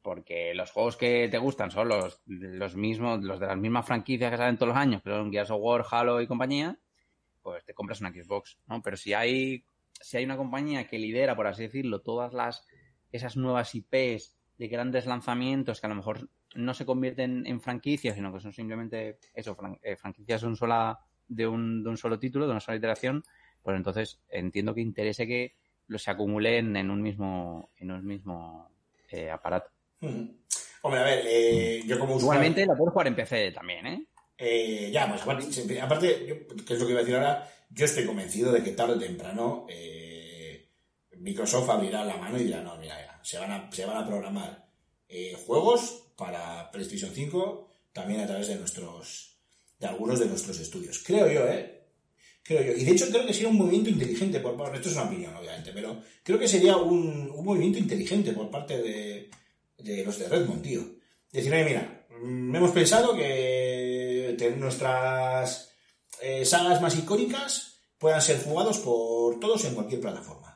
porque 0.00 0.54
los 0.54 0.70
juegos 0.70 0.96
que 0.96 1.26
te 1.28 1.38
gustan 1.38 1.72
son 1.72 1.88
los, 1.88 2.22
los 2.26 2.76
mismos, 2.76 3.20
los 3.24 3.40
de 3.40 3.48
las 3.48 3.58
mismas 3.58 3.84
franquicias 3.84 4.30
que 4.30 4.36
salen 4.36 4.58
todos 4.58 4.68
los 4.68 4.78
años, 4.78 5.02
que 5.02 5.10
son 5.10 5.32
Gears 5.32 5.50
of 5.50 5.60
War, 5.60 5.84
Halo 5.90 6.20
y 6.20 6.28
compañía, 6.28 6.78
pues 7.42 7.64
te 7.64 7.74
compras 7.74 8.00
una 8.00 8.12
Xbox, 8.12 8.58
¿no? 8.68 8.80
Pero 8.80 8.96
si 8.96 9.12
hay, 9.12 9.64
si 10.00 10.16
hay 10.16 10.24
una 10.24 10.36
compañía 10.36 10.86
que 10.86 10.98
lidera, 10.98 11.36
por 11.36 11.46
así 11.46 11.62
decirlo, 11.62 12.00
todas 12.00 12.32
las, 12.32 12.66
esas 13.12 13.36
nuevas 13.36 13.74
IPs 13.74 14.36
de 14.58 14.68
grandes 14.68 15.06
lanzamientos 15.06 15.80
que 15.80 15.86
a 15.86 15.90
lo 15.90 15.94
mejor 15.96 16.28
no 16.54 16.74
se 16.74 16.84
convierten 16.84 17.46
en 17.46 17.60
franquicias, 17.60 18.14
sino 18.14 18.32
que 18.32 18.40
son 18.40 18.52
simplemente 18.52 19.18
eso, 19.34 19.56
fran- 19.56 19.78
eh, 19.82 19.96
franquicias 19.96 20.42
de 20.42 20.46
un, 20.46 20.56
sola, 20.56 20.98
de, 21.28 21.46
un, 21.46 21.82
de 21.82 21.90
un 21.90 21.96
solo 21.96 22.18
título, 22.18 22.44
de 22.46 22.50
una 22.52 22.60
sola 22.60 22.76
iteración, 22.76 23.22
pues 23.62 23.76
entonces 23.76 24.20
entiendo 24.28 24.74
que 24.74 24.80
interese 24.80 25.26
que 25.26 25.56
los 25.86 26.02
se 26.02 26.10
acumulen 26.10 26.76
en 26.76 26.90
un 26.90 27.00
mismo, 27.02 27.70
en 27.76 27.90
un 27.90 28.04
mismo 28.04 28.70
eh, 29.10 29.30
aparato. 29.30 29.70
Mm. 30.00 30.28
Hombre, 30.82 31.00
a 31.00 31.04
ver, 31.04 31.24
eh, 31.26 31.82
yo 31.86 31.98
como 31.98 32.16
usuario... 32.16 32.24
Igualmente 32.42 32.66
la 32.66 32.74
puedes 32.74 32.92
jugar 32.92 33.06
en 33.06 33.14
PC 33.16 33.52
también, 33.52 33.86
¿eh? 33.86 34.06
Eh, 34.44 34.90
ya, 34.92 35.08
pues 35.08 35.22
aparte, 35.22 35.80
aparte 35.80 36.26
yo, 36.26 36.34
es 36.74 36.80
lo 36.80 36.84
que 36.84 36.90
iba 36.90 37.00
a 37.00 37.04
decir 37.04 37.14
ahora, 37.14 37.48
yo 37.70 37.84
estoy 37.84 38.04
convencido 38.04 38.50
de 38.50 38.60
que 38.60 38.72
tarde 38.72 38.94
o 38.94 38.98
temprano 38.98 39.66
eh, 39.70 40.68
Microsoft 41.18 41.70
abrirá 41.70 42.04
la 42.04 42.16
mano 42.16 42.40
y 42.40 42.44
dirá, 42.44 42.60
no, 42.60 42.76
mira, 42.76 43.20
se 43.22 43.38
van 43.38 43.52
a, 43.52 43.70
se 43.70 43.84
van 43.84 43.98
a 43.98 44.04
programar 44.04 44.68
eh, 45.08 45.36
juegos 45.46 46.08
para 46.16 46.72
PlayStation 46.72 47.12
5 47.14 47.68
también 47.92 48.18
a 48.18 48.26
través 48.26 48.48
de 48.48 48.56
nuestros, 48.56 49.38
de 49.78 49.86
algunos 49.86 50.18
de 50.18 50.26
nuestros 50.26 50.58
estudios. 50.58 51.04
Creo 51.06 51.30
yo, 51.30 51.46
¿eh? 51.46 51.84
Creo 52.42 52.64
yo. 52.64 52.72
Y 52.72 52.84
de 52.84 52.90
hecho 52.90 53.10
creo 53.10 53.24
que 53.24 53.32
sería 53.32 53.48
un 53.48 53.58
movimiento 53.58 53.90
inteligente 53.90 54.40
por 54.40 54.56
parte, 54.56 54.78
esto 54.78 54.88
es 54.88 54.96
una 54.96 55.04
opinión 55.04 55.36
obviamente, 55.36 55.70
pero 55.72 56.02
creo 56.24 56.40
que 56.40 56.48
sería 56.48 56.78
un, 56.78 57.30
un 57.30 57.44
movimiento 57.44 57.78
inteligente 57.78 58.32
por 58.32 58.50
parte 58.50 58.82
de, 58.82 59.30
de 59.78 60.04
los 60.04 60.18
de 60.18 60.28
Redmond, 60.28 60.62
tío. 60.62 60.82
Decir, 61.30 61.52
oye, 61.54 61.64
mira, 61.64 62.06
mm, 62.10 62.56
hemos 62.56 62.72
pensado 62.72 63.14
que 63.14 63.61
nuestras 64.56 65.72
eh, 66.20 66.44
sagas 66.44 66.80
más 66.80 66.96
icónicas 66.96 67.80
puedan 67.98 68.20
ser 68.20 68.42
jugados 68.42 68.78
por 68.78 69.38
todos 69.38 69.64
en 69.64 69.74
cualquier 69.74 70.00
plataforma. 70.00 70.52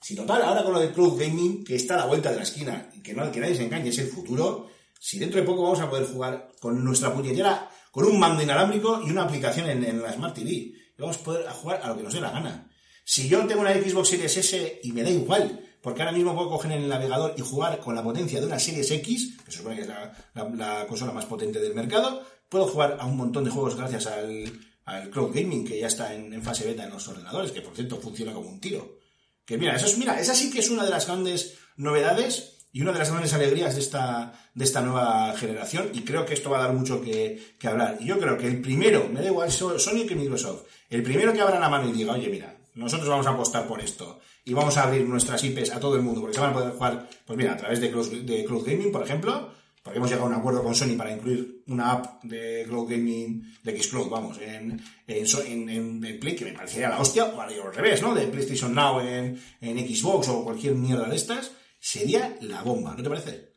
Si 0.00 0.14
total, 0.14 0.42
ahora 0.42 0.62
con 0.62 0.72
lo 0.72 0.80
del 0.80 0.92
cloud 0.92 1.20
gaming, 1.20 1.64
que 1.64 1.76
está 1.76 1.94
a 1.94 1.98
la 1.98 2.06
vuelta 2.06 2.30
de 2.30 2.36
la 2.36 2.42
esquina, 2.42 2.90
que, 3.02 3.12
no, 3.12 3.30
que 3.30 3.40
nadie 3.40 3.56
se 3.56 3.64
engañe, 3.64 3.90
es 3.90 3.98
el 3.98 4.08
futuro, 4.08 4.68
si 4.98 5.18
dentro 5.18 5.40
de 5.40 5.46
poco 5.46 5.62
vamos 5.62 5.80
a 5.80 5.90
poder 5.90 6.06
jugar 6.06 6.48
con 6.60 6.82
nuestra 6.84 7.12
puñetera, 7.12 7.68
con 7.90 8.04
un 8.04 8.18
mando 8.18 8.42
inalámbrico 8.42 9.02
y 9.04 9.10
una 9.10 9.24
aplicación 9.24 9.68
en, 9.68 10.02
la 10.02 10.12
Smart 10.12 10.34
TV, 10.34 10.72
vamos 10.96 11.18
a 11.18 11.24
poder 11.24 11.48
jugar 11.50 11.80
a 11.82 11.88
lo 11.88 11.96
que 11.96 12.02
nos 12.02 12.12
dé 12.12 12.20
la 12.20 12.30
gana. 12.30 12.70
Si 13.04 13.28
yo 13.28 13.46
tengo 13.46 13.60
una 13.60 13.72
Xbox 13.72 14.08
Series 14.08 14.36
S 14.36 14.80
y 14.82 14.92
me 14.92 15.02
da 15.02 15.10
igual, 15.10 15.64
porque 15.82 16.02
ahora 16.02 16.12
mismo 16.12 16.34
puedo 16.34 16.50
coger 16.50 16.72
en 16.72 16.82
el 16.82 16.88
navegador 16.88 17.34
y 17.36 17.40
jugar 17.40 17.78
con 17.80 17.94
la 17.94 18.02
potencia 18.02 18.40
de 18.40 18.46
una 18.46 18.58
Series 18.58 18.90
X, 18.90 19.38
que 19.44 19.50
se 19.50 19.58
supone 19.58 19.76
que 19.76 19.82
es 19.82 19.88
la 19.88 20.86
consola 20.86 21.12
más 21.12 21.24
potente 21.24 21.60
del 21.60 21.74
mercado, 21.74 22.22
puedo 22.48 22.66
jugar 22.66 22.96
a 23.00 23.06
un 23.06 23.16
montón 23.16 23.44
de 23.44 23.50
juegos 23.50 23.76
gracias 23.76 24.06
al, 24.06 24.44
al 24.84 25.10
cloud 25.10 25.34
gaming 25.34 25.66
que 25.66 25.78
ya 25.78 25.86
está 25.86 26.14
en, 26.14 26.42
fase 26.42 26.64
beta 26.66 26.84
en 26.84 26.90
los 26.90 27.06
ordenadores, 27.08 27.52
que 27.52 27.60
por 27.62 27.74
cierto 27.74 27.96
funciona 27.98 28.32
como 28.32 28.48
un 28.48 28.60
tiro. 28.60 28.96
Que 29.44 29.56
mira, 29.58 29.76
eso 29.76 29.86
es, 29.86 29.96
mira, 29.98 30.20
esa 30.20 30.34
sí 30.34 30.50
que 30.50 30.60
es 30.60 30.70
una 30.70 30.84
de 30.84 30.90
las 30.90 31.06
grandes 31.06 31.58
novedades 31.76 32.54
y 32.72 32.82
una 32.82 32.92
de 32.92 32.98
las 32.98 33.10
grandes 33.10 33.32
alegrías 33.32 33.74
de 33.74 33.80
esta, 33.80 34.32
de 34.54 34.64
esta 34.64 34.82
nueva 34.82 35.34
generación 35.36 35.90
y 35.94 36.02
creo 36.02 36.26
que 36.26 36.34
esto 36.34 36.50
va 36.50 36.58
a 36.58 36.66
dar 36.66 36.74
mucho 36.74 37.00
que, 37.00 37.56
hablar. 37.64 37.96
Y 38.00 38.06
yo 38.06 38.18
creo 38.18 38.36
que 38.36 38.46
el 38.46 38.60
primero, 38.60 39.08
me 39.10 39.20
da 39.20 39.26
igual 39.28 39.50
So- 39.50 39.78
Sony 39.78 40.06
que 40.06 40.14
Microsoft, 40.14 40.64
el 40.90 41.02
primero 41.02 41.32
que 41.32 41.40
abra 41.40 41.58
la 41.58 41.68
mano 41.70 41.88
y 41.88 41.92
diga, 41.92 42.12
oye, 42.12 42.28
mira, 42.28 42.54
nosotros 42.74 43.08
vamos 43.08 43.26
a 43.26 43.30
apostar 43.30 43.66
por 43.66 43.80
esto 43.80 44.20
y 44.44 44.52
vamos 44.52 44.76
a 44.76 44.82
abrir 44.84 45.06
nuestras 45.08 45.42
IPs 45.44 45.72
a 45.72 45.80
todo 45.80 45.96
el 45.96 46.02
mundo 46.02 46.20
porque 46.20 46.34
se 46.34 46.40
van 46.40 46.50
a 46.50 46.54
poder 46.54 46.72
jugar, 46.72 47.08
pues 47.26 47.36
mira, 47.36 47.54
a 47.54 47.56
través 47.56 47.80
de 47.80 47.90
Cloud, 47.90 48.12
de 48.22 48.44
Cloud 48.44 48.66
Gaming, 48.66 48.92
por 48.92 49.02
ejemplo, 49.02 49.50
porque 49.88 49.96
hemos 50.00 50.10
llegado 50.10 50.26
a 50.26 50.30
un 50.30 50.36
acuerdo 50.36 50.62
con 50.62 50.74
Sony 50.74 50.98
para 50.98 51.10
incluir 51.12 51.62
una 51.68 51.92
app 51.92 52.22
de 52.22 52.64
Cloud 52.68 52.90
Gaming, 52.90 53.54
de 53.62 53.82
Xcloud, 53.82 54.10
vamos, 54.10 54.38
en, 54.38 54.78
en, 55.06 55.68
en, 56.04 56.20
Play, 56.20 56.36
que 56.36 56.44
me 56.44 56.52
parecería 56.52 56.90
la 56.90 57.00
hostia, 57.00 57.24
o 57.24 57.40
al 57.40 57.74
revés, 57.74 58.02
¿no? 58.02 58.14
De 58.14 58.26
PlayStation 58.26 58.74
Now 58.74 59.00
en, 59.00 59.42
en 59.62 59.78
Xbox 59.88 60.28
o 60.28 60.44
cualquier 60.44 60.74
mierda 60.74 61.08
de 61.08 61.16
estas, 61.16 61.52
sería 61.80 62.36
la 62.42 62.60
bomba, 62.60 62.94
¿no 62.94 63.02
te 63.02 63.08
parece? 63.08 63.48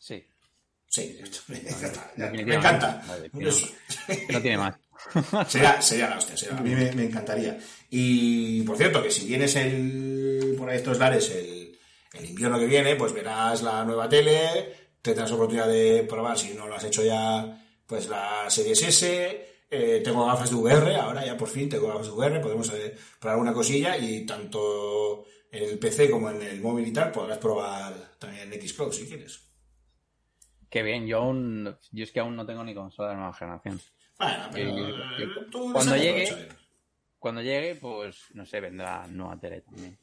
Sí. 0.00 0.24
Sí, 0.88 1.16
me 1.46 1.58
encanta. 1.58 2.12
Me 2.16 2.54
encanta. 2.54 3.04
No 4.32 4.40
tiene 4.42 4.58
más. 4.58 4.74
Sería, 5.48 5.80
sería 5.80 6.08
la 6.10 6.18
hostia, 6.18 6.36
sería- 6.36 6.56
a 6.58 6.60
mí 6.60 6.74
me, 6.74 6.90
me 6.90 7.04
encantaría. 7.04 7.56
Y 7.90 8.62
por 8.62 8.76
cierto, 8.76 9.00
que 9.00 9.10
si 9.12 9.24
vienes 9.28 9.54
el, 9.54 10.56
por 10.58 10.68
ahí 10.68 10.78
estos 10.78 10.98
lares 10.98 11.30
el, 11.30 11.78
el 12.14 12.24
invierno 12.24 12.58
que 12.58 12.66
viene, 12.66 12.96
pues 12.96 13.12
verás 13.12 13.62
la 13.62 13.84
nueva 13.84 14.08
tele, 14.08 14.85
tendrás 15.06 15.32
oportunidad 15.32 15.68
de 15.68 16.04
probar, 16.08 16.38
si 16.38 16.54
no 16.54 16.66
lo 16.66 16.74
has 16.74 16.84
hecho 16.84 17.02
ya, 17.04 17.62
pues 17.86 18.08
la 18.08 18.48
Series 18.50 18.82
S. 18.82 19.46
eh, 19.70 20.00
tengo 20.04 20.26
gafas 20.26 20.50
de 20.50 20.56
VR, 20.56 20.94
ahora 20.96 21.24
ya 21.26 21.36
por 21.36 21.48
fin 21.48 21.68
tengo 21.68 21.88
gafas 21.88 22.06
de 22.06 22.12
VR, 22.12 22.40
podemos 22.40 22.70
eh, 22.72 22.96
probar 23.18 23.34
alguna 23.34 23.52
cosilla 23.54 23.96
y 23.96 24.24
tanto 24.26 25.24
en 25.50 25.62
el 25.64 25.78
PC 25.78 26.10
como 26.10 26.30
en 26.30 26.42
el 26.42 26.60
móvil 26.60 26.86
y 26.86 26.92
tal 26.92 27.10
podrás 27.12 27.38
probar 27.38 27.94
también 28.18 28.52
en 28.52 28.68
Xcloud 28.68 28.92
si 28.92 29.06
quieres. 29.06 29.40
Qué 30.68 30.82
bien, 30.82 31.06
yo 31.06 31.18
aún. 31.18 31.76
Yo 31.92 32.04
es 32.04 32.10
que 32.12 32.20
aún 32.20 32.34
no 32.36 32.44
tengo 32.44 32.62
ni 32.64 32.74
consola 32.74 33.10
de 33.10 33.14
nueva 33.16 33.32
generación. 33.32 33.80
Bueno, 34.18 34.48
pero 34.52 34.88
Eh, 35.18 35.28
tú 35.50 35.72
cuando 35.72 35.96
llegue-. 35.96 36.48
Cuando 37.18 37.40
llegue, 37.40 37.76
pues, 37.76 38.24
no 38.34 38.44
sé, 38.44 38.60
vendrá 38.60 39.06
nueva 39.06 39.38
tele 39.38 39.62
también. 39.62 39.98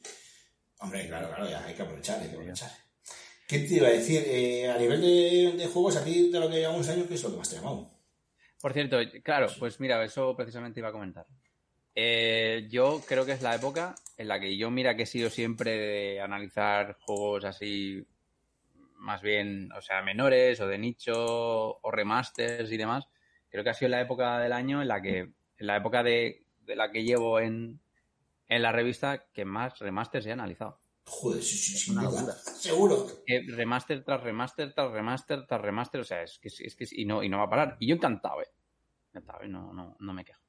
Hombre, 0.80 1.08
claro, 1.08 1.28
claro, 1.30 1.50
ya 1.50 1.63
hay 1.66 1.74
que 1.76 1.82
aprovechar, 1.84 2.20
hay 2.22 2.28
que 2.30 2.36
aprovechar. 2.36 2.72
¿Qué 3.47 3.60
te 3.60 3.75
iba 3.75 3.88
a 3.88 3.91
decir? 3.91 4.23
Eh, 4.25 4.69
a 4.69 4.77
nivel 4.77 5.01
de, 5.01 5.67
juegos, 5.67 5.97
a 5.97 6.03
de 6.03 6.39
lo 6.39 6.49
que 6.49 6.58
llevamos 6.58 6.88
años, 6.89 7.08
¿qué 7.08 7.15
es 7.15 7.23
lo 7.23 7.32
que 7.32 7.38
más 7.38 7.49
te 7.49 7.58
ha 7.58 7.60
llamado? 7.60 7.89
Por 8.62 8.73
cierto, 8.73 8.97
claro, 9.23 9.47
pues 9.60 9.79
mira, 9.79 10.03
eso 10.03 10.36
precisamente 10.36 10.79
iba 10.79 10.89
a 10.89 10.93
comentar. 10.93 11.25
Eh, 11.95 12.67
yo 12.69 13.01
creo 13.06 13.25
que 13.25 13.34
es 13.34 13.41
la 13.41 13.56
época 13.56 13.93
en 14.17 14.27
la 14.27 14.39
que 14.39 14.58
yo, 14.58 14.71
mira, 14.71 14.95
que 14.95 15.03
he 15.03 15.06
sido 15.06 15.29
siempre 15.29 15.71
de 15.71 16.21
analizar 16.21 16.97
juegos 17.01 17.43
así, 17.45 18.06
más 18.95 19.21
bien, 19.21 19.69
o 19.73 19.82
sea, 19.82 20.01
menores 20.01 20.60
o 20.62 20.67
de 20.67 20.77
nicho 20.77 21.79
o 21.82 21.91
remasters 21.91 22.71
y 22.71 22.77
demás. 22.77 23.06
Creo 23.49 23.63
que 23.63 23.69
ha 23.69 23.75
sido 23.75 23.89
la 23.89 24.01
época 24.01 24.39
del 24.39 24.53
año 24.53 24.82
en 24.82 24.88
la 24.88 25.01
que, 25.01 25.19
en 25.19 25.67
la 25.67 25.75
época 25.75 26.01
de, 26.01 26.45
de 26.62 26.75
la 26.75 26.91
que 26.91 27.03
llevo 27.03 27.39
en, 27.39 27.79
en 28.47 28.62
la 28.62 28.71
revista 28.71 29.25
que 29.34 29.45
más 29.45 29.77
remasters 29.79 30.25
he 30.25 30.32
analizado. 30.32 30.79
Joder, 31.06 31.44
sí, 31.44 31.58
sí, 31.58 31.78
sin 31.78 31.98
una 31.98 32.10
duda. 32.10 32.34
Seguro. 32.34 33.08
Eh, 33.28 33.44
remaster 33.48 34.04
tras 34.04 34.22
remaster 34.24 34.74
tras 34.74 34.92
remaster 34.92 35.46
tras 35.46 35.62
remaster, 35.62 36.02
o 36.02 36.04
sea, 36.04 36.24
es 36.24 36.39
que 36.39 36.48
es 36.48 36.76
que 36.76 36.88
y 36.92 37.06
no 37.06 37.24
y 37.24 37.30
no 37.30 37.38
va 37.39 37.46
a 37.46 37.50
parar. 37.50 37.78
Y 37.80 37.88
yo 37.88 37.96
encantado, 37.96 38.42
eh. 38.42 38.48
Encantado, 39.10 39.44
eh, 39.44 39.48
no, 39.48 39.74
no, 39.74 39.96
no 40.00 40.13
me 40.13 40.24
quejo. 40.24 40.42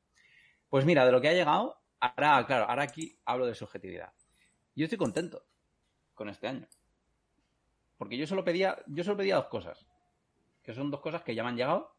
Pues 0.69 0.85
mira, 0.85 1.05
de 1.05 1.13
lo 1.13 1.21
que 1.21 1.29
ha 1.29 1.33
llegado, 1.33 1.81
ahora, 2.01 2.47
claro, 2.47 2.65
ahora 2.69 2.85
aquí 2.85 3.19
hablo 3.25 3.47
de 3.47 3.55
subjetividad. 3.55 4.13
Yo 4.75 4.85
estoy 4.85 4.99
contento 4.99 5.45
con 6.15 6.29
este 6.29 6.49
año. 6.49 6.69
Porque 7.97 8.17
yo 8.17 8.27
solo 8.27 8.45
pedía, 8.45 8.83
yo 8.87 9.05
solo 9.05 9.17
pedía 9.17 9.37
dos 9.37 9.47
cosas. 9.47 9.87
Que 10.63 10.75
son 10.75 10.91
dos 10.91 11.01
cosas 11.01 11.23
que 11.23 11.35
ya 11.35 11.43
me 11.43 11.51
han 11.51 11.57
llegado 11.57 11.97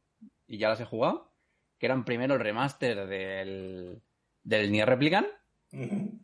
y 0.48 0.58
ya 0.58 0.70
las 0.70 0.80
he 0.80 0.86
jugado. 0.86 1.32
Que 1.78 1.86
eran 1.86 2.06
primero 2.06 2.34
el 2.34 2.40
remaster 2.40 3.06
del, 3.06 4.02
del 4.44 4.72
Nier 4.72 4.88
Replicant 4.88 5.28
Ujú. 5.74 6.20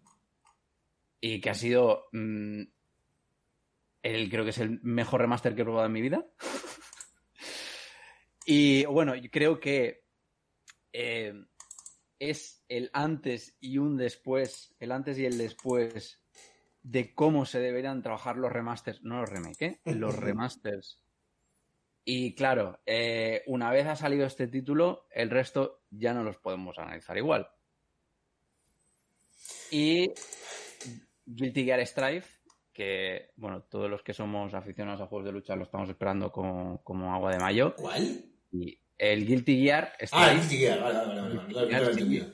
Y 1.21 1.39
que 1.39 1.51
ha 1.51 1.53
sido 1.53 2.07
mm, 2.11 2.63
el 4.03 4.29
creo 4.29 4.43
que 4.43 4.49
es 4.49 4.57
el 4.57 4.81
mejor 4.81 5.21
remaster 5.21 5.55
que 5.55 5.61
he 5.61 5.65
probado 5.65 5.85
en 5.85 5.93
mi 5.93 6.01
vida. 6.01 6.25
y 8.45 8.85
bueno, 8.85 9.15
yo 9.15 9.29
creo 9.29 9.59
que 9.59 10.03
eh, 10.91 11.45
es 12.19 12.63
el 12.67 12.89
antes 12.93 13.55
y 13.59 13.77
un 13.77 13.97
después, 13.97 14.75
el 14.79 14.91
antes 14.91 15.17
y 15.19 15.25
el 15.25 15.37
después 15.37 16.19
de 16.83 17.13
cómo 17.13 17.45
se 17.45 17.59
deberían 17.59 18.01
trabajar 18.01 18.37
los 18.37 18.51
remasters, 18.51 19.03
no 19.03 19.21
los 19.21 19.29
remake, 19.29 19.61
¿eh? 19.61 19.79
los 19.85 20.15
remasters. 20.15 20.99
Y 22.03 22.33
claro, 22.33 22.79
eh, 22.87 23.43
una 23.45 23.69
vez 23.69 23.85
ha 23.85 23.95
salido 23.95 24.25
este 24.25 24.47
título, 24.47 25.05
el 25.11 25.29
resto 25.29 25.83
ya 25.91 26.13
no 26.13 26.23
los 26.23 26.37
podemos 26.37 26.79
analizar 26.79 27.15
igual. 27.15 27.47
Y 29.69 30.11
Guilty 31.35 31.65
Gear 31.65 31.85
Strive, 31.85 32.23
que, 32.73 33.31
bueno, 33.35 33.63
todos 33.63 33.89
los 33.89 34.01
que 34.03 34.13
somos 34.13 34.53
aficionados 34.53 35.01
a 35.01 35.07
juegos 35.07 35.25
de 35.25 35.31
lucha 35.31 35.55
lo 35.55 35.63
estamos 35.63 35.89
esperando 35.89 36.31
como, 36.31 36.83
como 36.83 37.13
agua 37.13 37.31
de 37.31 37.39
mayo. 37.39 37.75
¿Cuál? 37.75 38.25
Y 38.51 38.79
el 38.97 39.25
Guilty 39.25 39.63
Gear 39.63 39.93
Ah, 39.93 40.05
Strive, 40.05 40.31
el 40.31 40.39
Guilty 40.39 40.57
Gear, 40.57 40.81
vale, 40.81 40.97
vale, 40.97 41.79
vale, 41.79 42.05
Gear, 42.05 42.27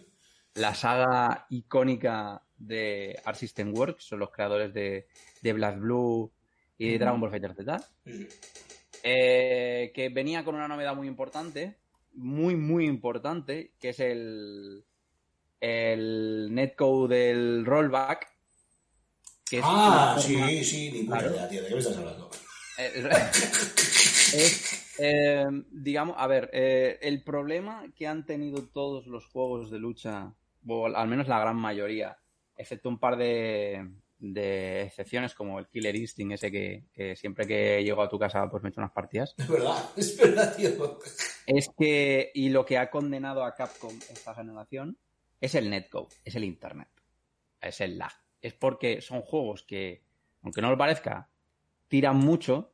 la 0.55 0.73
saga 0.73 1.45
icónica 1.49 2.43
de 2.57 3.19
Art 3.23 3.37
System 3.37 3.73
Works, 3.73 4.05
son 4.05 4.19
los 4.19 4.31
creadores 4.31 4.73
de, 4.73 5.07
de 5.41 5.53
Black 5.53 5.79
Blue 5.79 6.31
y 6.77 6.91
de. 6.93 6.99
Dragon 6.99 7.21
Ball 7.21 7.29
Fighter 7.29 7.53
Z. 7.53 7.79
Sí. 8.05 8.27
Eh, 9.03 9.91
que 9.93 10.09
venía 10.09 10.43
con 10.43 10.55
una 10.55 10.67
novedad 10.67 10.95
muy 10.95 11.07
importante, 11.07 11.77
muy, 12.13 12.55
muy 12.55 12.85
importante, 12.85 13.73
que 13.79 13.89
es 13.89 13.99
el, 13.99 14.83
el 15.61 16.49
netcode 16.51 17.15
del 17.15 17.65
rollback. 17.65 18.27
Que 19.49 19.59
es 19.59 19.63
Ah, 19.65 20.17
forma- 20.21 20.47
sí, 20.49 20.63
sí, 20.63 20.91
ni 20.91 21.03
puta 21.03 21.19
Claro. 21.19 21.33
idea, 21.35 21.49
tío, 21.49 21.61
¿de 21.61 21.67
qué 21.69 21.73
me 21.75 21.79
estás 21.81 21.97
hablando? 21.97 22.29
Eh, 22.77 22.91
es, 24.33 24.93
eh, 24.99 25.45
digamos, 25.71 26.15
a 26.19 26.27
ver, 26.27 26.49
eh, 26.53 26.99
el 27.01 27.23
problema 27.23 27.85
que 27.95 28.07
han 28.07 28.25
tenido 28.25 28.67
todos 28.67 29.07
los 29.07 29.25
juegos 29.27 29.71
de 29.71 29.79
lucha, 29.79 30.33
o 30.67 30.87
al 30.87 31.07
menos 31.07 31.27
la 31.27 31.39
gran 31.39 31.55
mayoría, 31.55 32.17
excepto 32.57 32.89
un 32.89 32.99
par 32.99 33.15
de, 33.17 33.89
de 34.19 34.81
excepciones 34.83 35.33
como 35.33 35.59
el 35.59 35.67
Killer 35.69 35.95
Instinct, 35.95 36.33
ese 36.33 36.51
que, 36.51 36.83
que 36.93 37.15
siempre 37.15 37.47
que 37.47 37.83
llego 37.83 38.01
a 38.01 38.09
tu 38.09 38.19
casa 38.19 38.49
pues 38.49 38.61
me 38.63 38.69
echo 38.69 38.81
unas 38.81 38.91
partidas, 38.91 39.33
Es 39.37 39.47
verdad, 39.47 39.89
es 39.95 40.17
verdad, 40.17 40.55
tío. 40.55 40.99
es 41.45 41.69
que, 41.77 42.31
y 42.33 42.49
lo 42.49 42.65
que 42.65 42.77
ha 42.77 42.89
condenado 42.91 43.43
a 43.45 43.55
Capcom 43.55 43.97
esta 44.11 44.35
generación, 44.35 44.97
es 45.39 45.55
el 45.55 45.69
netcode, 45.69 46.13
es 46.25 46.35
el 46.35 46.43
internet, 46.43 46.89
es 47.61 47.79
el 47.81 47.97
lag. 47.97 48.11
Es 48.47 48.53
porque 48.53 49.01
son 49.01 49.23
juegos 49.23 49.63
que, 49.63 50.03
aunque 50.41 50.61
no 50.61 50.69
lo 50.69 50.77
parezca, 50.77 51.29
tiran 51.89 52.15
mucho, 52.15 52.71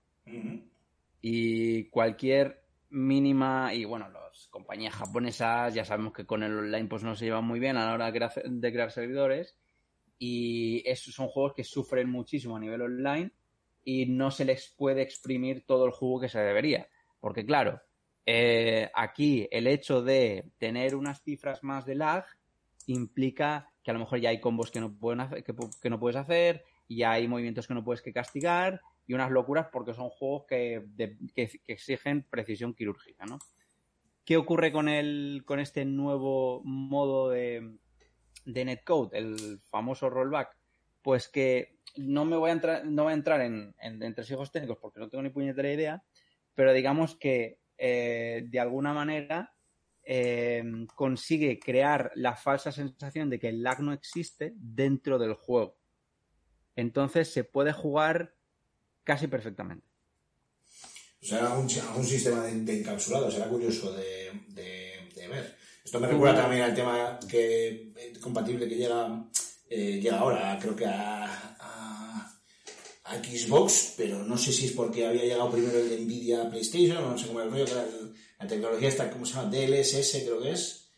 y 1.19 1.85
cualquier 1.85 2.63
mínima 2.91 3.73
y 3.73 3.85
bueno 3.85 4.07
las 4.09 4.47
compañías 4.49 4.93
japonesas 4.93 5.73
ya 5.73 5.83
sabemos 5.83 6.13
que 6.13 6.27
con 6.27 6.43
el 6.43 6.55
online 6.55 6.87
pues 6.87 7.03
no 7.03 7.15
se 7.15 7.25
llevan 7.25 7.43
muy 7.43 7.59
bien 7.59 7.75
a 7.75 7.87
la 7.87 7.93
hora 7.93 8.05
de 8.05 8.13
crear, 8.13 8.31
de 8.45 8.71
crear 8.71 8.91
servidores 8.91 9.57
y 10.19 10.87
esos 10.87 11.15
son 11.15 11.27
juegos 11.27 11.53
que 11.55 11.63
sufren 11.63 12.07
muchísimo 12.07 12.55
a 12.55 12.59
nivel 12.59 12.83
online 12.83 13.31
y 13.83 14.05
no 14.05 14.29
se 14.29 14.45
les 14.45 14.69
puede 14.77 15.01
exprimir 15.01 15.65
todo 15.65 15.87
el 15.87 15.91
jugo 15.91 16.21
que 16.21 16.29
se 16.29 16.39
debería. 16.39 16.87
Porque 17.19 17.45
claro 17.45 17.81
eh, 18.27 18.91
aquí 18.93 19.47
el 19.51 19.65
hecho 19.65 20.03
de 20.03 20.51
tener 20.59 20.95
unas 20.95 21.23
cifras 21.23 21.63
más 21.63 21.85
de 21.87 21.95
lag 21.95 22.25
implica 22.85 23.72
que 23.83 23.91
a 23.91 23.93
lo 23.93 23.99
mejor 23.99 24.19
ya 24.19 24.29
hay 24.29 24.39
combos 24.39 24.71
que 24.71 24.79
no, 24.79 24.97
que, 24.97 25.89
no 25.89 25.99
puedes 25.99 26.15
hacer, 26.15 26.63
y 26.87 27.03
hay 27.03 27.27
movimientos 27.27 27.67
que 27.67 27.73
no 27.73 27.83
puedes 27.83 28.01
que 28.01 28.13
castigar, 28.13 28.81
y 29.05 29.13
unas 29.13 29.31
locuras 29.31 29.67
porque 29.71 29.93
son 29.93 30.09
juegos 30.09 30.45
que, 30.47 30.85
que, 31.35 31.51
exigen 31.67 32.23
precisión 32.23 32.73
quirúrgica, 32.73 33.25
¿no? 33.25 33.39
¿Qué 34.25 34.37
ocurre 34.37 34.71
con, 34.71 34.87
el, 34.87 35.43
con 35.45 35.59
este 35.59 35.83
nuevo 35.83 36.61
modo 36.63 37.29
de, 37.29 37.77
de 38.45 38.65
netcode, 38.65 39.17
el 39.17 39.59
famoso 39.69 40.09
rollback? 40.09 40.57
Pues 41.01 41.27
que 41.27 41.75
no 41.97 42.23
me 42.23 42.37
voy 42.37 42.49
a 42.49 42.53
entrar, 42.53 42.85
no 42.85 43.03
voy 43.03 43.11
a 43.11 43.15
entrar 43.15 43.41
en, 43.41 43.75
en, 43.81 44.01
en 44.01 44.15
técnicos 44.15 44.77
porque 44.81 45.01
no 45.01 45.09
tengo 45.09 45.23
ni 45.23 45.29
puñetera 45.29 45.73
idea, 45.73 46.03
pero 46.55 46.71
digamos 46.71 47.17
que 47.17 47.59
eh, 47.77 48.45
de 48.47 48.59
alguna 48.59 48.93
manera 48.93 49.52
eh, 50.05 50.63
consigue 50.95 51.59
crear 51.59 52.11
la 52.15 52.35
falsa 52.35 52.71
sensación 52.71 53.29
de 53.29 53.39
que 53.39 53.49
el 53.49 53.63
lag 53.63 53.81
no 53.81 53.93
existe 53.93 54.53
dentro 54.55 55.17
del 55.17 55.33
juego. 55.33 55.77
Entonces 56.75 57.31
se 57.31 57.43
puede 57.43 57.71
jugar 57.71 58.35
casi 59.03 59.27
perfectamente. 59.27 59.87
O 61.21 61.25
sea, 61.25 61.53
algún, 61.53 61.69
algún 61.79 62.05
sistema 62.05 62.43
de, 62.43 62.79
encapsulado, 62.79 63.31
será 63.31 63.47
curioso 63.47 63.93
de, 63.93 64.31
ver. 65.29 65.55
Esto 65.83 65.99
me 65.99 66.07
recuerda 66.07 66.41
también 66.41 66.63
al 66.63 66.75
tema 66.75 67.17
que 67.29 67.93
eh, 67.95 68.13
compatible 68.21 68.67
que 68.67 68.75
llega, 68.75 69.25
eh, 69.69 69.99
llega 70.01 70.19
ahora, 70.19 70.57
creo 70.61 70.75
que 70.75 70.85
a, 70.85 71.49
Xbox, 73.23 73.93
pero 73.95 74.23
no 74.23 74.37
sé 74.37 74.51
si 74.51 74.65
es 74.65 74.71
porque 74.71 75.05
había 75.05 75.23
llegado 75.23 75.51
primero 75.51 75.77
el 75.77 75.87
de 75.87 75.99
Nvidia 75.99 76.41
a 76.41 76.49
PlayStation, 76.49 76.97
o 76.97 77.11
no 77.11 77.17
sé 77.17 77.27
cómo 77.27 77.41
era 77.41 77.47
el 77.47 77.51
rollo, 77.53 77.71
era 77.71 77.83
el- 77.83 78.13
la 78.43 78.49
tecnología 78.49 78.89
esta, 78.89 79.09
¿cómo 79.09 79.25
se 79.25 79.33
llama? 79.33 79.49
DLSS 79.49 80.23
creo 80.25 80.41
que 80.41 80.51
es, 80.51 80.89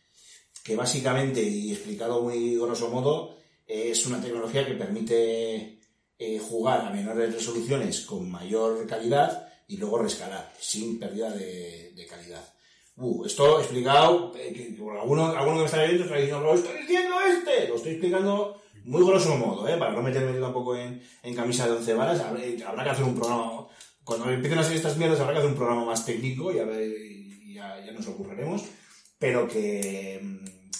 que 0.63 0.75
básicamente, 0.75 1.43
y 1.43 1.71
explicado 1.71 2.21
muy 2.21 2.55
grosso 2.55 2.89
modo, 2.89 3.37
es 3.67 4.05
una 4.05 4.19
tecnología 4.19 4.65
que 4.65 4.73
permite 4.73 5.79
eh, 6.17 6.39
jugar 6.39 6.81
a 6.81 6.89
menores 6.89 7.33
resoluciones 7.33 8.01
con 8.01 8.29
mayor 8.29 8.87
calidad 8.87 9.47
y 9.67 9.77
luego 9.77 9.99
rescalar 9.99 10.53
sin 10.59 10.99
pérdida 10.99 11.31
de, 11.31 12.07
calidad. 12.09 12.43
Uh, 12.97 13.25
esto 13.25 13.59
explicado, 13.59 14.33
eh, 14.37 14.53
que, 14.53 14.63
por 14.81 14.97
alguno, 14.97 15.25
alguno 15.25 15.57
que 15.57 15.61
me 15.61 15.65
está 15.65 15.81
leyendo 15.81 16.05
está 16.05 16.15
diciendo, 16.15 16.41
lo 16.41 16.53
estoy 16.53 16.79
diciendo 16.79 17.15
este, 17.27 17.67
lo 17.67 17.75
estoy 17.75 17.91
explicando 17.91 18.61
muy 18.85 19.05
grosso 19.05 19.35
modo, 19.35 19.67
¿eh? 19.67 19.77
para 19.77 19.91
no 19.91 20.01
meterme 20.01 20.39
tampoco 20.39 20.77
en, 20.77 21.01
en 21.23 21.35
camisa 21.35 21.65
de 21.65 21.73
once 21.73 21.93
varas, 21.93 22.21
habrá, 22.21 22.83
que 22.83 22.89
hacer 22.89 23.03
un 23.03 23.15
programa, 23.15 23.67
cuando 24.03 24.29
empiecen 24.29 24.59
a 24.59 24.61
hacer 24.61 24.77
estas 24.77 24.95
mierdas 24.97 25.19
habrá 25.19 25.33
que 25.33 25.39
hacer 25.39 25.51
un 25.51 25.57
programa 25.57 25.85
más 25.85 26.05
técnico 26.05 26.53
y, 26.53 26.59
a 26.59 26.65
ya, 27.55 27.83
ya 27.85 27.91
nos 27.91 28.07
ocurriremos, 28.07 28.63
pero 29.17 29.47
que, 29.47 30.21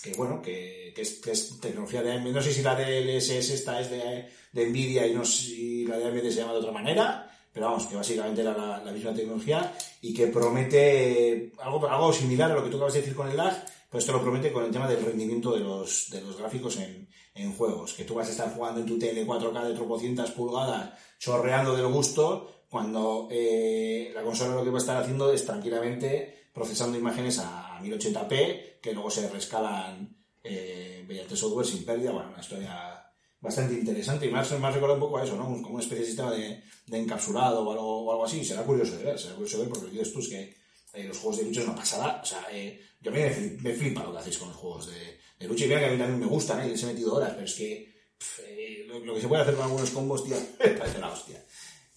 que 0.04 0.14
bueno, 0.14 0.42
que, 0.42 0.92
que, 0.96 1.02
es, 1.02 1.14
que 1.22 1.32
es 1.32 1.60
tecnología 1.60 2.04
de 2.04 2.14
AMD, 2.14 2.28
no 2.28 2.42
sé 2.42 2.54
si 2.54 2.62
la 2.62 2.76
DLSS 2.76 3.50
esta 3.52 3.80
es 3.80 3.90
de, 3.90 4.30
de 4.52 4.70
Nvidia 4.70 5.08
y 5.08 5.14
no 5.14 5.24
sé 5.26 5.44
si 5.44 5.86
la 5.86 5.98
de 5.98 6.06
AMD 6.06 6.30
se 6.30 6.42
llama 6.42 6.54
de 6.54 6.60
otra 6.60 6.72
manera, 6.72 7.32
pero 7.52 7.68
vamos, 7.68 7.86
que 7.86 7.96
básicamente 7.96 8.42
era 8.42 8.56
la, 8.56 8.84
la 8.84 8.92
misma 8.92 9.14
tecnología 9.14 9.74
y 10.02 10.14
que 10.14 10.28
promete 10.28 11.54
algo, 11.60 11.88
algo 11.88 12.12
similar 12.12 12.52
a 12.52 12.56
lo 12.56 12.64
que 12.64 12.70
tú 12.70 12.76
acabas 12.78 12.94
de 12.94 13.00
decir 13.00 13.16
con 13.16 13.30
el 13.30 13.38
lag, 13.38 13.66
pues 13.90 14.04
esto 14.04 14.12
lo 14.12 14.22
promete 14.22 14.52
con 14.52 14.66
el 14.66 14.72
tema 14.72 14.90
del 14.90 15.06
rendimiento 15.06 15.54
de 15.54 15.62
los, 15.62 16.10
de 16.10 16.20
los 16.20 16.38
gráficos 16.38 16.78
en, 16.78 17.08
en 17.34 17.54
juegos, 17.54 17.94
que 17.94 18.04
tú 18.04 18.16
vas 18.16 18.28
a 18.28 18.32
estar 18.32 18.54
jugando 18.54 18.82
en 18.82 18.86
tu 18.86 19.00
tele 19.00 19.26
4K 19.26 19.70
de 19.70 19.74
tropocientas 19.74 20.32
pulgadas, 20.32 20.94
chorreando 21.18 21.76
del 21.76 21.88
gusto, 21.88 22.56
cuando 22.70 23.30
eh, 23.32 24.12
la 24.14 24.22
consola 24.24 24.56
lo 24.56 24.64
que 24.64 24.70
va 24.70 24.78
a 24.78 24.82
estar 24.82 24.98
haciendo 24.98 25.32
es 25.32 25.46
tranquilamente 25.46 26.45
procesando 26.56 26.98
imágenes 26.98 27.38
a 27.40 27.78
1080p, 27.82 28.80
que 28.82 28.94
luego 28.94 29.12
se 29.12 29.30
rescalan 29.30 30.16
eh, 30.42 31.04
mediante 31.06 31.36
software 31.36 31.66
sin 31.66 31.84
pérdida, 31.84 32.12
bueno, 32.12 32.30
una 32.30 32.40
historia 32.40 33.06
bastante 33.42 33.74
interesante 33.74 34.26
y 34.26 34.32
más, 34.32 34.58
más 34.58 34.74
recuerda 34.74 34.96
un 34.96 35.02
poco 35.02 35.18
a 35.18 35.26
eso, 35.26 35.36
¿no? 35.36 35.44
Como 35.44 35.76
una 35.76 35.84
especie 35.84 36.04
de 36.04 36.08
sistema 36.08 36.32
de, 36.32 36.64
de 36.88 36.98
encapsulado 36.98 37.62
o 37.62 37.72
algo, 37.74 38.06
o 38.06 38.12
algo 38.12 38.26
así. 38.26 38.44
Será 38.46 38.64
curioso 38.64 38.98
de 38.98 39.04
ver, 39.04 39.20
será 39.20 39.36
curioso 39.36 39.58
de 39.58 39.64
ver 39.64 39.74
porque 39.74 39.92
dices 39.92 40.14
tú 40.14 40.20
es 40.20 40.30
que 40.30 40.56
eh, 40.94 41.04
los 41.04 41.18
juegos 41.18 41.40
de 41.40 41.44
lucha 41.44 41.60
es 41.60 41.68
una 41.68 41.76
pasada. 41.76 42.22
O 42.24 42.26
sea, 42.26 42.48
eh, 42.50 42.80
yo 43.02 43.12
me, 43.12 43.30
me 43.62 43.74
flipa 43.74 44.04
lo 44.04 44.14
que 44.14 44.20
hacéis 44.20 44.38
con 44.38 44.48
los 44.48 44.58
juegos 44.58 44.88
de, 44.88 45.20
de 45.38 45.48
lucha 45.48 45.66
y 45.66 45.68
mira 45.68 45.82
que 45.82 45.86
a 45.88 45.92
mí 45.92 45.98
también 45.98 46.20
me 46.22 46.26
gustan, 46.26 46.62
¿eh? 46.62 46.70
Les 46.70 46.82
he 46.82 46.86
metido 46.86 47.16
horas, 47.16 47.32
pero 47.34 47.46
es 47.46 47.54
que 47.54 47.94
pff, 48.18 48.40
eh, 48.48 48.86
lo, 48.88 49.00
lo 49.00 49.14
que 49.14 49.22
se 49.22 49.28
puede 49.28 49.42
hacer 49.42 49.56
con 49.56 49.66
algunos 49.66 49.90
combos, 49.92 50.24
tío, 50.24 50.38
me 50.64 50.70
parece 50.72 51.00
la 51.00 51.12
hostia. 51.12 51.46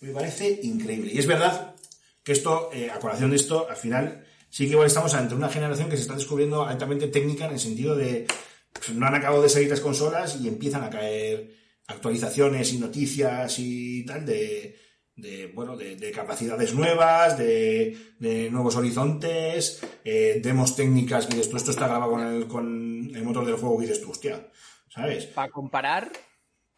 Me 0.01 0.13
parece 0.13 0.61
increíble. 0.65 1.13
Y 1.15 1.19
es 1.19 1.27
verdad 1.27 1.77
que 2.25 2.33
esto, 2.33 2.71
eh, 2.73 2.91
a 2.91 2.99
colación 2.99 3.31
de 3.31 3.37
esto, 3.37 3.69
al 3.71 3.77
final 3.77 4.27
sí 4.51 4.65
que 4.65 4.73
igual 4.73 4.87
estamos 4.87 5.15
ante 5.15 5.35
una 5.35 5.49
generación 5.49 5.89
que 5.89 5.97
se 5.97 6.03
está 6.03 6.15
descubriendo 6.15 6.65
altamente 6.65 7.09
técnica 7.09 7.47
en 7.47 7.53
el 7.53 7.61
sentido 7.61 7.95
de 7.95 8.27
pues, 8.73 8.91
no 8.91 9.07
han 9.07 9.15
acabado 9.15 9.43
de 9.43 9.49
salir 9.49 9.69
las 9.69 9.81
consolas 9.81 10.41
y 10.41 10.49
empiezan 10.49 10.85
a 10.85 10.91
caer 10.91 11.55
actualizaciones 11.87 12.73
y 12.73 12.79
noticias 12.79 13.59
y 13.59 14.05
tal 14.05 14.27
de, 14.27 14.77
de 15.17 15.47
bueno 15.55 15.77
de, 15.77 15.97
de 15.97 16.11
capacidades 16.11 16.75
nuevas 16.75 17.39
de, 17.39 17.97
de 18.19 18.51
nuevos 18.51 18.77
horizontes 18.77 19.81
eh, 20.05 20.41
demos 20.43 20.77
técnicas 20.77 21.27
que 21.27 21.35
dices 21.35 21.51
tú 21.51 21.57
esto 21.57 21.71
está 21.71 21.89
grabado 21.89 22.13
con 22.13 22.27
el, 22.27 22.47
con 22.47 23.11
el 23.15 23.23
motor 23.25 23.47
del 23.47 23.57
juego 23.57 23.79
que 23.79 23.87
dices 23.87 24.03
tú 24.03 24.11
hostia 24.11 24.49
¿sabes? 24.89 25.27
Para 25.27 25.51
comparar, 25.51 26.11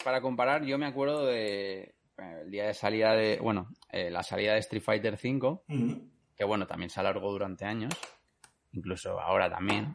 para 0.05 0.21
comparar, 0.21 0.65
yo 0.65 0.79
me 0.79 0.87
acuerdo 0.87 1.27
de 1.27 1.81
eh, 1.83 1.95
el 2.43 2.51
día 2.51 2.67
de 2.67 2.75
salida 2.75 3.15
de, 3.15 3.39
bueno, 3.41 3.69
eh, 3.91 4.11
la 4.11 4.23
salida 4.23 4.55
de 4.55 4.61
Street 4.61 4.83
Fighter 4.83 5.15
V, 5.15 5.61
Ujú. 5.69 6.10
Que 6.41 6.47
bueno, 6.47 6.67
también 6.67 6.89
se 6.89 6.99
alargó 6.99 7.31
durante 7.33 7.67
años, 7.67 7.93
incluso 8.73 9.21
ahora 9.21 9.51
también. 9.51 9.95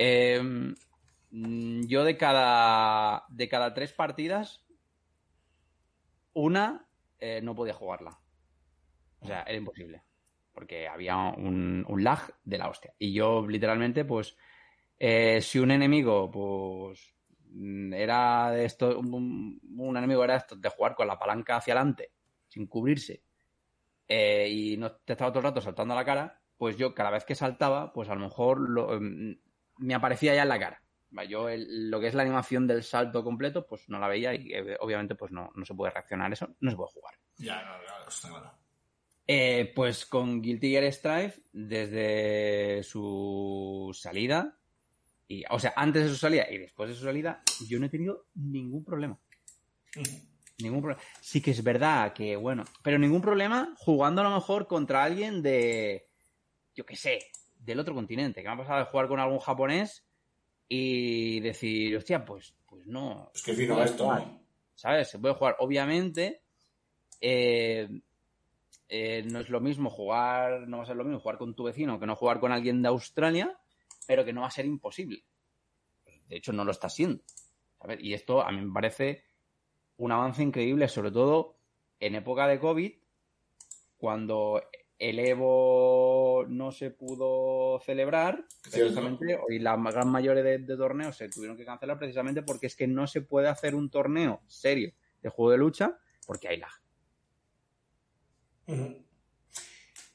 Mm, 0.00 1.82
yo 1.86 2.02
de 2.02 2.16
cada, 2.16 3.26
de 3.28 3.46
cada 3.46 3.74
tres 3.74 3.92
partidas, 3.92 4.64
una 6.32 6.88
eh, 7.18 7.42
no 7.42 7.54
podía 7.54 7.74
jugarla. 7.74 8.18
O 9.20 9.26
sea, 9.26 9.42
era 9.42 9.58
imposible. 9.58 10.02
Porque 10.50 10.88
había 10.88 11.14
un, 11.18 11.84
un 11.86 12.02
lag 12.02 12.20
de 12.42 12.56
la 12.56 12.70
hostia. 12.70 12.94
Y 12.98 13.12
yo 13.12 13.46
literalmente, 13.46 14.06
pues, 14.06 14.38
eh, 14.98 15.42
si 15.42 15.58
un 15.58 15.72
enemigo, 15.72 16.30
pues, 16.30 17.14
mm, 17.50 17.92
era 17.92 18.50
de 18.50 18.64
esto, 18.64 18.98
un, 18.98 19.60
un 19.76 19.96
enemigo 19.98 20.24
era 20.24 20.36
esto, 20.36 20.56
de 20.56 20.70
jugar 20.70 20.94
con 20.94 21.06
la 21.06 21.18
palanca 21.18 21.56
hacia 21.56 21.74
adelante, 21.74 22.12
sin 22.48 22.66
cubrirse, 22.66 23.24
eh, 24.08 24.48
y 24.50 24.76
no 24.76 24.92
te 24.92 25.12
estaba 25.14 25.30
todo 25.30 25.40
el 25.40 25.44
rato 25.44 25.60
saltando 25.60 25.94
a 25.94 25.96
la 25.96 26.04
cara, 26.04 26.40
pues 26.56 26.76
yo 26.76 26.94
cada 26.94 27.10
vez 27.10 27.24
que 27.24 27.34
saltaba, 27.34 27.92
pues 27.92 28.08
a 28.08 28.14
lo 28.14 28.20
mejor 28.20 28.68
lo, 28.68 29.00
mm, 29.00 29.36
me 29.78 29.94
aparecía 29.94 30.34
ya 30.34 30.42
en 30.42 30.48
la 30.48 30.58
cara. 30.58 30.80
Yo 31.28 31.48
el- 31.48 31.90
lo 31.90 32.00
que 32.00 32.08
es 32.08 32.14
la 32.14 32.22
animación 32.22 32.66
del 32.66 32.82
salto 32.82 33.22
completo, 33.22 33.66
pues 33.66 33.88
no 33.88 33.98
la 34.00 34.08
veía 34.08 34.34
y 34.34 34.52
eh, 34.52 34.76
obviamente 34.80 35.14
pues 35.14 35.30
no, 35.30 35.50
no 35.54 35.64
se 35.64 35.74
puede 35.74 35.92
reaccionar 35.92 36.30
a 36.30 36.34
eso, 36.34 36.56
no 36.60 36.70
se 36.70 36.76
puede 36.76 36.90
jugar. 36.92 37.14
ya 37.38 37.62
no, 37.64 38.08
está 38.08 38.28
claro 38.28 38.50
Eh, 39.26 39.72
pues 39.74 40.04
con 40.06 40.42
Guilty 40.42 40.70
Gear 40.70 40.92
Strive, 40.92 41.34
desde 41.52 42.82
su 42.82 43.90
salida, 43.94 44.58
y, 45.28 45.44
o 45.50 45.58
sea, 45.58 45.72
antes 45.76 46.02
de 46.02 46.08
su 46.10 46.16
salida 46.16 46.50
y 46.50 46.58
después 46.58 46.90
de 46.90 46.94
su 46.96 47.04
salida, 47.04 47.42
yo 47.68 47.78
no 47.78 47.86
he 47.86 47.90
tenido 47.90 48.26
ningún 48.34 48.84
problema. 48.84 49.18
Ningún 50.58 50.82
problema. 50.82 51.02
Sí 51.20 51.40
que 51.40 51.50
es 51.50 51.62
verdad 51.62 52.12
que, 52.12 52.36
bueno, 52.36 52.64
pero 52.82 52.98
ningún 52.98 53.20
problema 53.20 53.74
jugando 53.78 54.20
a 54.20 54.24
lo 54.24 54.30
mejor 54.30 54.66
contra 54.66 55.02
alguien 55.02 55.42
de, 55.42 56.08
yo 56.74 56.86
qué 56.86 56.96
sé, 56.96 57.18
del 57.56 57.80
otro 57.80 57.94
continente. 57.94 58.42
Que 58.42 58.48
me 58.48 58.54
ha 58.54 58.58
pasado 58.58 58.78
de 58.78 58.84
jugar 58.86 59.08
con 59.08 59.20
algún 59.20 59.40
japonés 59.40 60.06
y 60.68 61.40
decir, 61.40 61.96
hostia, 61.96 62.24
pues, 62.24 62.54
pues 62.66 62.86
no. 62.86 63.30
pues 63.32 63.42
qué 63.42 63.54
fino 63.54 63.82
esto 63.82 64.04
jugar. 64.04 64.44
¿sabes? 64.74 65.10
Se 65.10 65.18
puede 65.18 65.34
jugar. 65.34 65.56
Obviamente, 65.58 66.42
eh, 67.20 67.88
eh, 68.88 69.22
no 69.26 69.40
es 69.40 69.48
lo 69.48 69.60
mismo 69.60 69.90
jugar, 69.90 70.68
no 70.68 70.78
va 70.78 70.82
a 70.84 70.86
ser 70.86 70.96
lo 70.96 71.04
mismo 71.04 71.20
jugar 71.20 71.38
con 71.38 71.54
tu 71.54 71.64
vecino 71.64 71.98
que 71.98 72.06
no 72.06 72.16
jugar 72.16 72.40
con 72.40 72.52
alguien 72.52 72.82
de 72.82 72.88
Australia, 72.88 73.58
pero 74.06 74.24
que 74.24 74.32
no 74.32 74.42
va 74.42 74.48
a 74.48 74.52
ser 74.52 74.66
imposible. 74.66 75.24
De 76.28 76.36
hecho, 76.36 76.52
no 76.52 76.64
lo 76.64 76.70
está 76.70 76.88
siendo. 76.88 77.22
¿sabes? 77.80 77.98
Y 78.00 78.14
esto 78.14 78.42
a 78.42 78.50
mí 78.52 78.60
me 78.60 78.72
parece 78.72 79.24
un 79.96 80.12
avance 80.12 80.42
increíble, 80.42 80.88
sobre 80.88 81.10
todo 81.10 81.56
en 82.00 82.14
época 82.14 82.46
de 82.46 82.58
COVID, 82.58 82.92
cuando 83.96 84.62
el 84.98 85.18
Evo 85.18 86.44
no 86.48 86.70
se 86.70 86.90
pudo 86.90 87.80
celebrar, 87.80 88.46
precisamente, 88.62 89.38
y 89.48 89.58
la 89.58 89.76
gran 89.76 90.08
mayoría 90.08 90.42
de, 90.42 90.58
de 90.58 90.76
torneos 90.76 91.16
se 91.16 91.28
tuvieron 91.28 91.56
que 91.56 91.64
cancelar 91.64 91.98
precisamente 91.98 92.42
porque 92.42 92.66
es 92.66 92.76
que 92.76 92.86
no 92.86 93.06
se 93.06 93.20
puede 93.20 93.48
hacer 93.48 93.74
un 93.74 93.90
torneo 93.90 94.42
serio 94.46 94.92
de 95.22 95.28
juego 95.30 95.50
de 95.50 95.58
lucha 95.58 95.98
porque 96.26 96.48
hay 96.48 96.58
lag. 96.58 96.70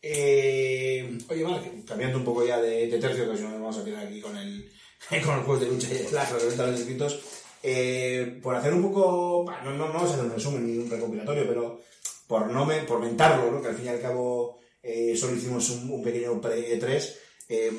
Eh, 0.02 1.18
oye, 1.28 1.44
Marc, 1.44 1.86
cambiando 1.86 2.20
un 2.20 2.24
poco 2.24 2.46
ya 2.46 2.60
de, 2.60 2.88
de 2.88 3.00
tercio, 3.00 3.30
que 3.30 3.38
si 3.38 3.44
no 3.44 3.50
nos 3.50 3.60
vamos 3.60 3.78
a 3.78 3.84
quedar 3.84 4.08
aquí 4.08 4.22
con 4.22 4.36
el, 4.38 4.72
con 5.10 5.36
el 5.36 5.44
juego 5.44 5.58
de 5.58 5.68
lucha 5.68 5.88
y 5.94 5.98
el 5.98 6.14
lag, 6.14 6.32
los 6.32 6.80
escritos, 6.80 7.44
eh, 7.64 8.40
por 8.42 8.56
hacer 8.56 8.74
un 8.74 8.82
poco, 8.84 9.46
no, 9.64 9.72
no, 9.72 9.92
no 9.94 10.00
hacer 10.00 10.20
un 10.24 10.32
resumen 10.32 10.66
ni 10.66 10.78
un 10.78 10.90
recopilatorio, 10.90 11.48
pero 11.48 11.82
por 12.28 12.48
no 12.48 12.66
me, 12.66 12.82
por 12.84 13.00
mentarlo, 13.00 13.52
¿no? 13.52 13.62
que 13.62 13.68
al 13.70 13.76
fin 13.76 13.86
y 13.86 13.90
al 13.90 14.02
cabo 14.02 14.60
eh, 14.84 15.16
solo 15.18 15.36
hicimos 15.36 15.70
un, 15.72 15.90
un 15.92 16.02
pequeño 16.04 16.40
pre-3 16.42 17.16
eh, 17.50 17.72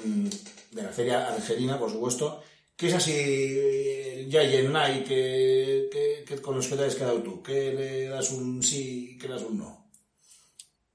de 0.73 0.83
la 0.83 0.89
feria 0.91 1.29
argelina, 1.29 1.79
por 1.79 1.91
supuesto, 1.91 2.43
¿Qué 2.77 2.89
es 2.89 2.95
así, 2.95 4.27
ya 4.31 4.43
y 4.43 4.57
en 4.57 4.73
Nike, 4.73 5.05
que, 5.05 5.89
que- 5.93 6.25
que 6.27 6.41
con 6.41 6.57
los 6.57 6.67
que 6.67 6.77
te 6.77 6.85
has 6.87 6.95
quedado 6.95 7.23
tú? 7.23 7.43
¿Qué 7.43 7.75
le 7.75 8.09
das 8.09 8.31
un 8.31 8.63
sí 8.63 9.11
y 9.13 9.19
qué 9.19 9.29
le 9.29 9.35
das 9.35 9.43
un 9.43 9.59
no? 9.59 9.91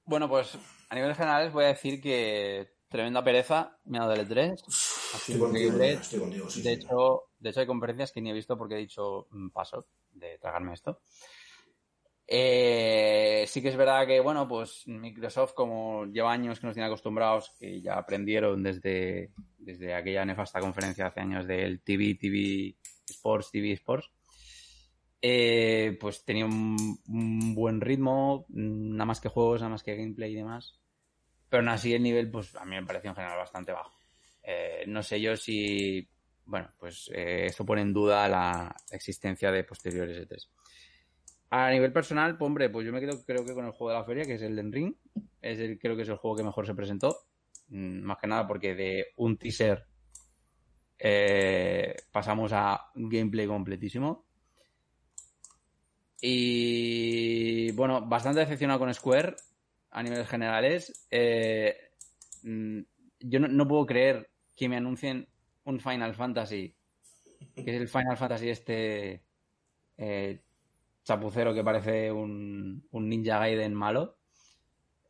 Bueno, 0.06 0.28
pues 0.28 0.58
a 0.90 0.96
nivel 0.96 1.14
general 1.14 1.52
voy 1.52 1.66
a 1.66 1.68
decir 1.68 2.02
que 2.02 2.70
tremenda 2.90 3.24
pereza 3.24 3.78
me 3.86 4.00
ha 4.00 4.02
dado 4.02 4.14
el 4.14 4.28
E3. 4.28 4.54
Así 4.66 5.34
Estoy 5.34 5.40
contigo, 5.40 5.80
estoy 5.84 6.20
contigo, 6.20 6.50
sí. 6.50 6.62
de, 6.64 6.70
sí. 6.76 6.82
hecho, 6.82 7.24
de 7.46 7.52
hecho, 7.52 7.60
hay 7.60 7.68
conferencias 7.68 8.12
que 8.12 8.22
ni 8.22 8.32
he 8.32 8.34
visto 8.34 8.58
porque 8.58 8.74
he 8.74 8.80
dicho 8.80 9.28
"Mm, 9.30 9.50
paso 9.50 9.86
de 10.14 10.40
tragarme 10.40 10.74
esto. 10.74 11.00
Eh, 12.28 13.46
sí 13.48 13.62
que 13.62 13.68
es 13.68 13.76
verdad 13.76 14.08
que, 14.08 14.20
bueno, 14.20 14.48
pues 14.48 14.88
Microsoft, 14.88 15.54
como 15.54 16.08
lleva 16.08 16.32
años 16.34 16.60
que 16.60 16.66
nos 16.66 16.74
tiene 16.74 16.88
acostumbrados, 16.88 17.52
que 17.60 17.84
ya 17.84 18.00
aprendieron 18.00 18.64
desde, 18.64 19.30
desde 19.60 19.94
aquella 19.94 20.26
nefasta 20.26 20.60
conferencia 20.60 21.06
hace 21.06 21.20
años 21.20 21.46
del 21.46 21.82
TV, 21.82 22.16
TV 22.16 22.78
Sports, 23.08 23.52
TV 23.52 23.74
Sports, 23.74 24.10
eh, 25.22 25.96
pues 26.02 26.26
tenía 26.26 26.46
un, 26.48 27.54
buen 27.54 27.80
ritmo, 27.80 28.48
nada 28.50 29.06
más 29.06 29.22
que 29.22 29.30
juegos, 29.30 29.62
nada 29.62 29.70
más 29.70 29.84
que 29.84 29.96
gameplay 29.96 30.32
y 30.34 30.38
demás. 30.38 30.80
Pero 31.48 31.62
aún 31.62 31.70
así 31.70 31.94
el 31.94 32.02
nivel, 32.02 32.32
pues 32.32 32.56
a 32.56 32.66
mí 32.66 32.76
me 32.76 32.88
pareció 32.88 33.12
en 33.12 33.16
general 33.16 33.38
bastante 33.38 33.72
bajo. 33.72 33.96
Eh, 34.42 34.86
no 34.88 35.04
sé 35.04 35.22
yo 35.22 35.38
si, 35.38 36.08
bueno, 36.46 36.72
pues 36.78 37.10
eh, 37.14 37.46
esto 37.46 37.66
pone 37.66 37.82
en 37.82 37.94
duda 37.94 38.28
la 38.30 38.76
existencia 38.92 39.52
de 39.52 39.64
posteriores 39.64 40.28
E3. 40.28 40.50
A 41.52 41.72
nivel 41.72 41.94
personal, 41.94 42.38
pues 42.38 42.48
hombre, 42.48 42.70
pues 42.70 42.86
yo 42.86 42.92
me 42.92 43.00
quedo 43.00 43.24
creo 43.24 43.46
que 43.46 43.54
con 43.54 43.66
el 43.66 43.72
juego 43.72 43.92
de 43.92 44.00
la 44.00 44.06
feria, 44.06 44.26
que 44.26 44.36
es 44.36 44.42
el 44.42 44.56
Den 44.56 44.72
Ring. 44.72 44.94
Es 45.42 45.60
el, 45.60 45.80
creo 45.80 45.96
que 45.96 46.02
es 46.02 46.10
el 46.10 46.18
juego 46.18 46.38
que 46.38 46.44
mejor 46.44 46.66
se 46.66 46.76
presentó. 46.76 47.18
Mm, 47.70 48.02
Más 48.02 48.18
que 48.18 48.28
nada 48.28 48.48
porque 48.48 48.76
de 48.76 49.08
un 49.18 49.38
teaser 49.38 49.86
eh, 51.00 51.96
pasamos 52.12 52.52
a 52.54 52.92
gameplay 52.96 53.48
completísimo. 53.48 54.26
Y 56.22 57.72
bueno, 57.74 58.06
bastante 58.06 58.40
decepcionado 58.40 58.80
con 58.80 58.94
Square 58.94 59.36
a 59.92 60.04
niveles 60.04 60.28
generales. 60.28 61.08
Eh, 61.12 61.76
mm, 62.44 62.80
yo 63.20 63.40
no 63.40 63.68
puedo 63.68 63.86
creer 63.86 64.30
que 64.56 64.70
me 64.70 64.78
anuncien 64.78 65.28
un 65.66 65.80
Final 65.80 66.14
Fantasy, 66.16 66.76
que 67.54 67.62
es 67.62 67.82
el 67.82 67.88
Final 67.88 68.18
Fantasy 68.18 68.50
este 68.50 69.24
eh, 69.98 70.42
chapucero 71.04 71.54
que 71.54 71.64
parece 71.64 72.12
un, 72.12 72.88
un 72.92 73.10
Ninja 73.10 73.40
Gaiden 73.40 73.74
malo, 73.74 74.18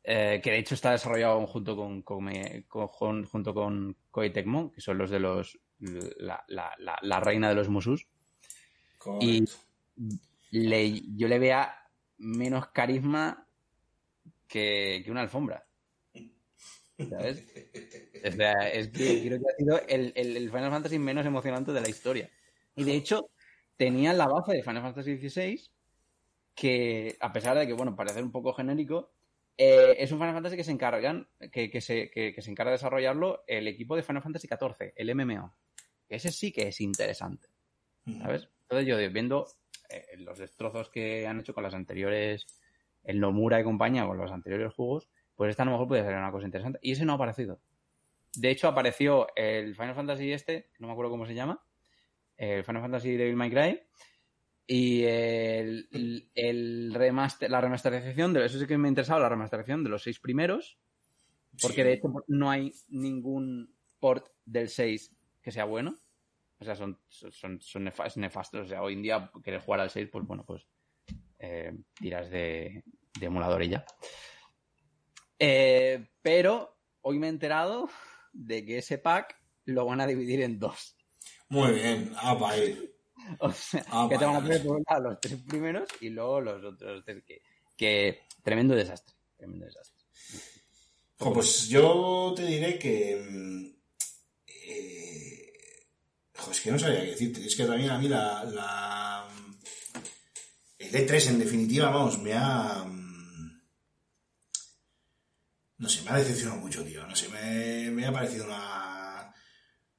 eh, 0.03 0.39
que 0.43 0.51
de 0.51 0.60
hecho 0.60 0.76
está 0.76 0.91
desarrollado 0.91 1.45
junto 1.47 1.76
con, 1.76 2.01
con, 2.01 2.30
con- 2.68 2.88
con- 2.89 3.26
junto 3.26 3.53
con 3.53 3.95
Koei 4.12 4.32
Tecmo, 4.32 4.72
que 4.72 4.82
son 4.82 4.97
los 4.97 5.10
de 5.10 5.20
los 5.20 5.60
la, 5.80 6.43
la- 6.47 6.74
la- 6.80 6.99
la 7.01 7.20
reina 7.20 7.49
de 7.49 7.56
los 7.56 7.70
musus. 7.70 8.08
Y 9.22 9.43
le, 10.51 11.01
yo 11.16 11.28
le 11.28 11.39
vea 11.39 11.89
menos 12.18 12.68
carisma 12.68 13.47
que, 14.47 15.01
que 15.03 15.12
una 15.12 15.22
alfombra. 15.22 15.68
¿Sabes? 17.10 17.45
O 18.28 18.32
sea, 18.32 18.53
es 18.69 18.88
que 18.89 18.97
creo 19.28 19.39
que 19.39 19.45
ha 19.51 19.55
sido 19.57 19.82
el, 19.88 20.13
el- 20.15 20.38
el 20.38 20.49
Final 20.49 20.71
Fantasy 20.71 20.99
menos 20.99 21.26
emocionante 21.26 21.71
de 21.71 21.82
la 21.82 21.89
historia. 21.89 22.30
Y 22.76 22.84
de 22.84 22.95
hecho, 22.95 23.30
tenía 23.78 24.13
la 24.13 24.28
base 24.28 24.53
de 24.53 24.63
Final 24.63 24.82
Fantasy 24.84 25.17
XVI, 25.17 25.61
que 26.55 27.15
a 27.19 27.32
pesar 27.34 27.57
de 27.57 27.67
que, 27.67 27.73
bueno, 27.73 27.95
parece 27.95 28.21
un 28.21 28.32
poco 28.32 28.53
genérico, 28.53 29.11
eh, 29.57 29.95
es 29.99 30.11
un 30.11 30.19
Final 30.19 30.34
Fantasy 30.34 30.55
que 30.57 30.63
se 30.63 30.71
encargan, 30.71 31.28
que, 31.51 31.69
que 31.69 31.82
se, 31.82 32.09
que- 32.09 32.34
que 32.34 32.41
se 32.41 32.51
encarga 32.51 32.71
de 32.71 32.76
desarrollarlo 32.78 33.43
el 33.47 33.67
equipo 33.67 33.95
de 33.95 34.03
Final 34.03 34.21
Fantasy 34.21 34.47
XIV, 34.47 34.93
el 34.95 35.09
MMO. 35.09 35.53
Ese 36.09 36.32
sí 36.32 36.51
que 36.51 36.67
es 36.69 36.82
interesante. 36.82 37.47
¿sabes? 38.21 38.49
Entonces 38.63 38.88
yo 38.88 38.97
viendo 39.11 39.47
eh, 39.89 40.05
los 40.17 40.38
destrozos 40.38 40.89
que 40.89 41.26
han 41.28 41.39
hecho 41.39 41.53
con 41.53 41.63
las 41.63 41.73
anteriores, 41.73 42.45
el 43.03 43.19
Nomura 43.19 43.59
y 43.59 43.63
compañía, 43.63 44.05
con 44.05 44.17
los 44.17 44.32
anteriores 44.32 44.73
juegos, 44.73 45.09
pues 45.36 45.49
esta 45.49 45.63
a 45.63 45.65
lo 45.65 45.71
mejor 45.73 45.88
puede 45.88 46.03
ser 46.03 46.15
una 46.15 46.32
cosa 46.32 46.45
interesante. 46.45 46.80
Y 46.82 46.91
ese 46.91 47.05
no 47.05 47.13
ha 47.13 47.15
aparecido. 47.15 47.59
De 48.36 48.50
hecho, 48.52 48.68
apareció 48.68 49.28
el 49.36 49.76
Final 49.76 49.96
Fantasy 49.96 50.32
este, 50.32 50.70
no 50.80 50.88
me 50.88 50.94
acuerdo 50.94 51.12
cómo 51.12 51.26
se 51.26 51.34
llama, 51.36 51.64
el 52.38 52.64
Final 52.64 52.82
Fantasy 52.82 53.16
Devil 53.16 53.36
May 53.36 53.50
Cry, 53.50 53.82
y 54.68 55.04
el, 55.04 55.88
el- 55.92 56.30
el 56.34 56.94
remaster, 56.94 57.50
la 57.52 57.62
remasterización, 57.62 58.34
de, 58.34 58.46
eso 58.46 58.60
sí 58.60 58.66
que 58.66 58.78
me 58.78 58.88
ha 58.88 58.90
interesado, 58.90 59.20
la 59.20 59.30
remasterización 59.30 59.84
de 59.84 59.90
los 59.90 60.04
seis 60.04 60.20
primeros, 60.20 60.80
porque 61.62 61.78
Sí. 61.78 61.84
de 61.84 61.94
hecho 61.94 62.14
no 62.28 62.50
hay 62.50 62.72
ningún 62.90 63.74
port 64.00 64.28
del 64.44 64.68
6 64.70 65.16
que 65.42 65.52
sea 65.52 65.66
bueno. 65.66 65.96
O 66.60 66.66
sea, 66.66 66.76
son, 66.76 67.00
son, 67.08 67.62
son 67.62 67.86
nefas- 67.86 68.18
nefastos. 68.18 68.66
O 68.66 68.70
sea, 68.70 68.82
hoy 68.82 68.94
en 68.94 69.02
día 69.04 69.32
quieres 69.44 69.64
jugar 69.64 69.80
al 69.82 69.90
6, 69.90 70.10
pues 70.12 70.26
bueno, 70.26 70.44
pues 70.46 70.66
eh, 71.40 71.72
tiras 71.94 72.30
de, 72.30 72.84
de 73.20 73.26
emulador 73.26 73.62
y 73.64 73.70
ya. 73.70 73.86
Eh, 75.40 76.08
pero 76.22 76.78
hoy 77.02 77.20
me 77.20 77.28
he 77.28 77.30
enterado 77.30 77.90
de 78.36 78.66
que 78.66 78.78
ese 78.80 78.98
pack 78.98 79.36
lo 79.66 79.86
van 79.86 80.02
a 80.02 80.08
dividir 80.08 80.42
en 80.42 80.60
dos. 80.60 80.96
Muy 81.50 81.72
bien, 81.74 82.12
ah, 82.18 82.38
para 82.38 82.58
ir. 82.66 82.94
O 83.40 83.52
sea, 83.52 83.84
Ah, 83.90 84.08
que 84.10 84.18
te 84.18 84.26
van 84.26 84.36
a 84.36 84.42
poner 84.42 84.62
por 84.64 84.76
un 84.78 84.84
lado 84.88 85.10
los 85.10 85.20
tres 85.20 85.40
primeros 85.48 85.88
y 86.02 86.10
luego 86.10 86.42
los 86.42 86.64
otros 86.64 87.04
tres. 87.06 87.24
Que, 87.26 87.42
que 87.76 88.20
tremendo 88.44 88.76
desastre. 88.76 89.16
Tremendo 89.38 89.66
desastre. 89.66 90.04
Jo, 91.18 91.34
pues 91.34 91.68
yo 91.70 92.34
te 92.36 92.46
diré 92.46 92.78
que. 92.78 93.74
eh, 94.48 95.54
jo, 96.38 96.52
es 96.52 96.62
que 96.62 96.72
no 96.72 96.78
sabía 96.78 97.02
qué 97.02 97.08
decirte. 97.12 97.46
Es 97.46 97.56
que 97.56 97.66
también 97.66 97.90
a 97.90 97.98
mí 97.98 98.08
la. 98.10 98.44
la 98.44 99.28
el 100.78 100.92
E3 100.92 101.30
en 101.30 101.40
definitiva, 101.40 101.90
vamos, 101.90 102.20
me 102.20 102.34
ha. 102.34 102.86
No 105.78 105.89
sé, 105.89 106.01
me 106.03 106.11
ha 106.11 106.17
decepcionado 106.17 106.61
mucho, 106.61 106.84
tío. 106.84 107.05
No 107.05 107.15
sé, 107.15 107.28
me, 107.30 107.91
me 107.91 108.05
ha 108.05 108.11
parecido 108.11 108.45
una. 108.45 109.34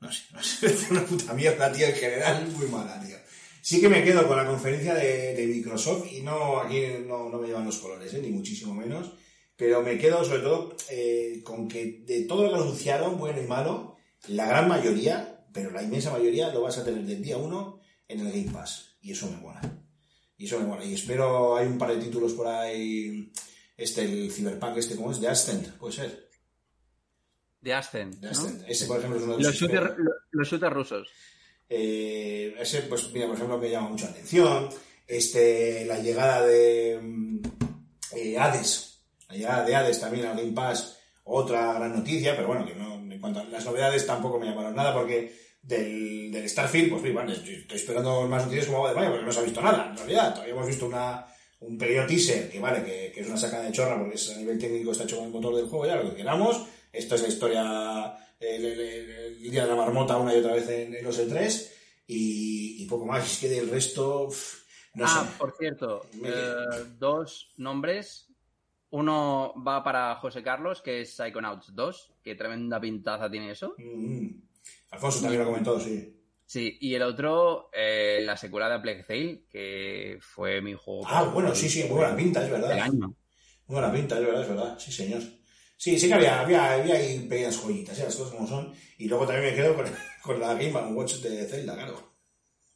No 0.01 0.13
sé, 0.13 0.25
no 0.33 0.43
sé, 0.43 0.75
una 0.91 1.05
puta 1.05 1.35
mierda, 1.35 1.73
tío, 1.73 1.87
en 1.87 1.95
general, 1.95 2.47
muy 2.49 2.67
mala, 2.67 3.01
tío. 3.01 3.17
Sí 3.61 3.81
que 3.81 3.89
me 3.89 4.05
quedo 4.05 4.29
con 4.29 4.37
la 4.37 4.47
conferencia 4.47 4.95
de, 4.95 5.35
de 5.35 5.47
Microsoft 5.47 6.07
y 6.13 6.23
no, 6.23 6.61
aquí 6.61 6.83
no, 7.05 7.29
no 7.29 7.39
me 7.39 7.49
llevan 7.49 7.65
los 7.65 7.79
colores, 7.79 8.15
¿eh? 8.15 8.21
ni 8.23 8.31
muchísimo 8.31 8.73
menos. 8.73 9.15
Pero 9.57 9.83
me 9.83 9.99
quedo 9.99 10.25
sobre 10.25 10.43
todo 10.43 10.77
eh, 10.91 11.41
con 11.43 11.67
que 11.67 12.05
de 12.07 12.27
todo 12.27 12.45
lo 12.45 12.51
que 12.51 12.63
anunciaron, 12.63 13.19
bueno 13.19 13.41
y 13.43 13.47
malo, 13.47 13.97
la 14.29 14.47
gran 14.47 14.69
mayoría, 14.69 15.47
pero 15.53 15.71
la 15.71 15.83
inmensa 15.83 16.13
mayoría, 16.13 16.53
lo 16.53 16.63
vas 16.63 16.79
a 16.79 16.85
tener 16.85 17.05
del 17.05 17.23
día 17.23 17.39
1 17.39 17.81
en 18.09 18.21
el 18.21 18.31
Game 18.31 18.53
Pass. 18.53 18.99
Y 19.01 19.13
eso 19.13 19.31
me 19.31 19.39
mola. 19.39 19.61
Y 20.37 20.45
eso 20.45 20.61
me 20.61 20.67
mola. 20.67 20.85
Y 20.85 20.95
espero, 20.95 21.57
hay 21.57 21.67
un 21.67 21.79
par 21.79 21.91
de 21.91 22.05
títulos 22.05 22.35
por 22.35 22.47
ahí, 22.47 23.33
este, 23.77 24.05
el 24.05 24.33
Cyberpunk, 24.33 24.79
este, 24.79 24.97
¿cómo 24.97 25.13
es? 25.13 25.21
The 25.21 25.29
Ascent, 25.29 25.69
puede 25.73 25.93
ser. 25.93 26.29
De 27.61 27.75
Ascent. 27.75 28.21
The 28.21 28.27
¿no? 28.27 28.33
Ascent. 28.33 28.63
Ese, 28.69 28.87
por 28.87 28.99
ejemplo, 28.99 29.19
es 29.19 29.25
uno 29.25 29.37
de 29.37 29.43
Los 29.43 29.59
que 29.59 29.65
espero. 29.65 29.89
shooters, 29.89 30.09
los 30.31 30.49
shooters 30.49 30.73
rusos. 30.73 31.09
Eh, 31.69 32.55
ese, 32.59 32.83
pues, 32.83 33.13
mira, 33.13 33.27
por 33.27 33.37
ejemplo, 33.37 33.59
me 33.59 33.71
llama 33.71 33.91
mucho 33.91 34.05
la 34.07 34.13
atención. 34.13 34.69
Este, 35.07 35.85
la 35.85 35.99
llegada 35.99 36.47
de 36.47 37.01
mm, 37.03 37.41
eh, 38.17 38.39
Hades. 38.39 39.03
La 39.29 39.37
llegada 39.37 39.65
de 39.65 39.75
Hades 39.75 40.01
también 40.01 40.27
al 40.27 40.37
Game 40.37 40.53
Pass. 40.53 40.99
Otra 41.25 41.73
gran 41.75 41.95
noticia, 41.95 42.37
pero 42.37 42.49
bueno, 42.49 42.65
que 42.65 42.75
no, 42.75 42.95
en 42.95 43.21
cuanto 43.21 43.41
a 43.41 43.45
las 43.45 43.65
novedades 43.65 44.07
tampoco 44.07 44.39
me 44.39 44.47
llamaron 44.47 44.77
nada 44.77 44.95
porque 44.95 45.35
del, 45.61 46.31
del 46.31 46.49
Starfield, 46.49 46.91
pues, 46.91 47.13
bueno, 47.13 47.33
estoy, 47.33 47.57
estoy 47.57 47.77
esperando 47.77 48.29
más 48.29 48.45
noticias 48.45 48.67
como 48.67 48.79
agua 48.79 48.91
de 48.91 48.97
mayo 48.97 49.11
porque 49.11 49.27
no 49.27 49.33
se 49.33 49.41
ha 49.41 49.43
visto 49.43 49.61
nada. 49.61 49.89
En 49.91 49.97
realidad, 49.97 50.31
todavía 50.35 50.55
hemos 50.55 50.67
visto 50.69 50.87
una, 50.87 51.27
un 51.61 51.79
pequeño 51.79 52.07
teaser 52.07 52.51
que, 52.51 52.61
vale, 52.61 52.85
que, 52.85 53.13
que 53.13 53.21
es 53.21 53.27
una 53.27 53.37
sacada 53.37 53.65
de 53.65 53.73
chorra 53.73 53.99
porque 53.99 54.15
es, 54.17 54.31
a 54.31 54.37
nivel 54.39 54.59
técnico 54.59 54.93
está 54.93 55.05
hecho 55.05 55.17
con 55.17 55.27
el 55.27 55.33
motor 55.33 55.57
del 55.57 55.67
juego, 55.69 55.87
ya 55.87 55.97
lo 55.97 56.11
que 56.11 56.17
queramos. 56.17 56.67
Esto 56.93 57.15
es 57.15 57.23
la 57.23 57.29
historia, 57.29 58.17
el, 58.41 58.65
el- 58.65 58.81
el- 58.81 59.11
el 59.11 59.51
día 59.51 59.63
de 59.65 59.71
la 59.71 59.77
marmota 59.77 60.17
una 60.17 60.35
y 60.35 60.39
otra 60.39 60.55
vez 60.55 60.69
en, 60.69 61.03
los 61.05 61.19
E3 61.19 61.71
y, 62.07 62.83
y 62.83 62.87
poco 62.87 63.07
más. 63.07 63.31
Es 63.31 63.39
que 63.39 63.49
del 63.49 63.69
resto, 63.71 64.29
no 64.95 65.05
ah, 65.07 65.27
sé. 65.31 65.39
por 65.39 65.57
cierto, 65.59 66.07
Me- 66.15 66.29
eh, 66.29 66.85
dos 66.99 67.53
nombres. 67.57 68.29
Uno 68.91 69.53
va 69.67 69.83
para 69.83 70.15
José 70.17 70.43
Carlos, 70.43 70.81
que 70.81 71.01
es 71.03 71.17
Psychonauts 71.17 71.75
2, 71.75 72.15
que 72.23 72.35
tremenda 72.37 72.81
pintaza 72.81 73.29
tiene 73.31 73.51
eso. 73.51 73.75
Mm. 73.79 74.29
Alfonso 74.93 75.21
también 75.23 75.43
lo 75.43 75.49
comentó, 75.49 75.79
sí. 75.81 76.16
Sí, 76.47 76.79
y 76.81 76.95
el 76.95 77.03
otro, 77.03 77.71
eh, 77.73 78.21
la 78.23 78.37
secuela 78.37 78.69
de 78.69 78.79
Plague 78.79 79.03
Tale, 79.03 79.43
que 79.51 80.19
fue 80.21 80.63
mi 80.63 80.75
juego. 80.75 81.03
Ah, 81.07 81.25
bueno, 81.25 81.53
sí, 81.55 81.69
sí, 81.69 81.83
muy 81.85 81.99
buena 81.99 82.15
pinta, 82.17 82.45
es 82.45 82.51
del 82.53 82.61
verdad. 82.61 82.79
año. 82.79 83.09
Muy 83.67 83.81
buena 83.81 83.93
pinta, 83.93 84.17
es 84.19 84.25
verdad, 84.25 84.43
es 84.43 84.49
verdad. 84.49 84.79
Sí, 84.79 84.93
señor. 84.93 85.23
Sí, 85.77 85.99
sí 85.99 86.07
que 86.07 86.15
había, 86.15 86.41
había, 86.41 86.75
había 86.75 86.95
ahí 86.95 87.19
pequeñas 87.29 87.57
joyitas, 87.57 87.99
las 87.99 88.15
cosas 88.15 88.33
como 88.35 88.47
son. 88.47 88.73
Y 88.97 89.09
luego 89.09 89.27
también 89.27 89.51
me 89.51 89.55
quedo 89.61 89.75
con, 89.75 89.87
con 90.23 90.39
la 90.41 90.55
Game 90.55 90.73
Watch 90.93 91.17
de 91.17 91.47
Zelda, 91.47 91.75
claro. 91.75 92.15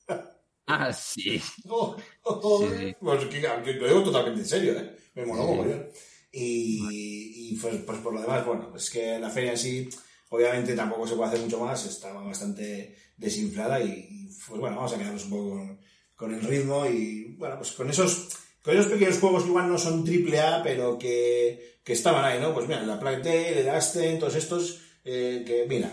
Ah, 0.66 0.92
sí. 0.92 1.40
Oh, 1.68 1.96
oh, 2.22 2.40
oh, 2.42 2.68
Sí, 2.68 2.76
sí. 2.78 2.96
Pues 3.00 3.24
que, 3.26 3.40
lo 3.40 3.86
digo 3.88 4.02
totalmente 4.04 4.40
en 4.40 4.46
serio, 4.46 4.72
¿eh? 4.78 4.96
Me 5.14 5.26
moló 5.26 5.42
Sí. 5.42 5.48
mogollón. 5.48 5.88
Y, 6.32 7.50
y 7.52 7.56
pues, 7.56 7.76
pues 7.84 7.98
por 7.98 8.14
lo 8.14 8.20
demás, 8.20 8.44
bueno, 8.46 8.68
pues 8.70 8.88
que 8.90 9.18
la 9.18 9.30
feria 9.30 9.52
en 9.52 9.58
sí, 9.58 9.88
Obviamente 10.32 10.76
tampoco 10.76 11.06
se 11.08 11.16
puede 11.16 11.28
hacer 11.30 11.40
mucho 11.40 11.58
más, 11.58 11.84
estaba 11.86 12.22
bastante 12.22 12.96
desinflada 13.20 13.80
y, 13.80 14.28
pues 14.48 14.60
bueno, 14.60 14.76
vamos 14.76 14.92
a 14.92 14.98
quedarnos 14.98 15.24
un 15.24 15.30
poco 15.30 15.50
con, 15.50 15.80
con 16.16 16.34
el 16.34 16.40
ritmo 16.40 16.86
y 16.86 17.36
bueno, 17.38 17.56
pues 17.56 17.72
con 17.72 17.88
esos, 17.88 18.28
con 18.62 18.74
esos 18.74 18.90
pequeños 18.90 19.18
juegos 19.18 19.42
que 19.42 19.50
igual 19.50 19.68
no 19.68 19.78
son 19.78 20.04
triple 20.04 20.40
A, 20.40 20.62
pero 20.62 20.98
que, 20.98 21.78
que 21.84 21.92
estaban 21.92 22.24
ahí, 22.24 22.40
¿no? 22.40 22.54
Pues 22.54 22.66
mira, 22.66 22.82
la 22.82 22.98
Plague 22.98 23.22
Tale, 23.22 23.60
el 23.60 23.68
Aston, 23.68 24.18
todos 24.18 24.34
estos, 24.34 24.80
eh, 25.04 25.44
que 25.46 25.66
mira, 25.68 25.92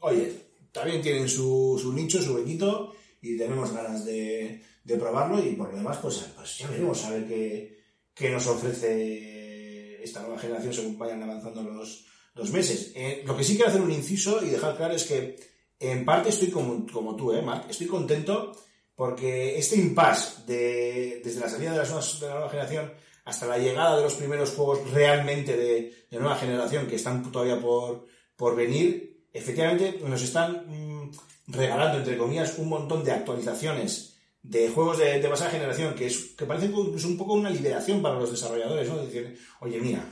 oye, 0.00 0.32
también 0.72 1.00
tienen 1.00 1.28
su, 1.28 1.78
su 1.80 1.92
nicho, 1.92 2.20
su 2.20 2.34
huequito 2.34 2.94
y 3.22 3.36
tenemos 3.36 3.72
ganas 3.72 4.04
de, 4.04 4.62
de 4.84 4.96
probarlo 4.96 5.42
y 5.44 5.54
por 5.54 5.70
lo 5.70 5.76
demás, 5.76 5.98
pues, 6.02 6.26
pues 6.34 6.58
ya 6.58 6.68
veremos 6.68 7.04
a 7.04 7.10
ver 7.10 7.26
qué, 7.26 7.78
qué 8.14 8.30
nos 8.30 8.46
ofrece 8.46 10.02
esta 10.02 10.22
nueva 10.22 10.38
generación 10.38 10.72
según 10.74 10.98
vayan 10.98 11.22
avanzando 11.22 11.62
los, 11.62 12.06
los 12.34 12.50
meses. 12.50 12.92
Eh, 12.94 13.22
lo 13.26 13.36
que 13.36 13.44
sí 13.44 13.54
quiero 13.54 13.68
hacer 13.68 13.82
un 13.82 13.92
inciso 13.92 14.44
y 14.44 14.50
dejar 14.50 14.76
claro 14.76 14.94
es 14.94 15.04
que 15.04 15.36
en 15.80 16.04
parte 16.04 16.28
estoy 16.28 16.50
como, 16.50 16.86
como 16.92 17.16
tú, 17.16 17.32
¿eh, 17.32 17.42
Marc? 17.42 17.68
Estoy 17.70 17.86
contento 17.88 18.52
porque 18.94 19.58
este 19.58 19.76
impasse 19.76 20.42
de, 20.46 21.20
desde 21.24 21.40
la 21.40 21.48
salida 21.48 21.72
de, 21.72 21.78
las 21.78 21.88
nuevas- 21.88 22.20
de 22.20 22.26
la 22.28 22.34
nueva 22.34 22.50
generación 22.50 22.92
hasta 23.24 23.46
la 23.46 23.58
llegada 23.58 23.96
de 23.96 24.02
los 24.02 24.14
primeros 24.14 24.50
juegos 24.50 24.90
realmente 24.92 25.56
de, 25.56 26.06
de 26.10 26.18
nueva 26.18 26.36
generación 26.36 26.86
que 26.86 26.96
están 26.96 27.30
todavía 27.32 27.60
por, 27.60 28.06
por 28.36 28.54
venir, 28.56 29.24
efectivamente 29.32 30.00
nos 30.04 30.22
están 30.22 30.64
mm, 30.66 31.10
regalando, 31.48 31.98
entre 31.98 32.18
comillas, 32.18 32.58
un 32.58 32.68
montón 32.68 33.02
de 33.04 33.12
actualizaciones 33.12 34.18
de 34.42 34.68
juegos 34.70 34.98
de, 34.98 35.20
de 35.20 35.28
pasada 35.28 35.50
generación 35.50 35.94
que, 35.94 36.06
es, 36.06 36.34
que 36.36 36.46
parecen 36.46 36.70
incluso 36.74 37.08
un 37.08 37.18
poco 37.18 37.34
una 37.34 37.50
liberación 37.50 38.00
para 38.02 38.18
los 38.18 38.30
desarrolladores, 38.30 38.88
¿no? 38.88 38.96
Decir, 39.04 39.38
oye, 39.60 39.78
mira, 39.80 40.02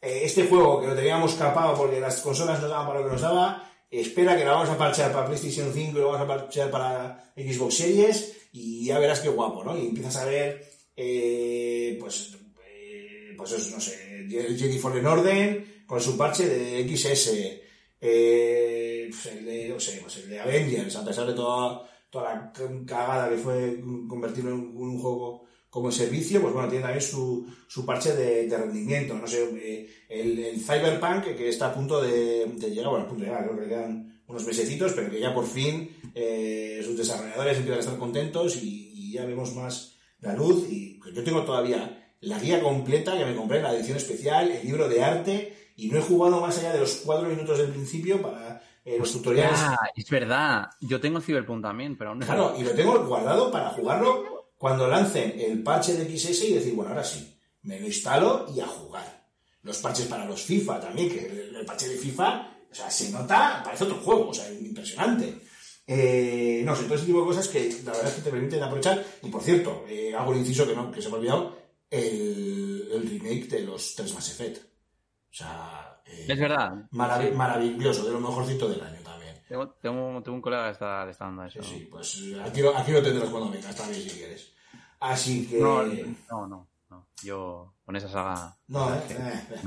eh, 0.00 0.20
este 0.24 0.46
juego 0.46 0.80
que 0.80 0.86
lo 0.86 0.94
teníamos 0.94 1.34
capado 1.34 1.76
porque 1.76 2.00
las 2.00 2.20
consolas 2.20 2.60
no 2.60 2.68
daban 2.68 2.86
para 2.86 3.00
lo 3.00 3.06
que 3.06 3.12
nos 3.12 3.20
daba, 3.22 3.70
espera 3.90 4.36
que 4.36 4.44
lo 4.44 4.52
vamos 4.52 4.68
a 4.68 4.78
parchear 4.78 5.12
para 5.12 5.26
PlayStation 5.26 5.72
5 5.72 5.90
y 5.90 6.00
lo 6.00 6.12
vamos 6.12 6.20
a 6.20 6.26
parchear 6.26 6.70
para 6.70 7.32
Xbox 7.36 7.74
Series 7.74 8.36
y 8.52 8.86
ya 8.86 8.98
verás 8.98 9.20
qué 9.20 9.28
guapo, 9.28 9.64
¿no? 9.64 9.76
Y 9.76 9.88
empiezas 9.88 10.16
a 10.16 10.24
ver, 10.24 10.64
eh, 10.96 11.96
pues, 12.00 12.36
eh, 12.66 13.34
pues 13.36 13.52
eso, 13.52 13.74
no 13.74 13.80
sé, 13.80 14.26
Jedi 14.28 14.78
Fallen 14.78 15.06
Order 15.06 15.64
con 15.86 16.00
su 16.00 16.16
parche 16.16 16.46
de 16.46 16.96
XS, 16.96 17.60
eh, 18.00 19.08
pues 19.10 19.26
el 19.26 19.44
de, 19.44 19.68
no 19.68 19.80
sé, 19.80 19.98
pues 20.02 20.16
el 20.18 20.28
de 20.28 20.40
Avengers, 20.40 20.96
a 20.96 21.04
pesar 21.04 21.26
de 21.26 21.34
toda, 21.34 21.82
toda 22.10 22.34
la 22.34 22.52
cagada 22.86 23.30
que 23.30 23.36
fue 23.36 23.80
convertirlo 24.06 24.50
en 24.50 24.76
un 24.76 25.00
juego 25.00 25.47
como 25.70 25.92
servicio, 25.92 26.40
pues 26.40 26.54
bueno, 26.54 26.68
tiene 26.68 26.84
también 26.84 27.02
su, 27.02 27.46
su 27.66 27.84
parche 27.84 28.14
de, 28.14 28.46
de 28.46 28.56
rendimiento, 28.56 29.14
no 29.14 29.26
sé, 29.26 29.44
eh, 29.54 29.88
el, 30.08 30.38
el 30.38 30.60
Cyberpunk 30.60 31.36
que 31.36 31.48
está 31.48 31.66
a 31.68 31.74
punto 31.74 32.00
de, 32.00 32.46
de 32.46 32.70
llegar, 32.70 32.90
bueno, 32.90 33.04
a 33.04 33.08
punto 33.08 33.24
de 33.24 33.30
llegar, 33.30 33.44
creo 33.44 33.56
que 33.56 33.62
le 33.62 33.68
quedan 33.68 34.22
unos 34.26 34.44
mesecitos, 34.46 34.92
pero 34.94 35.10
que 35.10 35.20
ya 35.20 35.34
por 35.34 35.46
fin 35.46 35.90
eh, 36.14 36.80
sus 36.84 36.96
desarrolladores 36.96 37.58
empiezan 37.58 37.78
a 37.78 37.80
estar 37.80 37.98
contentos 37.98 38.56
y, 38.62 38.92
y 38.94 39.12
ya 39.12 39.24
vemos 39.26 39.54
más 39.54 39.96
la 40.20 40.34
luz 40.34 40.66
y 40.70 40.98
pues 41.00 41.14
yo 41.14 41.22
tengo 41.22 41.42
todavía 41.44 42.12
la 42.20 42.38
guía 42.38 42.60
completa 42.60 43.16
que 43.16 43.24
me 43.24 43.36
compré, 43.36 43.62
la 43.62 43.74
edición 43.74 43.96
especial, 43.96 44.50
el 44.50 44.66
libro 44.66 44.88
de 44.88 45.04
arte 45.04 45.72
y 45.76 45.88
no 45.88 45.98
he 45.98 46.02
jugado 46.02 46.40
más 46.40 46.58
allá 46.58 46.72
de 46.72 46.80
los 46.80 46.96
cuatro 47.04 47.28
minutos 47.28 47.58
del 47.58 47.68
principio 47.68 48.20
para 48.20 48.60
eh, 48.84 48.96
los 48.98 49.12
tutoriales. 49.12 49.58
Ah, 49.62 49.78
es 49.94 50.10
verdad. 50.10 50.70
Yo 50.80 51.00
tengo 51.00 51.20
Cyberpunk 51.20 51.62
también, 51.62 51.96
pero 51.96 52.10
aún 52.10 52.18
no. 52.18 52.26
Claro, 52.26 52.54
y 52.58 52.64
lo 52.64 52.70
tengo 52.72 53.04
guardado 53.04 53.50
para 53.52 53.70
jugarlo 53.70 54.37
cuando 54.58 54.86
lancen 54.88 55.34
el 55.38 55.62
parche 55.62 55.94
de 55.94 56.04
XS 56.18 56.44
y 56.44 56.54
decir, 56.54 56.74
bueno, 56.74 56.90
ahora 56.90 57.04
sí, 57.04 57.34
me 57.62 57.78
lo 57.80 57.86
instalo 57.86 58.46
y 58.54 58.60
a 58.60 58.66
jugar. 58.66 59.26
Los 59.62 59.78
parches 59.78 60.06
para 60.06 60.24
los 60.26 60.42
FIFA 60.42 60.80
también, 60.80 61.08
que 61.10 61.26
el, 61.26 61.56
el 61.56 61.64
parche 61.64 61.88
de 61.88 61.96
FIFA, 61.96 62.56
o 62.70 62.74
sea, 62.74 62.90
se 62.90 63.10
nota, 63.10 63.62
parece 63.64 63.84
otro 63.84 63.96
juego, 63.96 64.28
o 64.30 64.34
sea, 64.34 64.50
impresionante. 64.52 65.38
Eh, 65.86 66.62
no 66.64 66.76
sé, 66.76 66.84
todo 66.84 66.94
ese 66.96 67.06
tipo 67.06 67.20
de 67.20 67.26
cosas 67.26 67.48
que 67.48 67.70
la 67.84 67.92
verdad 67.92 68.08
es 68.08 68.14
que 68.14 68.20
te 68.22 68.30
permiten 68.30 68.62
aprovechar. 68.62 69.02
Y 69.22 69.30
por 69.30 69.42
cierto, 69.42 69.84
eh, 69.88 70.14
hago 70.14 70.32
un 70.32 70.38
inciso 70.38 70.66
que, 70.66 70.74
no, 70.76 70.90
que 70.92 71.00
se 71.00 71.08
me 71.08 71.14
ha 71.14 71.18
olvidado, 71.18 71.56
el, 71.90 72.88
el 72.92 73.08
remake 73.08 73.48
de 73.48 73.60
los 73.62 73.94
3 73.94 74.12
Mass 74.14 74.30
Effect. 74.30 74.58
O 74.58 75.34
sea, 75.34 76.02
eh, 76.06 76.26
Es 76.28 76.38
verdad. 76.38 76.72
marav- 76.92 77.32
maravilloso, 77.32 78.04
de 78.04 78.12
lo 78.12 78.20
mejorcito 78.20 78.68
del 78.68 78.80
año 78.82 79.00
también. 79.02 79.17
Tengo, 79.48 79.68
tengo, 79.80 80.22
tengo 80.22 80.36
un 80.36 80.42
colega 80.42 80.66
que 80.66 80.72
está, 80.72 81.04
le 81.04 81.12
está 81.12 81.24
dando 81.24 81.44
eso. 81.44 81.62
Sí, 81.62 81.78
sí, 81.78 81.88
pues 81.90 82.22
aquí 82.44 82.60
lo, 82.60 82.76
aquí 82.76 82.92
lo 82.92 83.02
tendrás 83.02 83.30
cuando 83.30 83.50
vengas 83.50 83.74
también 83.74 84.02
si 84.02 84.10
quieres. 84.10 84.52
Así 85.00 85.46
que... 85.46 85.58
No, 85.58 85.82
no, 85.84 86.46
no, 86.46 86.68
no. 86.90 87.08
Yo 87.22 87.74
con 87.84 87.96
esa 87.96 88.08
saga. 88.08 88.56
No, 88.66 88.94
eh, 88.94 89.00
eh, 89.08 89.42
eh, 89.50 89.58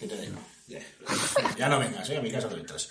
que 0.00 0.06
te 0.06 0.16
den. 0.16 0.34
Ya, 0.66 0.80
ya 1.56 1.68
no 1.68 1.78
vengas, 1.78 2.08
eh, 2.10 2.16
a 2.16 2.20
mi 2.20 2.30
casa 2.30 2.48
no 2.50 2.56
entras. 2.56 2.90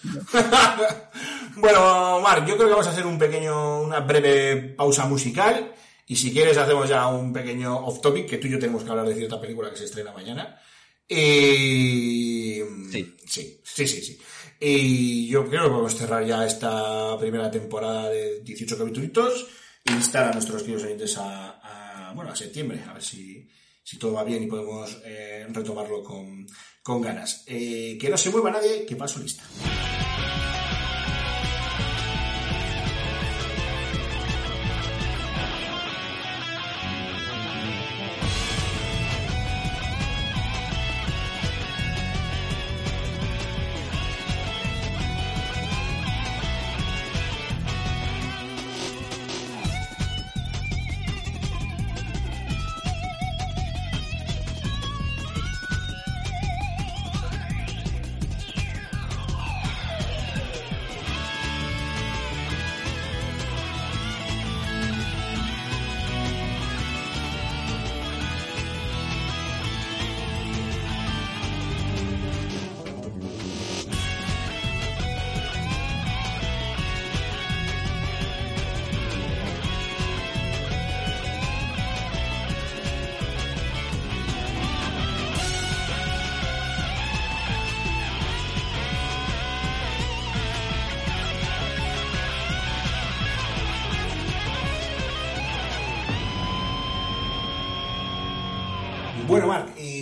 bueno, 1.56 2.20
Marc, 2.22 2.48
yo 2.48 2.56
creo 2.56 2.68
que 2.68 2.74
vamos 2.74 2.88
a 2.88 2.92
hacer 2.92 3.06
un 3.06 3.20
pequeño, 3.20 3.82
una 3.82 4.00
breve 4.00 4.74
pausa 4.76 5.06
musical. 5.06 5.74
Y 6.08 6.16
si 6.16 6.32
quieres, 6.32 6.58
hacemos 6.58 6.88
ya 6.88 7.08
un 7.08 7.34
pequeño 7.34 7.86
off 7.86 8.02
topic, 8.02 8.28
que 8.28 8.38
tú 8.38 8.48
y 8.48 8.52
yo 8.52 8.60
tenemos 8.60 8.84
que 8.84 8.90
hablar 8.90 9.08
de 9.08 9.16
cierta 9.16 9.40
película 9.40 9.70
que 9.70 9.78
se 9.78 9.86
estrena 9.86 10.12
mañana. 10.12 10.60
Y... 11.08 12.62
Sí. 12.92 13.16
Sí, 13.26 13.62
sí, 13.64 13.88
sí, 13.88 14.02
sí. 14.02 14.20
Y 14.60 15.28
yo 15.28 15.48
creo 15.48 15.64
que 15.64 15.70
podemos 15.70 15.96
cerrar 15.96 16.26
ya 16.26 16.46
esta 16.46 17.18
primera 17.20 17.52
temporada 17.52 18.10
de 18.10 18.42
18 18.42 18.78
capítulos 18.78 19.48
e 19.86 19.92
instar 19.94 20.26
a 20.26 20.34
nuestros 20.34 20.64
queridos 20.64 20.84
oyentes 20.84 21.18
a, 21.18 22.10
a, 22.10 22.14
bueno, 22.14 22.32
a 22.32 22.36
septiembre, 22.36 22.84
a 22.88 22.94
ver 22.94 23.04
si, 23.04 23.48
si 23.84 23.98
todo 23.98 24.14
va 24.14 24.24
bien 24.24 24.44
y 24.44 24.48
podemos 24.48 24.98
eh, 25.06 25.46
retomarlo 25.50 26.04
con, 26.04 26.48
con 26.82 27.02
ganas. 27.02 27.44
Eh, 27.46 27.98
que 28.00 28.10
no 28.10 28.18
se 28.18 28.32
mueva 28.32 28.52
nadie, 28.52 28.86
que 28.86 28.96
paso 28.96 29.20
lista. 29.20 29.44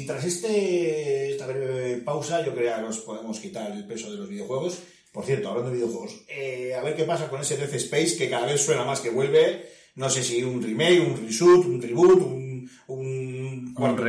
Y 0.06 0.08
tras 0.08 0.24
este, 0.24 1.32
esta 1.32 1.48
breve 1.48 1.98
pausa, 1.98 2.46
yo 2.46 2.54
creo 2.54 2.76
que 2.76 2.82
nos 2.84 3.00
podemos 3.00 3.40
quitar 3.40 3.72
el 3.72 3.86
peso 3.88 4.12
de 4.12 4.18
los 4.18 4.30
videojuegos. 4.30 4.78
Por 5.12 5.26
cierto, 5.26 5.50
hablando 5.50 5.72
de 5.72 5.78
videojuegos, 5.78 6.22
eh, 6.28 6.76
a 6.76 6.84
ver 6.84 6.96
qué 6.96 7.04
pasa 7.06 7.28
con 7.30 7.42
ese 7.42 7.58
Death 7.58 7.74
Space 7.74 8.18
que 8.18 8.30
cada 8.30 8.46
vez 8.46 8.62
suena 8.62 8.84
más 8.84 9.00
que 9.02 9.10
vuelve. 9.10 9.66
No 9.96 10.10
sé 10.10 10.22
si 10.24 10.44
un 10.44 10.62
remake, 10.62 11.00
un 11.00 11.26
reshoot, 11.26 11.66
un 11.66 11.82
reboot, 11.82 12.22
un, 12.22 12.70
un, 12.88 13.74
cuarto, 13.74 14.04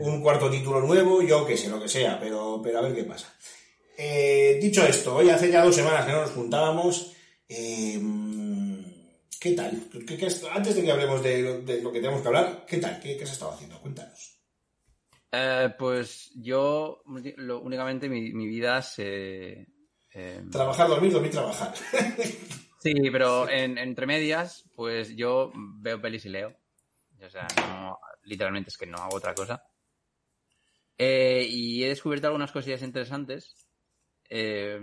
un 0.00 0.22
cuarto 0.22 0.50
título 0.50 0.80
nuevo, 0.80 1.20
yo 1.22 1.44
qué 1.44 1.56
sé, 1.56 1.68
lo 1.68 1.80
que 1.82 1.88
sea, 1.88 2.18
pero, 2.20 2.60
pero 2.62 2.78
a 2.78 2.82
ver 2.82 2.94
qué 2.94 3.04
pasa. 3.04 3.34
Eh, 3.98 4.58
dicho 4.62 4.84
esto, 4.86 5.16
hoy 5.16 5.28
hace 5.30 5.50
ya 5.50 5.64
dos 5.64 5.74
semanas 5.74 6.06
que 6.06 6.12
no 6.12 6.20
nos 6.22 6.30
juntábamos. 6.30 7.12
eh, 7.48 8.00
¿Qué 9.40 9.50
tal? 9.52 9.88
¿Qué- 10.06 10.16
qué 10.16 10.26
has- 10.26 10.42
antes 10.52 10.74
de 10.74 10.82
que 10.84 10.90
hablemos 10.92 11.22
de, 11.22 11.42
lo- 11.42 11.58
de 11.60 11.82
lo 11.82 11.92
que 11.92 12.00
tenemos 12.00 12.22
que 12.22 12.28
hablar, 12.28 12.64
¿qué 12.66 12.78
tal? 12.78 12.98
¿Qué, 13.00 13.16
qué 13.16 13.24
has 13.24 13.32
estado 13.32 13.52
haciendo? 13.52 13.78
Cuéntanos. 13.80 14.33
Eh, 15.36 15.74
pues 15.78 16.30
yo 16.36 17.02
lo- 17.36 17.60
únicamente 17.60 18.08
mi, 18.08 18.32
mi 18.32 18.46
vida 18.46 18.80
se... 18.82 19.66
eh, 20.12 20.44
Trabajar, 20.52 20.88
dormir, 20.88 21.12
dormir, 21.12 21.30
trabajar. 21.32 21.74
Sí, 22.80 22.92
pero 23.10 23.48
en, 23.48 23.78
entre 23.78 24.04
medias, 24.06 24.68
pues 24.76 25.16
yo 25.16 25.50
veo 25.56 26.02
pelis 26.02 26.26
y 26.26 26.28
leo. 26.28 26.54
O 27.24 27.30
sea, 27.30 27.48
no, 27.66 27.98
literalmente 28.24 28.68
es 28.68 28.76
que 28.76 28.84
no 28.84 28.98
hago 28.98 29.16
otra 29.16 29.34
cosa. 29.34 29.62
Eh, 30.98 31.46
y 31.48 31.82
he 31.82 31.88
descubierto 31.88 32.26
algunas 32.26 32.52
cosillas 32.52 32.82
interesantes. 32.82 33.56
eh, 34.28 34.78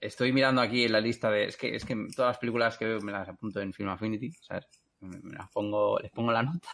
estoy 0.00 0.32
mirando 0.32 0.60
aquí 0.60 0.84
en 0.84 0.92
la 0.92 1.00
lista 1.00 1.30
de. 1.30 1.44
Es 1.44 1.56
que, 1.56 1.76
es 1.76 1.84
que 1.84 1.94
todas 2.16 2.30
las 2.30 2.38
películas 2.38 2.76
que 2.76 2.84
veo 2.86 3.00
me 3.00 3.12
las 3.12 3.28
apunto 3.28 3.60
en 3.60 3.72
Film 3.72 3.90
Affinity, 3.90 4.32
¿sabes? 4.42 4.66
Me, 5.00 5.18
me 5.22 5.36
las 5.38 5.48
pongo, 5.50 5.98
les 6.00 6.10
pongo 6.10 6.32
la 6.32 6.42
nota. 6.42 6.68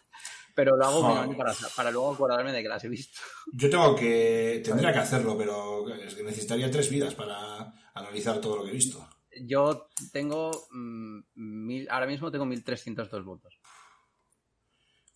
Pero 0.54 0.76
lo 0.76 0.84
hago 0.84 1.36
para, 1.36 1.54
para 1.76 1.90
luego 1.90 2.12
acordarme 2.12 2.52
de 2.52 2.62
que 2.62 2.68
las 2.68 2.84
he 2.84 2.88
visto. 2.88 3.20
Yo 3.52 3.70
tengo 3.70 3.94
que. 3.94 4.62
Tendría 4.64 4.92
que 4.92 4.98
hacerlo, 4.98 5.36
pero 5.36 5.88
es 5.94 6.14
que 6.14 6.22
necesitaría 6.22 6.70
tres 6.70 6.90
vidas 6.90 7.14
para 7.14 7.72
analizar 7.94 8.40
todo 8.40 8.56
lo 8.56 8.64
que 8.64 8.70
he 8.70 8.74
visto. 8.74 9.06
Yo 9.42 9.88
tengo. 10.12 10.50
mm, 10.70 11.20
mil, 11.34 11.88
ahora 11.90 12.06
mismo 12.06 12.30
tengo 12.30 12.44
1302 12.44 13.24
votos. 13.24 13.60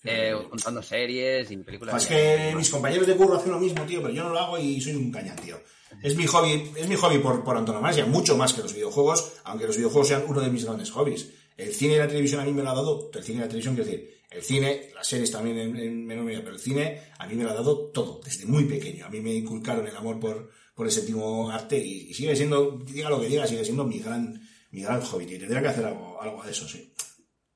Eh, 0.06 0.34
contando 0.50 0.82
series 0.82 1.50
y 1.50 1.56
películas. 1.56 1.94
Pues 1.94 2.02
es 2.02 2.08
que 2.08 2.54
mis 2.54 2.68
compañeros 2.68 3.06
de 3.06 3.16
curro 3.16 3.36
hacen 3.36 3.52
lo 3.52 3.58
mismo, 3.58 3.84
tío, 3.84 4.02
pero 4.02 4.12
yo 4.12 4.24
no 4.24 4.30
lo 4.30 4.38
hago 4.38 4.58
y 4.58 4.78
soy 4.80 4.94
un 4.94 5.10
cañán, 5.10 5.36
tío. 5.36 5.58
Es 6.02 6.14
mi 6.14 6.26
hobby, 6.26 6.72
es 6.76 6.88
mi 6.88 6.96
hobby 6.96 7.18
por, 7.18 7.42
por 7.42 7.56
antonomasia, 7.56 8.04
mucho 8.04 8.36
más 8.36 8.52
que 8.52 8.62
los 8.62 8.74
videojuegos, 8.74 9.40
aunque 9.44 9.66
los 9.66 9.76
videojuegos 9.76 10.08
sean 10.08 10.24
uno 10.26 10.40
de 10.40 10.50
mis 10.50 10.64
grandes 10.64 10.90
hobbies. 10.90 11.30
El 11.56 11.72
cine 11.72 11.94
y 11.94 11.98
la 11.98 12.08
televisión 12.08 12.40
a 12.40 12.44
mí 12.44 12.52
me 12.52 12.62
lo 12.62 12.70
ha 12.70 12.74
dado, 12.74 13.10
el 13.14 13.22
cine 13.22 13.38
y 13.38 13.40
la 13.40 13.48
televisión, 13.48 13.74
quiero 13.76 13.90
decir, 13.90 14.23
el 14.34 14.42
cine, 14.42 14.90
las 14.94 15.06
series 15.06 15.30
también 15.30 15.58
en, 15.58 15.76
en 15.76 16.04
menor 16.04 16.24
medida, 16.24 16.40
pero 16.42 16.54
el 16.54 16.60
cine 16.60 17.02
a 17.18 17.26
mí 17.26 17.34
me 17.34 17.44
lo 17.44 17.50
ha 17.50 17.54
dado 17.54 17.90
todo, 17.90 18.20
desde 18.24 18.46
muy 18.46 18.64
pequeño. 18.64 19.06
A 19.06 19.08
mí 19.08 19.20
me 19.20 19.32
inculcaron 19.34 19.86
el 19.86 19.96
amor 19.96 20.18
por, 20.20 20.50
por 20.74 20.86
el 20.86 20.92
séptimo 20.92 21.50
arte 21.50 21.78
y, 21.78 22.08
y 22.10 22.14
sigue 22.14 22.34
siendo, 22.36 22.78
diga 22.78 23.08
lo 23.10 23.20
que 23.20 23.28
diga, 23.28 23.46
sigue 23.46 23.64
siendo 23.64 23.84
mi 23.84 23.98
gran, 24.00 24.40
mi 24.72 24.82
gran 24.82 25.00
hobby, 25.00 25.26
tío. 25.26 25.38
Tendría 25.38 25.62
que 25.62 25.68
hacer 25.68 25.84
algo, 25.86 26.20
algo 26.20 26.42
de 26.42 26.50
eso, 26.50 26.66
sí. 26.68 26.92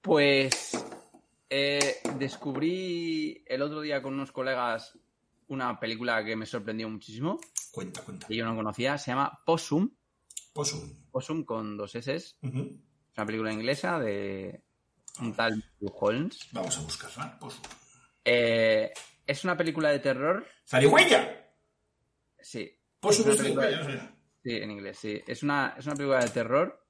Pues 0.01 0.73
eh, 1.51 1.97
descubrí 2.19 3.43
el 3.47 3.63
otro 3.63 3.81
día 3.81 4.01
con 4.03 4.15
unos 4.15 4.33
colegas 4.33 4.97
una 5.49 5.81
película 5.81 6.25
que 6.25 6.37
me 6.37 6.47
sorprendió 6.47 6.89
muchísimo, 6.89 7.41
Cuenta, 7.73 8.03
cuenta. 8.03 8.27
que 8.27 8.37
yo 8.37 8.45
no 8.45 8.55
conocía, 8.55 8.99
se 8.99 9.11
llama 9.13 9.41
Possum, 9.47 9.91
Possum. 10.53 10.93
Possum 11.11 11.45
con 11.45 11.77
dos 11.77 11.95
S, 11.95 12.15
es 12.15 12.37
Ujú. 12.43 12.79
una 13.17 13.27
película 13.27 13.53
inglesa 13.53 13.99
de 13.99 14.63
un 15.21 15.35
tal 15.35 15.65
Holmes. 15.81 16.49
Vamos 16.53 16.79
a 16.79 16.83
buscarla. 16.83 17.39
Eh, 18.25 18.93
es 19.27 19.45
una 19.45 19.57
película 19.57 19.91
de 19.91 19.99
terror, 19.99 20.47
¡Zarigüeya! 20.67 21.47
sí. 22.41 22.75
No 23.03 23.13
sé. 23.13 24.01
Sí, 24.43 24.57
en 24.57 24.71
inglés, 24.71 24.99
sí. 24.99 25.23
Es 25.27 25.43
una, 25.43 25.75
es 25.79 25.87
una 25.87 25.95
película 25.95 26.21
de 26.21 26.31
terror 26.31 26.85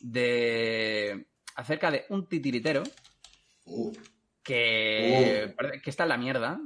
de 0.00 1.26
acerca 1.54 1.90
de 1.90 2.06
un 2.08 2.26
titiritero 2.26 2.82
Uh, 3.64 3.92
que, 4.42 5.54
parece 5.56 5.80
que 5.80 5.90
está 5.90 6.02
en 6.02 6.08
la 6.08 6.16
mierda. 6.16 6.60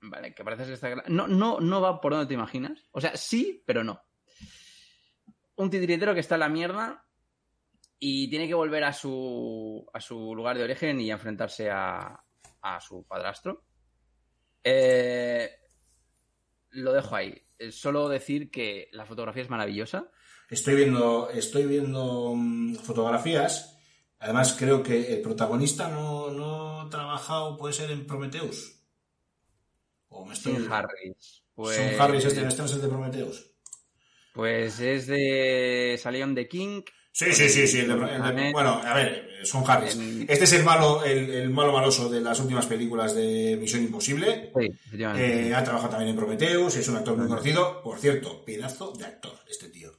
Vale, 0.00 0.34
que 0.34 0.42
parece 0.42 0.64
que 0.64 0.72
está... 0.72 0.94
No, 1.08 1.28
no, 1.28 1.60
no 1.60 1.80
va 1.80 2.00
por 2.00 2.12
donde 2.12 2.26
te 2.26 2.34
imaginas. 2.34 2.84
O 2.90 3.00
sea, 3.00 3.16
sí, 3.16 3.62
pero 3.66 3.84
no. 3.84 4.02
Un 5.56 5.70
titiritero 5.70 6.14
que 6.14 6.20
está 6.20 6.36
en 6.36 6.40
la 6.40 6.48
mierda 6.48 7.04
y 8.04 8.26
tiene 8.26 8.48
que 8.48 8.54
volver 8.54 8.82
a 8.82 8.92
su, 8.92 9.86
a 9.92 10.00
su 10.00 10.34
lugar 10.34 10.58
de 10.58 10.64
origen 10.64 11.00
y 11.00 11.12
enfrentarse 11.12 11.70
a, 11.70 12.20
a 12.60 12.80
su 12.80 13.06
padrastro. 13.06 13.62
Eh, 14.64 15.48
lo 16.70 16.92
dejo 16.92 17.14
ahí. 17.14 17.40
Eh, 17.60 17.70
Solo 17.70 18.08
decir 18.08 18.50
que 18.50 18.88
la 18.90 19.06
fotografía 19.06 19.44
es 19.44 19.50
maravillosa. 19.50 20.10
Estoy 20.50 20.74
viendo, 20.74 21.30
estoy 21.30 21.64
viendo 21.66 22.34
mm, 22.34 22.74
fotografías. 22.74 23.78
Además, 24.18 24.56
creo 24.58 24.82
que 24.82 25.14
el 25.14 25.22
protagonista 25.22 25.86
no, 25.86 26.28
no 26.32 26.80
ha 26.80 26.90
trabajado, 26.90 27.56
puede 27.56 27.72
ser 27.72 27.92
en 27.92 28.04
Prometheus. 28.04 28.80
O 30.08 30.26
me 30.26 30.34
estoy. 30.34 30.56
Sin 30.56 30.72
Harris. 30.72 31.44
Pues, 31.54 31.76
Son 31.76 32.00
Harris, 32.00 32.24
este, 32.24 32.44
este 32.44 32.62
no 32.62 32.66
es 32.66 32.72
el 32.72 32.82
de 32.82 32.88
Prometheus. 32.88 33.48
Pues 34.34 34.80
es 34.80 35.06
de. 35.06 35.96
Salieron 36.02 36.34
de 36.34 36.48
King. 36.48 36.82
Sí, 37.14 37.32
sí, 37.32 37.48
sí, 37.48 37.66
sí. 37.66 37.80
el 37.80 37.88
de- 37.88 37.94
el 37.94 38.00
de- 38.00 38.18
También- 38.18 38.52
bueno, 38.52 38.80
a 38.82 38.94
ver, 38.94 39.28
son 39.44 39.62
Harris. 39.70 39.96
Este 40.28 40.44
es 40.44 40.52
el 40.54 40.64
malo, 40.64 41.04
el, 41.04 41.28
el 41.30 41.50
malo 41.50 41.72
maloso 41.72 42.08
de 42.08 42.20
las 42.20 42.40
últimas 42.40 42.66
películas 42.66 43.14
de 43.14 43.56
Misión 43.60 43.82
Imposible. 43.82 44.50
Sí. 44.58 44.70
Eh, 45.16 45.52
ha 45.54 45.62
trabajado 45.62 45.90
también 45.90 46.10
en 46.10 46.16
Prometheus, 46.16 46.74
es 46.76 46.88
un 46.88 46.96
actor 46.96 47.16
muy 47.16 47.28
conocido. 47.28 47.82
Por 47.82 47.98
cierto, 47.98 48.42
pedazo 48.44 48.92
de 48.92 49.04
actor, 49.04 49.34
este 49.48 49.68
tío. 49.68 49.92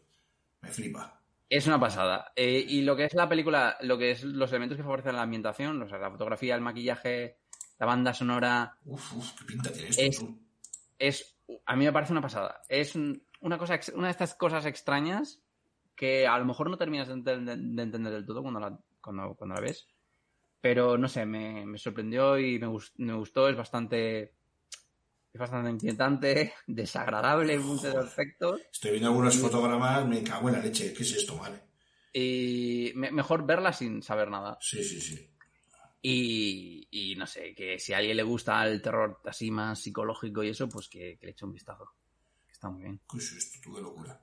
Me 0.61 0.70
flipa. 0.70 1.22
Es 1.47 1.68
una 1.68 1.80
pasada. 1.80 2.32
Eh, 2.36 2.66
y 2.68 2.82
lo 2.82 2.95
que 2.95 3.05
es 3.05 3.14
la 3.14 3.30
película, 3.30 3.78
lo 3.82 3.95
que 3.97 4.11
es 4.11 4.24
los 4.24 4.49
elementos 4.49 4.76
que 4.76 4.84
favorecen 4.84 5.16
la 5.16 5.22
ambientación, 5.22 5.80
o 5.84 5.88
sea, 5.88 5.99
la 5.99 6.09
fotografía, 6.09 6.55
el 6.55 6.61
maquillaje, 6.61 7.38
la 7.78 7.86
banda 7.86 8.11
sonora, 8.14 8.76
Uf, 8.86 9.14
uf, 9.14 9.32
qué 9.38 9.45
pinta 9.45 9.72
tiene 9.72 9.89
esto. 9.89 10.01
Es- 10.01 10.18
tú. 10.18 10.39
es. 10.97 11.36
A 11.68 11.76
mí 11.76 11.86
me 11.86 11.93
parece 11.93 12.11
una 12.14 12.22
pasada. 12.22 12.61
Es 12.68 12.95
un- 12.95 13.22
una 13.41 13.59
cosa, 13.59 13.80
una 13.93 14.07
de 14.07 14.11
estas 14.11 14.34
cosas 14.34 14.66
extrañas 14.66 15.41
que 15.95 16.27
a 16.27 16.37
lo 16.39 16.45
mejor 16.45 16.69
no 16.69 16.77
terminas 16.77 17.07
de, 17.07 17.15
enten- 17.15 17.75
de 17.75 17.83
entender 17.83 18.13
del 18.13 18.25
todo 18.25 18.41
cuando 18.41 18.59
la, 18.59 18.77
cuando, 19.01 19.35
cuando 19.35 19.55
la 19.55 19.61
ves. 19.61 19.87
Pero 20.61 20.97
no 20.97 21.07
sé, 21.09 21.25
me, 21.25 21.65
me 21.65 21.77
sorprendió 21.77 22.37
y 22.39 22.57
me, 22.59 22.67
gus- 22.67 22.93
me 22.97 23.13
gustó. 23.13 23.49
Es 23.49 23.57
bastante. 23.57 24.33
Es 25.33 25.39
bastante 25.39 25.71
inquietante, 25.71 26.53
desagradable 26.67 27.53
en 27.55 27.63
muchos 27.63 27.95
aspectos. 27.95 28.61
Estoy 28.71 28.91
viendo 28.91 29.09
algunos 29.09 29.37
fotogramas, 29.37 30.05
me 30.07 30.23
cago 30.23 30.49
en 30.49 30.55
la 30.55 30.61
leche. 30.61 30.93
¿Qué 30.93 31.03
es 31.03 31.11
esto, 31.13 31.37
vale? 31.37 31.59
Y 32.13 32.91
me- 32.95 33.11
mejor 33.11 33.45
verla 33.45 33.73
sin 33.73 34.01
saber 34.03 34.29
nada. 34.29 34.57
Sí, 34.61 34.83
sí, 34.83 35.01
sí. 35.01 35.29
Y, 36.05 36.87
y 36.91 37.15
no 37.15 37.25
sé, 37.25 37.55
que 37.55 37.79
si 37.79 37.93
a 37.93 37.97
alguien 37.97 38.17
le 38.17 38.23
gusta 38.23 38.65
el 38.67 38.81
terror 38.81 39.21
así 39.25 39.49
más 39.51 39.79
psicológico 39.79 40.43
y 40.43 40.49
eso, 40.49 40.67
pues 40.67 40.89
que, 40.89 41.17
que 41.17 41.25
le 41.27 41.31
eche 41.31 41.45
un 41.45 41.53
vistazo. 41.53 41.93
Está 42.51 42.69
muy 42.69 42.83
bien. 42.83 42.99
¿Qué 43.09 43.17
es 43.17 43.31
esto? 43.31 43.59
Tú, 43.63 43.73
qué 43.75 43.81
locura. 43.81 44.21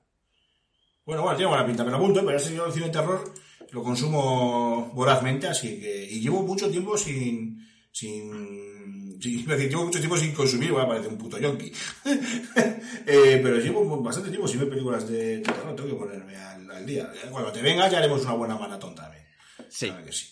Bueno, 1.05 1.23
bueno, 1.23 1.35
tiene 1.37 1.49
buena 1.49 1.65
pinta, 1.65 1.83
me 1.83 1.91
lo 1.91 1.97
apunto, 1.97 2.23
pero 2.25 2.37
ese 2.37 2.53
yo 2.55 2.65
el 2.65 2.73
cine 2.73 2.85
de 2.87 2.91
terror 2.91 3.33
lo 3.71 3.83
consumo 3.83 4.91
vorazmente, 4.93 5.47
así 5.47 5.79
que... 5.79 6.03
Y 6.11 6.19
llevo 6.21 6.43
mucho 6.43 6.69
tiempo 6.69 6.97
sin... 6.97 7.57
sin... 7.91 9.19
sin- 9.21 9.45
decir, 9.45 9.69
llevo 9.69 9.85
mucho 9.85 9.99
tiempo 9.99 10.17
sin 10.17 10.33
consumir, 10.33 10.71
a 10.71 10.87
parecer 10.87 11.09
un 11.11 11.17
puto 11.17 11.37
yonki. 11.39 11.71
Eh, 13.07 13.39
pero 13.41 13.57
llevo 13.57 14.01
bastante 14.01 14.29
tiempo 14.29 14.47
sin 14.47 14.59
ver 14.59 14.69
películas 14.69 15.09
de 15.09 15.39
terror, 15.39 15.75
tengo 15.75 15.89
que 15.89 15.95
ponerme 15.95 16.35
al, 16.37 16.69
al 16.69 16.85
día. 16.85 17.11
Cuando 17.31 17.51
te 17.51 17.61
vengas 17.61 17.91
ya 17.91 17.97
haremos 17.97 18.21
una 18.23 18.33
buena 18.33 18.55
maratón 18.57 18.93
también. 18.93 19.23
Sí. 19.69 19.87
Claro 19.87 20.05
que 20.05 20.11
sí. 20.11 20.27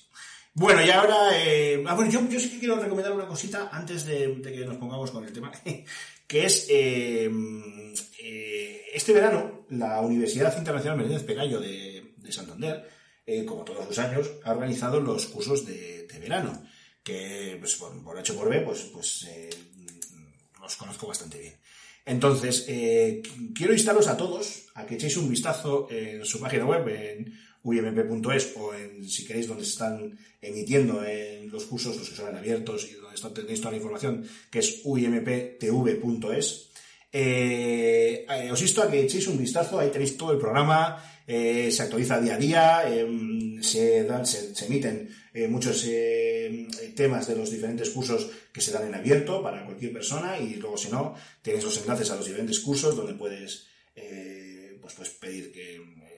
Bueno, 0.53 0.85
y 0.85 0.89
ahora, 0.89 1.29
eh, 1.41 1.83
ah, 1.87 1.93
bueno, 1.95 2.11
yo, 2.11 2.39
sí 2.39 2.49
que 2.51 2.59
quiero 2.59 2.77
recomendar 2.79 3.13
una 3.13 3.27
cosita 3.27 3.69
antes 3.71 4.05
de, 4.05 4.41
que 4.43 4.65
nos 4.65 4.77
pongamos 4.77 5.11
con 5.11 5.23
el 5.23 5.31
tema, 5.31 5.51
que 6.27 6.45
es 6.45 6.65
eh, 6.69 7.29
eh, 8.21 8.81
este 8.93 9.13
verano 9.13 9.65
la 9.69 10.01
Universidad 10.01 10.57
Internacional 10.57 10.97
Menéndez 10.97 11.23
Pelayo 11.23 11.59
de, 11.59 12.13
de 12.17 12.31
Santander, 12.31 12.89
como 13.47 13.63
todos 13.63 13.85
los 13.85 13.99
años, 13.99 14.27
ha 14.43 14.51
organizado 14.51 14.99
los 14.99 15.27
cursos 15.27 15.63
de, 15.63 16.07
verano, 16.19 16.63
que 17.03 17.57
pues, 17.59 17.75
por, 17.75 18.17
H 18.17 18.33
por 18.33 18.49
B, 18.49 18.61
pues, 18.61 18.81
pues 18.91 19.27
los 20.59 20.75
conozco 20.75 21.05
bastante 21.07 21.37
bien. 21.39 21.53
Entonces, 22.05 22.67
qu- 22.67 23.53
quiero 23.55 23.71
instaros 23.73 24.07
a 24.07 24.17
todos 24.17 24.65
a 24.73 24.83
que 24.87 24.95
echéis 24.95 25.15
un 25.17 25.29
vistazo 25.29 25.87
en 25.91 26.25
su 26.25 26.39
página 26.39 26.65
web, 26.65 26.87
en 26.89 27.39
uimp.es 27.63 28.53
o 28.57 28.73
en, 28.73 29.07
si 29.07 29.25
queréis, 29.25 29.47
donde 29.47 29.65
se 29.65 29.71
están 29.71 30.17
emitiendo 30.41 31.03
en 31.05 31.49
los 31.49 31.65
cursos, 31.65 31.97
los 31.97 32.09
que 32.09 32.15
son 32.15 32.35
abiertos 32.35 32.87
y 32.89 32.93
donde 32.95 33.15
está, 33.15 33.33
tenéis 33.33 33.59
toda 33.59 33.71
la 33.71 33.77
información, 33.77 34.25
que 34.49 34.59
es 34.59 34.81
uimptv.es. 34.83 36.69
Eh, 37.11 38.25
eh, 38.29 38.51
os 38.51 38.61
insto 38.61 38.83
a 38.83 38.89
que 38.89 39.01
echéis 39.01 39.27
un 39.27 39.37
vistazo, 39.37 39.79
ahí 39.79 39.89
tenéis 39.89 40.15
todo 40.15 40.31
el 40.31 40.37
programa, 40.37 41.03
eh, 41.25 41.71
se 41.71 41.81
actualiza 41.81 42.21
día 42.21 42.35
a 42.35 42.37
día, 42.37 42.83
eh, 42.85 43.57
se, 43.61 44.03
dan, 44.03 44.25
se, 44.25 44.53
se 44.53 44.65
emiten 44.65 45.09
eh, 45.33 45.47
muchos 45.47 45.85
eh, 45.87 46.67
temas 46.95 47.27
de 47.27 47.35
los 47.35 47.51
diferentes 47.51 47.89
cursos 47.91 48.29
que 48.51 48.61
se 48.61 48.71
dan 48.71 48.87
en 48.87 48.95
abierto 48.95 49.43
para 49.43 49.63
cualquier 49.63 49.93
persona 49.93 50.39
y 50.39 50.55
luego 50.55 50.75
si 50.77 50.89
no, 50.89 51.15
tienes 51.41 51.63
los 51.63 51.77
enlaces 51.81 52.09
a 52.09 52.15
los 52.15 52.25
diferentes 52.25 52.59
cursos 52.59 52.95
donde 52.95 53.13
puedes 53.13 53.67
eh, 53.95 54.77
pues, 54.81 54.93
pues 54.95 55.09
pedir 55.11 55.51
que 55.51 55.75
eh, 55.75 56.08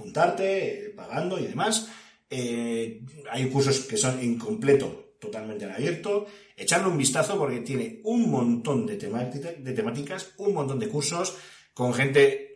apuntarte, 0.00 0.92
pagando 0.96 1.38
y 1.38 1.46
demás. 1.46 1.88
Eh, 2.28 3.02
hay 3.30 3.46
cursos 3.50 3.80
que 3.80 3.96
son 3.96 4.18
en 4.20 4.38
completo, 4.38 5.16
totalmente 5.20 5.64
en 5.64 5.72
abierto. 5.72 6.26
Echarle 6.56 6.88
un 6.88 6.98
vistazo 6.98 7.36
porque 7.38 7.60
tiene 7.60 8.00
un 8.04 8.30
montón 8.30 8.86
de, 8.86 8.96
temática- 8.96 9.52
de 9.52 9.72
temáticas, 9.72 10.32
un 10.38 10.54
montón 10.54 10.78
de 10.78 10.88
cursos 10.88 11.36
con 11.74 11.92
gente 11.94 12.46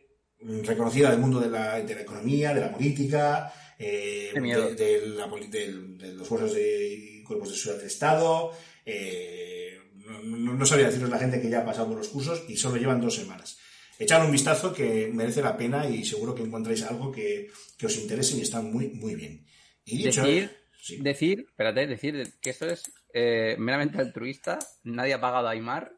reconocida 0.62 1.10
del 1.10 1.20
mundo 1.20 1.40
de 1.40 1.48
la, 1.50 1.80
de 1.80 1.94
la 1.94 2.02
economía, 2.02 2.52
de 2.54 2.60
la 2.60 2.70
política, 2.72 3.52
eh, 3.78 4.30
de, 4.74 4.74
de 4.74 5.06
la 5.08 5.26
de 5.26 6.12
los 6.14 6.28
fuerzos 6.28 6.52
de 6.54 7.22
cuerpos 7.26 7.50
de 7.50 7.56
seguridad 7.56 7.78
del 7.78 7.86
Estado. 7.90 8.50
eh, 8.86 9.78
no, 9.96 10.20
no- 10.22 10.54
no 10.54 10.66
sabría 10.66 10.88
deciros 10.88 11.08
la 11.08 11.18
gente 11.18 11.40
que 11.40 11.48
ya 11.48 11.60
ha 11.60 11.64
pasado 11.64 11.88
por 11.88 11.96
los 11.98 12.08
cursos 12.08 12.44
y 12.48 12.56
solo 12.58 12.76
llevan 12.76 13.00
dos 13.00 13.14
semanas. 13.14 13.58
Echad 13.98 14.24
un 14.24 14.32
vistazo 14.32 14.72
que 14.72 15.10
merece 15.12 15.40
la 15.42 15.56
pena 15.56 15.88
y 15.88 16.04
seguro 16.04 16.34
que 16.34 16.42
encontráis 16.42 16.82
algo 16.82 17.12
que, 17.12 17.50
que 17.78 17.86
os 17.86 17.96
interese 17.96 18.36
y 18.36 18.40
están 18.42 18.72
muy, 18.72 18.88
muy 18.88 19.14
bien. 19.14 19.46
Y 19.84 19.98
dicho, 20.04 20.22
Decir, 20.22 20.50
sí. 20.80 20.96
decir, 21.00 21.46
espérate, 21.48 21.86
decir 21.86 22.34
que 22.40 22.50
esto 22.50 22.66
es 22.66 22.82
eh, 23.12 23.56
meramente 23.58 23.98
altruista. 23.98 24.58
Nadie 24.82 25.14
ha 25.14 25.20
pagado 25.20 25.48
a 25.48 25.52
Aymar. 25.52 25.92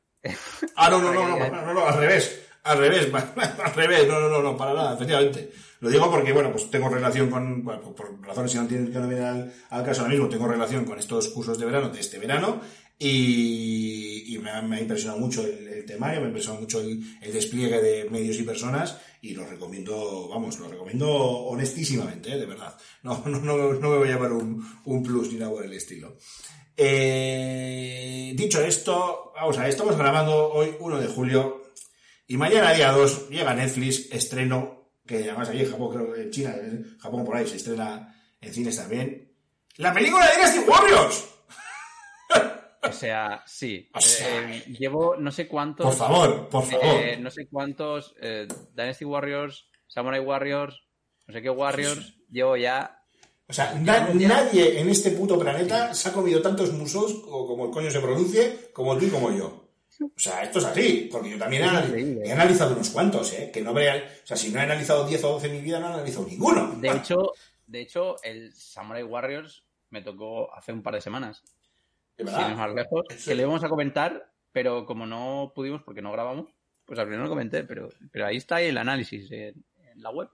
Ah, 0.75 0.91
no, 0.91 1.01
no, 1.01 1.13
no, 1.15 1.27
no, 1.29 1.39
no, 1.51 1.63
no, 1.67 1.75
no, 1.75 1.87
al 1.87 1.99
revés. 1.99 2.43
Al 2.65 2.79
revés, 2.79 3.09
al 3.15 3.75
revés, 3.75 4.09
no, 4.09 4.21
no, 4.21 4.29
no, 4.29 4.43
no, 4.43 4.57
para 4.57 4.75
nada, 4.75 4.95
efectivamente. 4.95 5.53
Lo 5.79 5.89
digo 5.89 6.11
porque, 6.11 6.33
bueno, 6.33 6.51
pues 6.51 6.69
tengo 6.69 6.89
relación 6.89 7.31
con, 7.31 7.63
bueno, 7.63 7.81
por- 7.95 8.21
razones 8.27 8.51
que 8.53 8.59
no, 8.59 8.67
tienen, 8.67 8.93
que 8.93 8.99
no 8.99 9.51
al 9.71 9.85
caso 9.85 10.01
ahora 10.03 10.13
mismo, 10.15 10.29
tengo 10.29 10.49
relación 10.49 10.85
con 10.85 10.99
estos 10.99 11.29
cursos 11.29 11.59
de 11.61 11.67
verano 11.67 11.91
de 11.91 12.01
este 12.01 12.19
verano 12.19 12.61
y, 12.99 14.39
me, 14.43 14.51
ha, 14.51 14.81
impresionado 14.81 15.19
mucho 15.19 15.45
el, 15.45 15.67
el 15.69 15.85
temario, 15.85 16.21
me 16.21 16.27
ha 16.27 16.29
impresionado 16.29 16.63
mucho 16.63 16.81
el, 16.81 17.03
el 17.21 17.33
despliegue 17.33 17.81
de 17.81 18.09
medios 18.11 18.39
y 18.39 18.43
personas 18.43 18.97
y 19.21 19.35
lo 19.35 19.45
recomiendo, 19.45 20.29
vamos, 20.29 20.59
lo 20.59 20.69
recomiendo 20.69 21.09
honestísimamente, 21.09 22.33
¿eh? 22.33 22.39
de 22.39 22.47
verdad. 22.47 22.77
No, 23.03 23.23
no, 23.27 23.41
no, 23.41 23.75
no 23.75 23.91
me 23.91 23.97
voy 23.97 24.09
a 24.09 24.13
llevar 24.13 24.33
un, 24.33 24.65
un 24.85 25.03
plus 25.03 25.33
ni 25.33 25.39
nada 25.39 25.51
por 25.51 25.65
el 25.65 25.73
estilo. 25.73 26.17
Eh, 26.77 28.33
dicho 28.37 28.63
esto, 28.63 29.33
vamos 29.35 29.59
a 29.59 29.63
ver, 29.63 29.71
estamos 29.71 29.97
grabando 29.97 30.53
hoy 30.53 30.75
1 30.79 31.01
de 31.01 31.07
julio 31.07 31.73
y 32.27 32.37
mañana 32.37 32.73
día 32.73 32.93
2 32.93 33.31
llega 33.31 33.55
Netflix, 33.55 34.13
estreno, 34.13 34.91
que 35.07 35.25
además 35.25 35.49
allí 35.49 35.63
en 35.63 35.71
Japón, 35.71 35.95
creo 35.95 36.13
que 36.13 36.23
en 36.23 36.31
China, 36.31 36.55
en 36.57 36.99
Japón 36.99 37.25
por 37.25 37.37
ahí 37.37 37.47
se 37.47 37.57
estrena 37.57 38.15
en 38.41 38.53
cines 38.53 38.77
también, 38.77 39.33
la 39.77 39.93
película 39.93 40.27
de 40.27 40.37
Dynasty 40.37 40.59
Warriors. 40.61 41.36
O 42.89 42.93
sea, 42.93 43.43
sí. 43.47 43.89
O 43.95 44.01
sea, 44.01 44.51
Eh, 44.51 44.65
llevo 44.79 45.17
no 45.17 45.31
sé 45.31 45.47
cuántos. 45.49 45.87
Por 45.87 45.95
favor, 45.97 46.49
por 46.49 46.65
favor. 46.65 46.85
eh, 46.85 47.17
no 47.21 47.31
sé 47.31 47.47
cuántos. 47.49 48.15
eh, 48.21 48.47
Dynasty 48.75 49.05
Warriors, 49.05 49.67
Samurai 49.87 50.21
Warriors, 50.21 50.83
no 51.27 51.35
sé 51.35 51.43
qué 51.43 51.51
Warriors. 51.51 52.15
Llevo 52.31 52.57
ya. 52.57 53.03
O 53.49 53.53
sea, 53.53 53.75
na- 53.75 54.09
nadie 54.13 54.81
en 54.81 54.89
este 54.89 55.13
puto 55.13 55.39
planeta 55.39 55.95
se 55.95 56.09
ha 56.09 56.13
comido 56.13 56.43
tantos 56.43 56.73
musos, 56.73 57.23
o 57.29 57.47
como 57.47 57.67
el 57.67 57.71
coño 57.71 57.91
se 57.91 58.01
pronuncie, 58.01 58.71
como 58.73 58.97
tú 58.99 59.05
y 59.07 59.11
como 59.11 59.31
yo. 59.31 59.63
O 60.03 60.11
sea, 60.19 60.43
esto 60.43 60.59
es 60.59 60.65
así, 60.67 61.09
porque 61.11 61.31
yo 61.31 61.39
también 61.39 61.63
he 62.23 62.31
analizado 62.33 62.75
unos 62.75 62.91
cuantos, 62.91 63.33
¿eh? 63.33 63.51
Que 63.53 63.63
no 63.63 63.71
habría, 63.71 63.95
o 64.23 64.27
sea, 64.27 64.37
si 64.37 64.51
no 64.51 64.59
he 64.59 64.63
analizado 64.65 65.07
10 65.07 65.23
o 65.25 65.31
12 65.33 65.47
en 65.47 65.53
mi 65.55 65.61
vida, 65.61 65.79
no 65.81 65.87
he 65.87 65.95
analizado 65.95 66.27
ninguno. 66.27 66.75
De 66.79 66.91
hecho, 66.91 67.33
de 67.67 67.81
hecho, 67.81 68.17
el 68.23 68.53
Samurai 68.53 69.05
Warriors 69.05 69.63
me 69.91 70.03
tocó 70.03 70.53
hace 70.53 70.73
un 70.73 70.83
par 70.83 70.95
de 70.95 71.01
semanas. 71.01 71.43
De 72.17 72.25
sin 72.25 72.27
verdad. 72.27 72.51
ir 72.51 72.57
más 72.57 72.75
lejos. 72.75 73.05
Eso 73.11 73.31
Que 73.31 73.35
le 73.35 73.43
íbamos 73.43 73.65
a 73.65 73.69
comentar, 73.69 74.31
pero 74.53 74.87
como 74.87 75.07
no 75.07 75.53
pudimos 75.55 75.83
porque 75.83 76.03
no 76.03 76.13
grabamos, 76.13 76.47
pues 76.85 76.99
al 76.99 77.07
final 77.07 77.19
no 77.21 77.25
lo 77.25 77.31
comenté. 77.31 77.65
Pero, 77.65 77.89
pero 78.11 78.27
ahí 78.27 78.37
está 78.37 78.61
el 78.61 78.79
análisis 78.79 79.31
en, 79.33 79.65
en 79.93 80.03
la 80.03 80.11
web. 80.11 80.29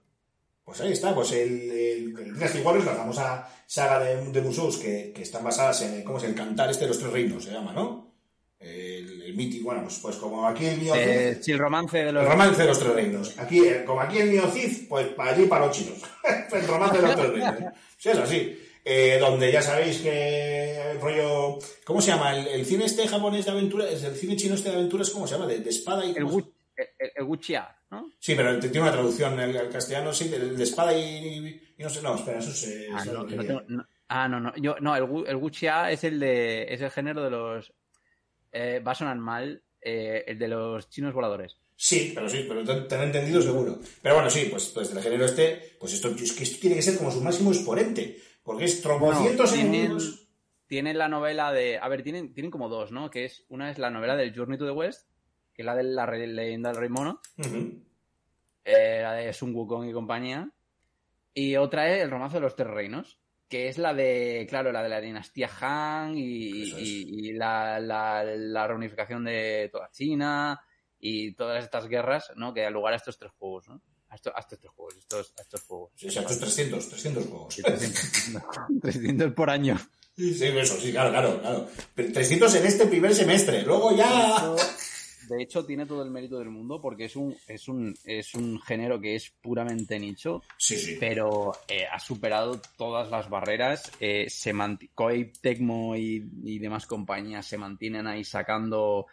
Pues 0.63 0.79
ahí 0.79 0.93
está, 0.93 1.13
pues 1.13 1.31
el, 1.33 1.69
el, 1.69 2.17
el 2.19 2.33
Dynasty 2.35 2.61
Warriors, 2.61 2.85
la 2.85 2.93
famosa 2.95 3.49
saga 3.65 3.99
de, 3.99 4.31
de 4.31 4.41
musos 4.41 4.77
que, 4.77 5.11
que 5.13 5.23
están 5.23 5.43
basadas 5.43 5.81
en, 5.81 6.03
¿cómo 6.05 6.19
es? 6.19 6.23
El 6.23 6.35
cantar 6.35 6.69
este 6.69 6.83
de 6.85 6.87
los 6.89 6.99
tres 6.99 7.11
reinos, 7.11 7.43
se 7.43 7.51
llama, 7.51 7.73
¿no? 7.73 8.13
El, 8.59 9.23
el 9.23 9.35
mítico, 9.35 9.65
bueno, 9.65 9.81
pues, 9.83 9.99
pues 9.99 10.15
como 10.15 10.47
aquí 10.47 10.65
el 10.65 10.79
mío 10.79 10.93
Eh, 10.95 11.37
sí, 11.41 11.51
el 11.51 11.59
romance 11.59 11.97
de 11.97 12.07
el 12.07 12.15
los. 12.15 12.25
romance 12.25 12.61
de 12.61 12.67
los 12.69 12.79
tres 12.79 12.93
reinos. 12.93 13.37
Aquí, 13.39 13.59
eh, 13.59 13.83
como 13.85 13.99
aquí 13.99 14.19
el 14.19 14.29
mío 14.29 14.47
Cid, 14.53 14.87
pues 14.87 15.07
para 15.09 15.31
allí 15.31 15.47
para 15.47 15.65
los 15.65 15.75
chinos. 15.77 15.99
el 16.53 16.65
romance 16.65 16.95
de 16.95 17.01
los 17.07 17.15
tres 17.17 17.29
reinos. 17.33 17.73
Sí, 17.97 18.09
es 18.09 18.17
así. 18.19 18.57
Eh, 18.85 19.17
donde 19.19 19.51
ya 19.51 19.61
sabéis 19.61 19.99
que 19.99 20.91
el 20.91 20.99
rollo, 20.99 21.57
¿cómo 21.85 22.01
se 22.01 22.11
llama? 22.11 22.35
El, 22.37 22.47
el 22.47 22.65
cine 22.65 22.85
este 22.85 23.07
japonés 23.07 23.45
de 23.45 23.51
aventuras, 23.51 24.03
el 24.03 24.15
cine 24.15 24.35
chino 24.35 24.55
este 24.55 24.69
de 24.69 24.75
aventuras, 24.75 25.09
¿cómo 25.09 25.25
se 25.25 25.35
llama? 25.35 25.47
De, 25.47 25.59
de 25.59 25.69
espada 25.69 26.05
y... 26.05 26.09
El, 26.09 26.23
¿cómo 26.25 26.29
se- 26.31 26.35
Wu- 26.45 26.53
el, 26.75 27.11
el- 27.15 27.25
¿no? 27.91 28.11
Sí, 28.19 28.35
pero 28.35 28.59
tiene 28.59 28.81
una 28.81 28.91
traducción 28.91 29.39
al, 29.39 29.69
castellano, 29.69 30.13
sí, 30.13 30.27
de, 30.27 30.39
de 30.49 30.63
espada 30.63 30.93
y, 30.97 31.61
y 31.77 31.81
no 31.83 31.89
sé, 31.89 32.01
no, 32.01 32.15
espera, 32.15 32.39
eso 32.39 32.49
es... 32.51 32.87
Ah, 32.93 33.05
no, 33.05 33.23
no 33.23 33.45
tengo- 33.45 33.63
no. 33.67 33.85
Ah, 34.09 34.27
no, 34.27 34.39
no. 34.39 34.53
Yo, 34.57 34.75
no, 34.79 34.95
el, 34.95 35.27
el 35.27 35.35
es 35.89 36.03
el 36.03 36.19
de. 36.19 36.65
es 36.71 36.81
el 36.81 36.91
género 36.91 37.23
de 37.23 37.31
los. 37.31 37.73
Eh, 38.51 38.79
va 38.85 38.91
a 38.91 38.95
sonar 38.95 39.17
mal. 39.17 39.63
eh, 39.81 40.23
el 40.27 40.37
de 40.37 40.47
los 40.49 40.87
chinos 40.89 41.13
voladores. 41.13 41.57
Sí, 41.75 42.11
pero 42.13 42.29
sí, 42.29 42.45
pero 42.47 42.63
te, 42.63 42.81
te 42.87 42.95
entendido 43.03 43.41
seguro. 43.41 43.79
Pero 44.01 44.15
bueno, 44.15 44.29
sí, 44.29 44.47
pues, 44.51 44.67
pues 44.67 44.93
del 44.93 45.01
género 45.03 45.25
este, 45.25 45.75
pues 45.79 45.93
esto, 45.93 46.09
es 46.09 46.31
que 46.33 46.43
esto 46.43 46.59
tiene 46.61 46.75
que 46.75 46.81
ser 46.83 46.97
como 46.97 47.09
su 47.11 47.21
máximo 47.21 47.51
exponente, 47.51 48.17
porque 48.43 48.65
es 48.65 48.81
tropocientos 48.81 49.49
No, 49.51 49.55
tienen, 49.55 49.73
enemigos. 49.75 50.27
tienen 50.67 50.97
la 50.97 51.07
novela 51.09 51.51
de. 51.51 51.77
A 51.79 51.87
ver, 51.87 52.03
tienen, 52.03 52.33
tienen 52.33 52.51
como 52.51 52.69
dos, 52.69 52.91
¿no? 52.91 53.09
Que 53.09 53.25
es. 53.25 53.45
Una 53.49 53.71
es 53.71 53.77
la 53.79 53.89
novela 53.89 54.15
del 54.15 54.35
Journey 54.35 54.57
to 54.57 54.65
the 54.65 54.71
West, 54.71 55.09
que 55.53 55.61
es 55.61 55.65
la 55.65 55.75
de 55.75 55.83
la 55.83 56.05
leyenda 56.05 56.69
del 56.69 56.79
Rey 56.79 56.89
Mono. 56.89 57.19
Ujú. 57.37 57.83
eh, 58.65 58.99
la 59.01 59.13
de 59.13 59.33
Sun 59.33 59.53
Wukong 59.55 59.85
y 59.89 59.93
compañía. 59.93 60.49
Y 61.33 61.55
otra 61.57 61.89
es 61.91 62.03
El 62.03 62.11
romance 62.11 62.37
de 62.37 62.41
los 62.41 62.55
tres 62.55 62.69
reinos, 62.69 63.19
que 63.49 63.67
es 63.67 63.77
la 63.77 63.93
de, 63.93 64.45
claro, 64.49 64.71
la 64.71 64.83
de 64.83 64.89
la 64.89 65.01
dinastía 65.01 65.49
Han 65.61 66.17
y, 66.17 66.63
Eso 66.63 66.77
es. 66.77 66.83
y- 66.87 67.29
y 67.29 67.33
la, 67.33 67.79
la- 67.79 68.23
la 68.23 68.67
reunificación 68.67 69.23
de 69.25 69.69
toda 69.71 69.89
China 69.91 70.61
y 70.99 71.33
todas 71.33 71.63
estas 71.63 71.87
guerras, 71.87 72.31
¿no? 72.35 72.53
Que 72.53 72.61
dan 72.61 72.73
lugar 72.73 72.93
a 72.93 72.97
estos 72.97 73.17
tres 73.17 73.31
juegos, 73.37 73.67
¿no? 73.67 73.81
A, 74.13 74.15
esto- 74.15 74.31
a 74.35 74.39
estos 74.41 74.59
tres 74.59 74.71
juegos, 74.75 74.95
estos, 74.95 75.33
a 75.39 75.41
estos 75.41 75.61
juegos. 75.63 75.91
Sí, 75.95 76.07
sea, 76.11 76.21
estos 76.21 76.37
300, 76.39 76.87
300 76.89 77.25
juegos. 77.25 77.53
Sí, 77.55 77.63
300, 77.63 78.01
300 78.81 79.33
por 79.35 79.49
año. 79.49 79.75
Sí, 80.15 80.33
sí, 80.35 80.45
eso, 80.45 80.79
sí, 80.79 80.91
claro, 80.91 81.09
claro, 81.09 81.41
claro. 81.41 81.67
Pero 81.95 82.13
300 82.13 82.53
en 82.55 82.65
este 82.67 82.85
primer 82.85 83.15
semestre, 83.15 83.63
luego 83.63 83.89
De 83.89 83.97
ya... 83.97 84.35
hecho, 84.37 84.55
de 85.29 85.41
hecho, 85.41 85.65
tiene 85.65 85.85
todo 85.87 86.03
el 86.03 86.11
mérito 86.11 86.37
del 86.37 86.49
mundo 86.49 86.79
porque 86.79 87.05
es 87.05 87.15
un, 87.15 87.35
es 87.47 87.67
un, 87.67 87.95
es 88.03 88.35
un 88.35 88.61
género 88.61 88.99
que 89.01 89.15
es 89.15 89.31
puramente 89.41 89.97
nicho 89.97 90.43
Sí, 90.57 90.75
sí. 90.77 90.97
pero 90.99 91.53
eh, 91.67 91.85
ha 91.91 91.97
superado 91.97 92.61
todas 92.77 93.09
las 93.09 93.29
barreras. 93.29 93.89
Eh, 93.99 94.29
se 94.29 94.53
manti- 94.53 94.91
Koei, 94.93 95.31
Tecmo 95.41 95.95
y, 95.95 96.23
y 96.43 96.59
demás 96.59 96.85
compañías 96.85 97.47
se 97.47 97.57
mantienen 97.57 98.05
ahí 98.05 98.23
sacando 98.23 99.07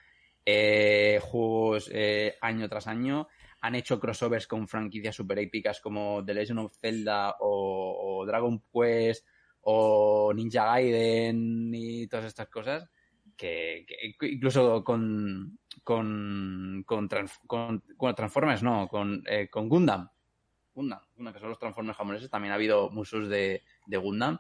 eh, 0.45 1.21
juegos 1.23 1.89
eh, 1.93 2.35
año 2.43 2.69
tras 2.69 2.87
año. 2.89 3.29
Han 3.63 3.75
hecho 3.75 4.01
crossovers 4.01 4.47
con 4.47 4.67
franquicias 4.69 5.15
super 5.17 5.39
épicas 5.39 5.81
como 5.81 6.25
The 6.25 6.35
Legend 6.35 6.61
of 6.61 6.77
Zelda 6.79 7.37
o, 7.41 8.19
o 8.21 8.27
Dragon 8.27 8.63
Quest 8.73 9.27
o 9.63 10.33
Ninja 10.35 10.65
Gaiden 10.67 11.71
y 11.75 12.07
todas 12.07 12.27
estas 12.27 12.49
cosas. 12.49 12.89
Que, 13.37 13.87
que 13.87 14.27
incluso 14.29 14.85
con 14.85 15.59
con, 15.83 16.83
con, 16.87 17.09
con- 17.47 17.85
con 17.97 18.15
Transformers, 18.15 18.63
no, 18.63 18.87
con, 18.89 19.23
eh, 19.27 19.49
con 19.51 19.69
Gundam. 19.69 20.09
Gundam, 20.75 21.01
Gundam, 21.17 21.35
que 21.35 21.41
son 21.41 21.49
los 21.49 21.59
Transformers 21.59 21.97
japoneses, 21.97 22.31
también 22.31 22.53
ha 22.53 22.55
habido 22.57 22.91
musos 22.91 23.29
de, 23.29 23.63
de 23.87 23.97
Gundam. 23.97 24.39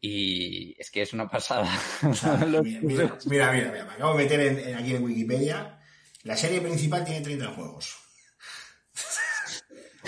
Y 0.00 0.74
es 0.78 0.90
que 0.90 1.02
es 1.02 1.12
una 1.14 1.28
pasada. 1.28 1.66
Los 2.48 2.62
mira, 2.64 2.80
mira, 2.82 3.52
mira, 3.52 3.52
mira, 3.72 3.92
acabo 3.92 4.16
de 4.16 4.24
meter 4.24 4.40
en, 4.40 4.58
en- 4.68 4.74
aquí 4.76 4.94
en 4.94 5.02
Wikipedia. 5.04 5.80
La 6.24 6.36
serie 6.36 6.60
principal 6.60 7.04
tiene 7.04 7.22
30 7.22 7.46
juegos. 7.48 7.98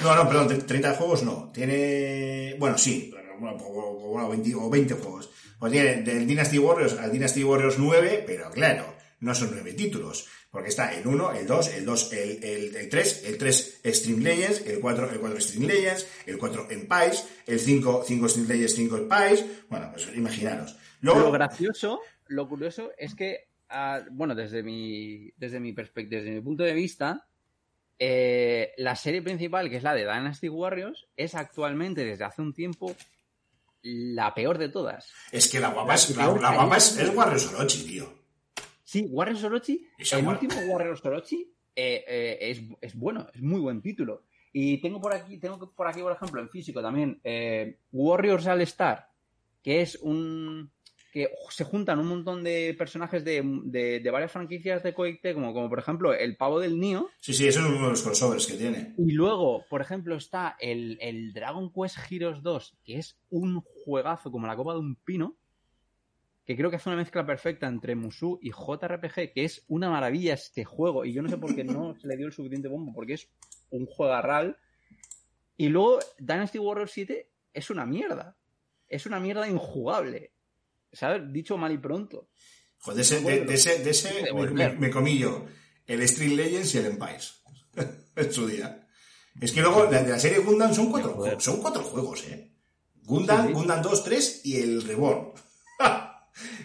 No, 0.03 0.14
no, 0.14 0.28
perdón, 0.28 0.49
tre- 0.49 0.66
30 0.66 0.94
juegos 0.94 1.22
no. 1.22 1.51
Tiene. 1.53 2.55
Bueno, 2.59 2.76
sí, 2.78 3.12
o- 3.40 3.47
o- 3.47 4.09
bueno, 4.12 4.28
20, 4.30 4.55
o 4.55 4.68
20 4.70 4.94
juegos. 4.94 5.30
Pues 5.59 5.72
tiene 5.72 6.03
del 6.03 6.26
Dynasty 6.26 6.59
Warriors 6.59 6.94
al 6.99 7.11
Dynasty 7.12 7.42
Warriors 7.42 7.78
9, 7.78 8.24
pero 8.26 8.51
claro, 8.51 8.94
no 9.20 9.34
son 9.34 9.51
9 9.53 9.72
títulos. 9.72 10.28
Porque 10.51 10.68
está 10.70 10.94
el 10.94 11.07
1, 11.07 11.32
el 11.32 11.47
2, 11.47 11.74
el 11.74 11.84
2, 11.84 12.12
el, 12.14 12.44
el, 12.44 12.76
el 12.76 12.88
3, 12.88 13.24
el 13.26 13.36
3 13.38 13.80
Stream 13.84 14.20
Legends, 14.20 14.66
el 14.66 14.80
4, 14.80 15.11
el 15.11 15.20
4 15.20 15.40
Stream 15.40 15.64
Legends, 15.66 16.07
el 16.26 16.38
4 16.38 16.70
Empires, 16.70 17.26
el 17.47 17.59
5, 17.61 18.05
5 18.07 18.28
Stream 18.28 18.49
Legends, 18.49 18.74
5 18.74 18.97
Empires. 18.97 19.44
Bueno, 19.68 19.90
pues 19.92 20.09
imaginaros. 20.14 20.76
Luego, 21.01 21.20
Lo 21.20 21.32
gracioso, 21.32 22.01
lo 22.28 22.49
curioso 22.49 22.90
es 22.97 23.14
que, 23.14 23.49
ah, 23.68 24.03
bueno, 24.11 24.34
desde 24.34 24.62
mi, 24.62 25.30
desde 25.36 25.61
mi 25.61 25.72
perspectiva, 25.74 26.20
desde 26.22 26.34
mi 26.36 26.40
punto 26.40 26.62
de 26.64 26.72
vista, 26.72 27.26
eh, 27.99 28.72
la 28.76 28.97
serie 28.97 29.22
principal, 29.22 29.70
que 29.70 29.76
es 29.76 29.82
la 29.82 29.94
de 29.94 30.03
Dynasty 30.03 30.49
Warriors, 30.49 31.07
es 31.16 31.34
actualmente, 31.34 32.05
desde 32.05 32.24
hace 32.24 32.42
un 32.42 32.53
tiempo, 32.53 32.94
la 33.82 34.34
peor 34.34 34.59
de 34.59 34.68
todas. 34.68 35.12
Es 35.32 35.49
que 35.49 35.61
la 35.61 35.68
guapa 35.68 35.94
es, 35.94 36.16
la, 36.16 36.26
guapa 36.26 36.76
es, 36.76 36.99
Warriors 37.14 37.53
Orochi, 37.55 37.84
tío. 37.84 38.12
Sí, 38.84 39.07
Warriors 39.11 39.44
Orochi, 39.44 39.88
el 39.99 40.26
último 40.26 40.55
Warriors 40.68 41.05
Orochi 41.05 41.53
eh, 41.74 42.05
eh, 42.07 42.38
es, 42.40 42.62
es 42.80 42.94
bueno, 42.94 43.28
es 43.32 43.42
muy 43.42 43.61
buen 43.61 43.80
título. 43.80 44.24
Y 44.53 44.80
tengo 44.80 45.01
por 45.01 45.12
aquí, 45.12 45.38
tengo 45.38 45.59
por 45.74 45.86
aquí, 45.86 46.01
por 46.01 46.12
ejemplo, 46.12 46.40
en 46.40 46.49
físico 46.49 46.80
también, 46.80 47.20
Warriors 47.92 48.47
All 48.47 48.62
Star, 48.62 49.11
que 49.62 49.82
es 49.82 49.97
un 49.97 50.70
que 51.17 51.31
se 51.49 51.64
juntan 51.64 51.99
un 51.99 52.09
montón 52.09 52.45
de 52.45 52.75
personajes 52.77 53.25
de, 53.25 53.43
de- 53.64 54.01
de 54.01 54.11
varias 54.11 54.31
franquicias 54.33 54.83
de 54.83 54.93
Koei 54.93 55.19
Tecmo, 55.19 55.55
como 55.55 55.69
por 55.71 55.79
ejemplo 55.79 56.12
el 56.12 56.37
pavo 56.37 56.61
del 56.61 56.79
Nio, 56.79 57.09
Sí, 57.21 57.33
sí, 57.33 57.47
eso 57.49 57.61
es 57.61 57.67
uno 57.67 57.85
de 57.85 57.89
los 57.91 58.03
crossovers 58.03 58.47
que 58.47 58.55
tiene. 58.55 58.95
y 58.99 59.12
luego, 59.12 59.64
por 59.71 59.81
ejemplo, 59.81 60.14
está 60.17 60.57
el, 60.61 60.99
el 61.01 61.33
Dragon 61.33 61.73
Quest 61.73 61.97
Heroes 62.11 62.43
2, 62.43 62.77
que 62.85 62.99
es 62.99 63.19
un 63.31 63.61
juegazo 63.62 64.31
como 64.31 64.47
la 64.47 64.57
copa 64.57 64.75
de 64.75 64.81
un 64.81 64.97
pino, 64.97 65.37
que 66.45 66.55
creo 66.57 66.71
que 66.71 66.77
hace 66.77 66.89
una 66.91 66.99
mezcla 66.99 67.25
perfecta 67.27 67.67
entre 67.67 67.95
Musou 67.97 68.39
y 68.43 68.51
JRPG, 68.51 69.33
que 69.33 69.45
es 69.45 69.64
una 69.69 69.89
maravilla 69.91 70.35
este 70.35 70.64
juego, 70.64 71.05
y 71.05 71.12
yo 71.12 71.23
no 71.23 71.29
sé 71.29 71.39
por 71.39 71.55
qué 71.57 71.64
no 71.64 71.97
se 72.01 72.07
le 72.09 72.17
dio 72.17 72.27
el 72.27 72.33
suficiente 72.33 72.69
bombo, 72.69 72.93
porque 72.95 73.14
es 73.14 73.29
un 73.71 73.87
juegarral. 73.87 74.57
Y 75.57 75.69
luego 75.71 75.99
Dynasty 76.19 76.59
Warriors 76.59 76.93
7 76.93 77.29
es 77.55 77.71
una 77.71 77.87
mierda. 77.87 78.37
Es 78.89 79.07
una 79.07 79.19
mierda 79.19 79.49
injugable. 79.49 80.31
¿Sabes? 80.93 81.22
Dicho 81.32 81.57
mal 81.57 81.72
y 81.72 81.78
pronto. 81.78 82.28
Joder, 82.78 82.97
de 82.97 83.03
ese, 83.03 83.20
de, 83.20 83.41
de 83.45 83.55
ese, 83.55 83.78
de 83.82 83.91
ese 83.91 84.12
De 84.22 84.32
me, 84.32 84.51
me- 84.51 84.72
me 84.74 84.91
comí 84.91 85.18
yo 85.18 85.45
el 85.87 86.03
Street 86.03 86.32
Legends 86.32 86.74
y 86.74 86.78
el 86.78 86.87
Empires. 86.87 87.43
en 88.16 88.32
su 88.32 88.47
día. 88.47 88.87
Es 89.41 89.53
que 89.53 89.61
luego, 89.61 89.84
la 89.91 90.03
de 90.03 90.11
la 90.11 90.18
serie 90.18 90.39
Gundam 90.39 90.72
son 90.74 90.91
cuatro, 90.91 91.41
son 91.41 91.61
cuatro 91.61 91.82
juegos, 91.82 92.24
¿eh? 92.28 92.53
Gundam, 93.03 93.43
Sí, 93.43 93.49
sí. 93.49 93.53
Gundam 93.53 93.82
2, 93.82 94.05
3 94.05 94.41
y 94.45 94.57
el 94.57 94.82
Reborn. 94.82 95.32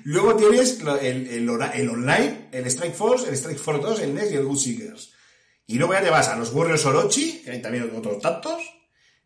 luego 0.05 0.35
tienes 0.35 0.79
el, 1.01 1.27
el 1.27 1.49
online, 1.49 2.47
el 2.51 2.65
Strike 2.67 2.93
Force, 2.95 3.27
el 3.27 3.35
Strike 3.35 3.59
Force 3.59 3.81
2, 3.81 3.99
el 4.01 4.13
NES 4.15 4.31
y 4.31 4.35
el 4.35 4.45
Good 4.45 4.57
Seekers. 4.57 5.13
Y 5.67 5.75
luego 5.77 5.93
ya 5.93 6.01
te 6.01 6.09
vas 6.09 6.27
a 6.29 6.37
los 6.37 6.51
Warriors 6.53 6.85
Orochi, 6.85 7.41
que 7.43 7.51
hay 7.51 7.61
también 7.61 7.91
otros 7.95 8.19
tantos. 8.21 8.61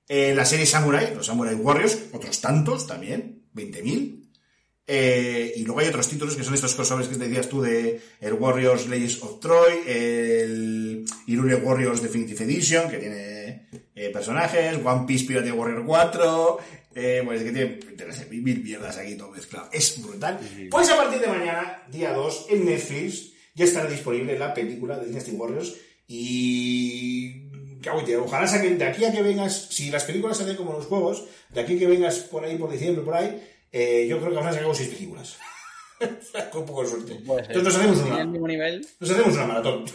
Eh, 0.07 0.33
la 0.35 0.45
serie 0.45 0.65
Samurai, 0.65 1.13
los 1.15 1.25
Samurai 1.25 1.55
Warriors, 1.55 1.97
otros 2.13 2.39
tantos 2.41 2.85
también, 2.85 3.47
20.000. 3.55 4.24
Eh, 4.87 5.53
y 5.55 5.63
luego 5.63 5.79
hay 5.79 5.87
otros 5.87 6.07
títulos 6.07 6.35
que 6.35 6.43
son 6.43 6.53
estos 6.53 6.75
crossovers 6.75 7.07
que 7.07 7.15
te 7.15 7.25
decías 7.25 7.49
tú 7.49 7.61
de 7.61 7.99
el 8.21 8.33
Warriors 8.33 8.87
Legends 8.87 9.21
of 9.23 9.39
Troy, 9.39 9.79
el 9.87 11.05
Irule 11.25 11.55
Warriors 11.55 12.03
Definitive 12.03 12.43
Edition, 12.43 12.89
que 12.89 12.97
tiene 12.97 13.67
eh, 13.95 14.09
personajes, 14.11 14.77
One 14.83 15.05
Piece 15.07 15.25
Pirate 15.25 15.51
Warrior 15.51 15.85
4, 15.85 16.59
eh, 16.93 17.21
pues 17.25 17.43
que 17.43 17.51
tiene 17.51 17.79
mil 18.29 18.63
mierdas 18.63 18.97
aquí 18.97 19.15
todo 19.15 19.31
mezclado. 19.31 19.69
Es 19.71 19.99
brutal. 20.01 20.39
Pues 20.69 20.89
a 20.91 20.97
partir 20.97 21.19
de 21.19 21.27
mañana, 21.27 21.83
día 21.91 22.13
2, 22.13 22.47
en 22.51 22.65
Netflix, 22.65 23.31
ya 23.55 23.65
estará 23.65 23.89
disponible 23.89 24.37
la 24.37 24.53
película 24.53 24.99
de 24.99 25.07
Dynasty 25.07 25.31
Warriors 25.31 25.75
y... 26.07 27.41
Ojalá 28.19 28.47
saquen 28.47 28.79
de 28.79 28.85
aquí 28.85 29.05
a 29.05 29.11
que 29.11 29.21
vengas, 29.21 29.67
si 29.69 29.91
las 29.91 30.05
películas 30.05 30.37
salen 30.37 30.55
como 30.55 30.73
los 30.73 30.87
juegos, 30.87 31.25
de 31.53 31.61
aquí 31.61 31.75
a 31.75 31.79
que 31.79 31.85
vengas 31.85 32.17
por 32.17 32.43
ahí, 32.43 32.57
por 32.57 32.71
diciembre, 32.71 33.03
por 33.03 33.13
ahí, 33.13 33.39
eh, 33.77 34.07
yo 34.07 34.19
creo 34.19 34.31
que 34.31 34.39
a 34.39 34.53
sacar 34.53 34.75
seis 34.75 34.89
películas. 34.89 35.37
Con 36.51 36.65
poco 36.65 36.83
de 36.83 36.89
suerte. 36.89 37.15
Puede 37.25 37.45
ser. 37.45 37.57
Entonces 37.57 37.81
nos 37.81 37.95
hacemos 37.95 38.09
una, 38.11 38.25
mismo 38.25 38.47
nivel. 38.47 38.87
nos 38.99 39.09
hacemos 39.09 39.33
una 39.33 39.47
maratón. 39.47 39.85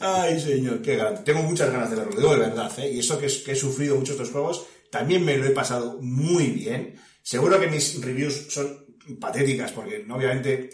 Ay, 0.00 0.40
señor, 0.40 0.80
qué 0.82 0.96
ganas. 0.96 1.24
Tengo 1.24 1.42
muchas 1.42 1.70
ganas 1.70 1.90
de 1.90 1.96
verlo, 1.96 2.12
lo 2.12 2.18
digo 2.20 2.34
de 2.34 2.40
verdad, 2.40 2.72
¿eh? 2.78 2.90
Y 2.92 2.98
eso 3.00 3.18
que, 3.18 3.26
es- 3.26 3.38
que 3.42 3.52
he 3.52 3.56
sufrido 3.56 3.96
mucho 3.96 4.12
estos 4.12 4.30
juegos, 4.30 4.66
también 4.90 5.24
me 5.24 5.36
lo 5.36 5.46
he 5.46 5.50
pasado 5.50 5.98
muy 6.00 6.46
bien. 6.48 6.94
Seguro 7.22 7.58
que 7.60 7.66
mis 7.68 8.00
reviews 8.00 8.46
son 8.52 8.84
patéticas, 9.20 9.72
porque 9.72 10.04
obviamente 10.10 10.70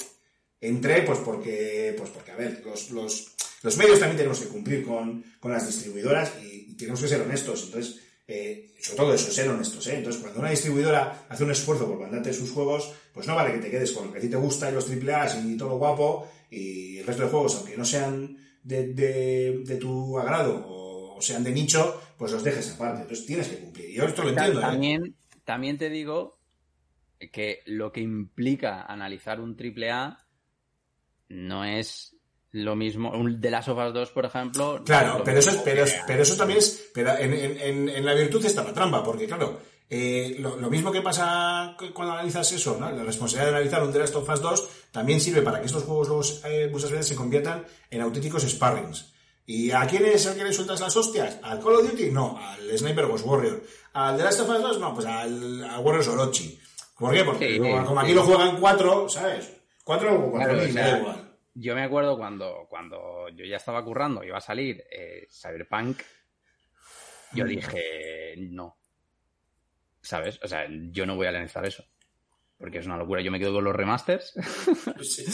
entré, 0.61 1.03
pues 1.03 1.19
porque, 1.21 1.95
pues 1.97 2.11
porque, 2.11 2.33
a 2.33 2.37
ver, 2.37 2.63
los, 2.65 2.91
los, 2.91 3.33
los 3.63 3.77
medios 3.79 3.99
también 3.99 4.19
tenemos 4.19 4.41
que 4.41 4.49
cumplir 4.49 4.85
con, 4.85 5.25
con 5.41 5.53
las 5.53 5.67
distribuidoras 5.67 6.33
y, 6.43 6.73
y 6.73 6.77
tenemos 6.77 7.01
que 7.01 7.09
ser 7.09 7.23
honestos. 7.23 7.65
Entonces, 7.67 8.01
eh, 8.33 8.75
sobre 8.79 8.97
todo 8.97 9.15
eso, 9.15 9.33
ser 9.33 9.49
honestos, 9.49 9.85
¿eh? 9.89 9.97
Entonces, 9.97 10.23
cuando 10.23 10.39
una 10.39 10.51
distribuidora 10.51 11.27
hace 11.29 11.43
un 11.43 11.51
esfuerzo 11.51 11.89
por 11.89 11.99
mandarte 11.99 12.33
sus 12.33 12.53
juegos, 12.53 12.93
pues 13.13 13.27
no 13.27 13.35
vale 13.35 13.55
que 13.55 13.59
te 13.59 13.71
quedes 13.71 13.91
con 13.91 14.07
lo 14.07 14.13
que 14.13 14.19
a 14.19 14.21
ti 14.21 14.29
te 14.29 14.37
gusta 14.37 14.71
y 14.71 14.75
los 14.75 14.89
AAA 14.89 15.41
y 15.47 15.57
todo 15.57 15.71
lo 15.71 15.79
guapo 15.79 16.29
y 16.49 16.99
el 16.99 17.07
resto 17.07 17.25
de 17.25 17.29
juegos, 17.29 17.57
aunque 17.57 17.77
no 17.77 17.85
sean 17.85 18.39
de, 18.63 18.95
de, 18.95 19.63
de 19.65 19.77
tu 19.77 20.17
agrado 20.17 20.65
o 20.69 21.21
sean 21.21 21.43
de 21.43 21.51
nicho, 21.51 22.01
pues 22.17 22.31
los 22.31 22.45
dejes 22.45 22.71
aparte. 22.71 23.03
Entonces 23.03 23.27
tienes 23.27 23.49
que 23.49 23.59
cumplir. 23.59 23.91
Y 23.91 23.95
yo 23.95 24.05
esto 24.05 24.23
lo 24.23 24.29
entiendo, 24.29 24.61
¿eh? 24.61 24.63
También, 24.63 25.17
también 25.45 25.77
te 25.77 25.91
digo 25.91 26.39
que 27.33 27.63
lo 27.67 27.91
que 27.91 28.01
implica 28.01 28.83
analizar 28.83 29.41
un 29.41 29.57
triple 29.57 29.91
A 29.91 30.25
no 31.29 31.65
es 31.65 32.17
lo 32.53 32.75
mismo. 32.77 33.11
Un 33.13 33.41
The 33.41 33.51
Last 33.51 33.69
of 33.69 33.79
Us 33.79 33.95
2, 33.95 34.11
por 34.11 34.25
ejemplo. 34.25 34.83
Claro, 34.85 35.23
pero 35.25 35.39
eso, 35.39 35.61
pero, 35.65 35.85
que- 35.85 35.93
pero 36.07 36.23
eso 36.23 36.37
también 36.37 36.59
es. 36.59 36.91
Pero 36.93 37.17
en, 37.19 37.33
en- 37.33 37.61
en- 37.61 37.89
en 37.89 38.05
la 38.05 38.15
virtud 38.15 38.45
está 38.45 38.65
la 38.65 38.73
trampa, 38.73 39.03
porque 39.05 39.27
claro, 39.27 39.61
eh, 39.89 40.37
lo, 40.41 40.57
lo 40.57 40.69
mismo 40.71 40.91
que 40.93 41.01
pasa 41.03 41.75
cu- 41.79 41.93
cuando 41.93 42.15
analizas 42.15 42.51
eso, 42.53 42.77
¿no? 42.79 42.91
la 42.91 43.03
responsabilidad 43.05 43.51
de 43.53 43.57
analizar 43.57 43.83
un 43.83 43.93
The 43.93 43.99
Last 44.01 44.15
of 44.17 44.29
Us 44.29 44.41
2 44.41 44.69
también 44.91 45.21
sirve 45.21 45.43
para 45.43 45.61
que 45.61 45.67
estos 45.67 45.83
juegos 45.85 46.09
luego, 46.09 46.23
eh, 46.45 46.69
muchas 46.73 46.91
veces 46.91 47.09
se 47.09 47.15
conviertan 47.17 47.65
en 47.91 48.01
auténticos 48.01 48.43
sparrings. 48.43 49.13
¿Y 49.47 49.73
a 49.73 49.85
quién 49.87 50.05
es 50.07 50.27
el 50.27 50.37
que 50.37 50.45
le 50.45 50.53
sueltas 50.53 50.81
las 50.81 50.97
hostias? 50.97 51.39
¿Al 51.43 51.59
Call 51.61 51.75
of 51.77 51.91
Duty? 51.91 52.11
No, 52.13 52.39
al 52.41 52.79
Sniper 52.79 53.07
Ghost 53.07 53.27
Warrior. 53.27 53.63
¿Al 53.95 54.17
The 54.17 54.23
Last 54.23 54.41
of 54.41 54.49
Us 54.49 54.63
2? 54.63 54.79
No, 54.79 54.95
pues 54.95 55.07
al, 55.07 55.65
al 55.65 55.81
Warriors 55.81 56.07
Orochi. 56.09 56.57
¿Por 56.97 57.13
qué? 57.13 57.25
Porque 57.25 57.49
Sí, 57.49 57.59
luego, 57.59 57.81
sí, 57.81 57.87
como 57.87 58.01
aquí 58.01 58.11
sí. 58.11 58.15
lo 58.15 58.23
juegan 58.25 58.61
cuatro, 58.61 59.09
¿sabes? 59.09 59.51
Cuatro 59.83 60.15
o 60.15 60.31
cuatro 60.31 60.51
Claro, 60.51 60.53
mil, 60.53 60.63
o 60.63 60.67
me 60.67 60.73
sea, 60.73 60.93
da 60.93 60.99
igual. 61.01 61.30
Yo 61.55 61.75
me 61.75 61.83
acuerdo 61.83 62.17
cuando, 62.17 62.67
cuando 62.69 63.29
yo 63.31 63.45
ya 63.45 63.57
estaba 63.57 63.85
currando, 63.85 64.23
iba 64.25 64.39
a 64.39 64.41
salir 64.41 64.85
eh, 64.91 65.27
Cyberpunk, 65.31 66.01
yo 67.33 67.45
dije, 67.45 68.35
no. 68.39 68.77
¿Sabes? 70.01 70.41
O 70.43 70.49
sea, 70.49 70.67
yo 70.91 71.07
no 71.07 71.17
voy 71.17 71.27
a 71.27 71.33
lanzar 71.33 71.65
eso. 71.67 71.85
Porque 72.59 72.79
es 72.79 72.87
una 72.87 72.97
locura. 72.99 73.23
Yo 73.23 73.31
me 73.31 73.39
quedo 73.39 73.55
con 73.55 73.65
los 73.65 73.75
remasters. 73.77 74.35
Sí. 75.03 75.25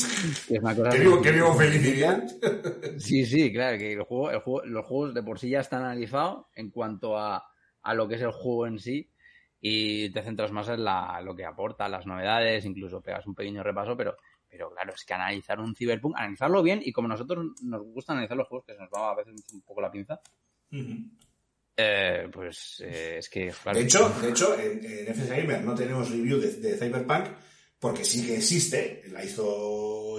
que 0.49 0.55
es 0.57 0.61
una 0.63 0.77
cosa 0.77 0.91
Que 0.91 0.99
vivo, 1.01 1.21
que 1.23 1.33
bien. 1.33 2.27
Sí, 3.01 3.27
sí, 3.27 3.53
claro, 3.53 3.79
que 3.79 3.93
el 3.95 4.03
juego, 4.03 4.31
el 4.31 4.39
juego- 4.41 4.65
los 4.67 4.87
juegos 4.87 5.15
de 5.15 5.23
por 5.23 5.39
sí 5.39 5.51
ya 5.51 5.61
están 5.61 5.83
analizados 5.83 6.47
en 6.55 6.71
cuanto 6.71 7.19
a, 7.19 7.45
a 7.83 7.95
lo 7.95 8.07
que 8.09 8.15
es 8.15 8.23
el 8.23 8.31
juego 8.31 8.67
en 8.67 8.79
sí 8.79 9.11
y 9.61 10.11
te 10.11 10.23
centras 10.23 10.53
más 10.53 10.69
en 10.69 10.85
la, 10.85 11.21
lo 11.23 11.35
que 11.35 11.45
aporta, 11.45 11.89
las 11.89 12.07
novedades, 12.07 12.65
incluso 12.65 13.01
pegas 13.01 13.27
un 13.27 13.35
pequeño 13.35 13.63
repaso, 13.63 13.97
pero, 13.97 14.17
pero 14.57 14.71
claro, 14.71 14.95
es 14.95 15.05
que 15.05 15.15
analizar 15.15 15.61
un 15.61 15.75
Cyberpunk, 15.75 16.17
analizarlo 16.17 16.63
bien 16.63 16.81
y 16.83 16.93
como 16.93 17.07
a 17.07 17.11
nosotros 17.11 17.45
nos 17.63 17.83
gusta 17.83 18.13
analizar 18.13 18.37
los 18.37 18.49
juegos, 18.49 18.67
que 18.67 18.75
se 18.75 18.81
nos 18.81 18.91
va 18.91 19.11
a 19.11 19.15
veces 19.15 19.35
un 19.53 19.61
poco 19.63 19.81
la 19.81 19.91
pinza, 19.91 20.21
eh, 21.79 22.29
pues 22.33 22.83
eh, 22.85 23.19
es 23.19 23.29
que, 23.29 23.53
claro, 23.63 23.79
De 23.79 23.85
hecho, 23.85 24.09
de 24.09 24.31
hecho 24.31 24.59
en, 24.59 24.85
en 24.85 25.09
FS 25.09 25.37
Gamer 25.37 25.63
no 25.63 25.75
tenemos 25.75 26.11
review 26.11 26.41
de, 26.41 26.53
de 26.55 26.77
Cyberpunk 26.77 27.27
porque 27.79 28.05
sí 28.05 28.27
que 28.27 28.37
existe. 28.37 29.03
La 29.11 29.23
hizo 29.23 29.45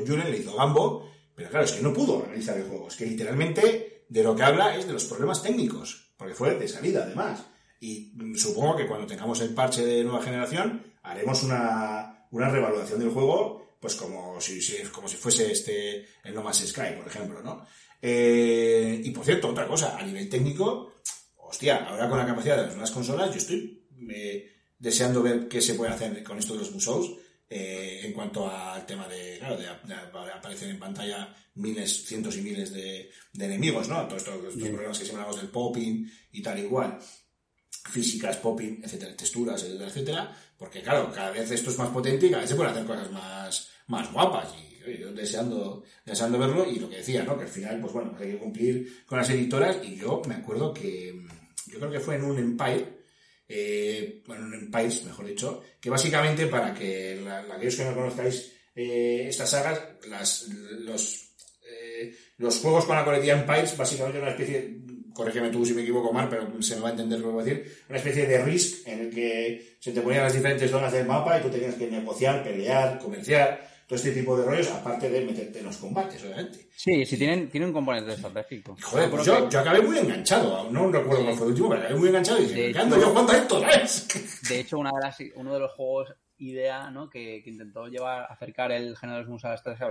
Julen, 0.05 0.29
la 0.29 0.37
hizo 0.37 0.55
Gambo, 0.55 1.09
pero 1.35 1.49
claro, 1.49 1.65
es 1.65 1.71
que 1.71 1.81
no 1.81 1.93
pudo 1.93 2.23
analizar 2.25 2.57
el 2.57 2.67
juego. 2.67 2.87
Es 2.87 2.95
que 2.95 3.05
literalmente 3.05 4.05
de 4.07 4.23
lo 4.23 4.35
que 4.35 4.43
habla 4.43 4.75
es 4.75 4.87
de 4.87 4.93
los 4.93 5.05
problemas 5.05 5.41
técnicos, 5.41 6.13
porque 6.15 6.35
fue 6.35 6.55
de 6.55 6.67
salida 6.67 7.03
además. 7.03 7.45
Y 7.79 8.13
mm, 8.15 8.35
supongo 8.35 8.75
que 8.75 8.87
cuando 8.87 9.07
tengamos 9.07 9.41
el 9.41 9.53
parche 9.53 9.85
de 9.85 10.03
nueva 10.03 10.21
generación 10.21 10.83
haremos 11.03 11.43
una, 11.43 12.27
una 12.31 12.49
revaluación 12.49 12.99
del 12.99 13.09
juego, 13.09 13.66
pues 13.79 13.95
como 13.95 14.39
si, 14.41 14.61
si- 14.61 14.83
como 14.91 15.07
si 15.07 15.17
fuese 15.17 15.51
este 15.51 16.05
el 16.23 16.33
No 16.33 16.41
Man's 16.43 16.65
Sky, 16.67 16.93
por 16.97 17.07
ejemplo, 17.07 17.41
¿no? 17.41 17.65
Eh, 18.01 19.01
y 19.03 19.11
por 19.11 19.25
cierto, 19.25 19.49
otra 19.49 19.67
cosa, 19.67 19.97
a 19.97 20.03
nivel 20.03 20.29
técnico, 20.29 20.93
hostia, 21.37 21.85
ahora 21.85 22.07
con 22.09 22.17
la 22.19 22.25
capacidad 22.25 22.55
de 22.57 22.63
las 22.63 22.71
nuevas 22.73 22.91
consolas, 22.91 23.31
yo 23.31 23.37
estoy 23.37 23.87
eh, 24.09 24.51
deseando 24.77 25.23
ver 25.23 25.47
qué 25.47 25.61
se 25.61 25.73
puede 25.73 25.91
hacer 25.93 26.23
con 26.23 26.37
esto 26.37 26.53
de 26.53 26.59
los 26.59 26.71
musos 26.71 27.11
eh, 27.49 28.01
en 28.03 28.13
cuanto 28.13 28.49
al 28.51 28.85
tema 28.85 29.07
de, 29.07 29.37
claro, 29.39 29.57
de, 29.57 29.63
de 29.65 30.31
aparecer 30.33 30.69
en 30.69 30.79
pantalla 30.79 31.33
miles, 31.55 32.05
cientos 32.05 32.35
y 32.37 32.41
miles 32.41 32.71
de, 32.73 33.09
de 33.33 33.45
enemigos, 33.45 33.87
¿no? 33.87 34.05
Todos 34.07 34.21
estos, 34.23 34.35
estos 34.53 34.67
problemas 34.69 34.99
que 34.99 35.05
siempre 35.05 35.23
hablamos 35.23 35.41
del 35.41 35.49
popping 35.51 36.05
y 36.33 36.41
tal 36.41 36.59
igual 36.59 36.99
físicas, 37.89 38.37
popping, 38.37 38.81
etcétera, 38.83 39.15
texturas, 39.15 39.63
etcétera, 39.63 39.87
etcétera, 39.89 40.37
porque 40.57 40.81
claro, 40.81 41.11
cada 41.13 41.31
vez 41.31 41.49
esto 41.51 41.69
es 41.69 41.77
más 41.77 41.89
potente 41.89 42.27
y 42.27 42.29
cada 42.29 42.41
vez 42.41 42.49
se 42.49 42.55
pueden 42.55 42.71
hacer 42.73 42.85
cosas 42.85 43.11
más, 43.11 43.69
más 43.87 44.11
guapas 44.11 44.49
y 44.87 44.97
yo 44.99 45.11
deseando, 45.11 45.83
deseando 46.05 46.39
verlo 46.39 46.65
y 46.69 46.79
lo 46.79 46.89
que 46.89 46.97
decía, 46.97 47.21
¿no? 47.23 47.37
Que 47.37 47.43
al 47.43 47.49
final, 47.49 47.79
pues 47.81 47.91
bueno, 47.93 48.15
hay 48.19 48.31
que 48.31 48.37
cumplir 48.37 49.03
con 49.05 49.17
las 49.17 49.29
editoras 49.29 49.77
y 49.83 49.97
yo 49.97 50.21
me 50.27 50.35
acuerdo 50.35 50.73
que 50.73 51.13
mm, 51.13 51.71
yo 51.71 51.79
creo 51.79 51.91
que 51.91 51.99
fue 51.99 52.15
en 52.15 52.23
un 52.23 52.37
Empire, 52.39 52.85
eh, 53.49 54.23
bueno, 54.25 54.43
en 54.45 54.53
un 54.53 54.59
Empires, 54.65 55.03
mejor 55.03 55.25
dicho, 55.25 55.61
que 55.81 55.89
básicamente 55.89 56.47
para 56.47 56.73
que 56.73 57.19
la, 57.23 57.41
la- 57.43 57.59
que 57.59 57.67
no 57.85 57.93
conozcáis 57.93 58.53
eh, 58.75 59.25
estas 59.27 59.49
sagas, 59.51 59.81
las, 60.07 60.47
los, 60.79 61.31
eh, 61.69 62.15
los 62.37 62.57
juegos 62.59 62.85
con 62.85 62.95
la 62.95 63.03
coletilla 63.03 63.39
Empires, 63.41 63.75
básicamente 63.75 64.19
una 64.19 64.31
especie, 64.31 64.77
corrígeme 65.17 65.49
tú 65.49 65.65
si 65.65 65.73
me 65.73 65.81
equivoco 65.81 66.13
mal, 66.13 66.29
pero 66.29 66.47
se 66.61 66.75
me 66.75 66.81
va 66.81 66.89
a 66.89 66.91
entender 66.91 67.19
lo 67.19 67.27
que 67.27 67.33
voy 67.33 67.41
a 67.41 67.45
decir, 67.45 67.83
una 67.89 67.97
especie 67.97 68.27
de 68.27 68.43
Risk 68.43 68.87
en 68.87 68.99
el 68.99 69.09
que 69.09 69.77
se 69.79 69.91
te 69.91 70.01
ponían 70.01 70.23
las 70.23 70.33
diferentes 70.33 70.69
zonas 70.69 70.93
del 70.93 71.07
mapa 71.07 71.39
y 71.39 71.41
tú 71.41 71.49
tenías 71.49 71.73
que 71.73 71.89
negociar, 71.89 72.43
pelear, 72.43 72.99
comerciar, 72.99 73.67
todo 73.87 73.95
este 73.95 74.11
tipo 74.11 74.37
de 74.37 74.45
rollos, 74.45 74.69
aparte 74.69 75.09
de 75.09 75.25
meterte 75.25 75.59
en 75.59 75.65
los 75.65 75.77
combates, 75.77 76.21
obviamente. 76.23 76.67
sí, 76.75 77.05
sí 77.05 77.17
tienen, 77.17 77.49
tienen 77.49 77.69
un 77.69 77.73
componente 77.73 78.13
estratégico. 78.13 78.77
Joder, 78.81 79.09
pues 79.09 79.25
yo, 79.25 79.49
yo 79.49 79.59
acabé 79.59 79.81
muy 79.81 79.97
enganchado, 79.97 80.69
no 80.69 80.91
recuerdo 80.91 81.23
cuál 81.23 81.35
fue 81.35 81.45
el 81.45 81.51
último, 81.51 81.69
pero 81.69 81.81
acabé 81.81 81.95
muy 81.95 82.09
enganchado 82.09 82.39
y 82.39 82.45
dije, 82.45 82.73
¿qué 82.73 82.79
ando 82.79 82.99
yo 82.99 83.17
a 83.17 83.37
esto, 83.37 83.61
¿sabes? 83.61 84.07
De 84.47 84.59
hecho, 84.59 84.77
una 84.77 84.91
de 84.91 85.01
las, 85.01 85.17
uno 85.35 85.53
de 85.53 85.59
los 85.59 85.71
juegos 85.71 86.13
idea 86.39 86.91
¿no? 86.91 87.09
que, 87.09 87.41
que 87.43 87.49
intentó 87.49 87.87
llevar 87.87 88.27
acercar 88.29 88.71
el 88.71 88.95
género 88.95 89.19
de 89.19 89.25
los 89.25 89.43
a 89.43 89.49
la 89.49 89.55
estrategia, 89.55 89.89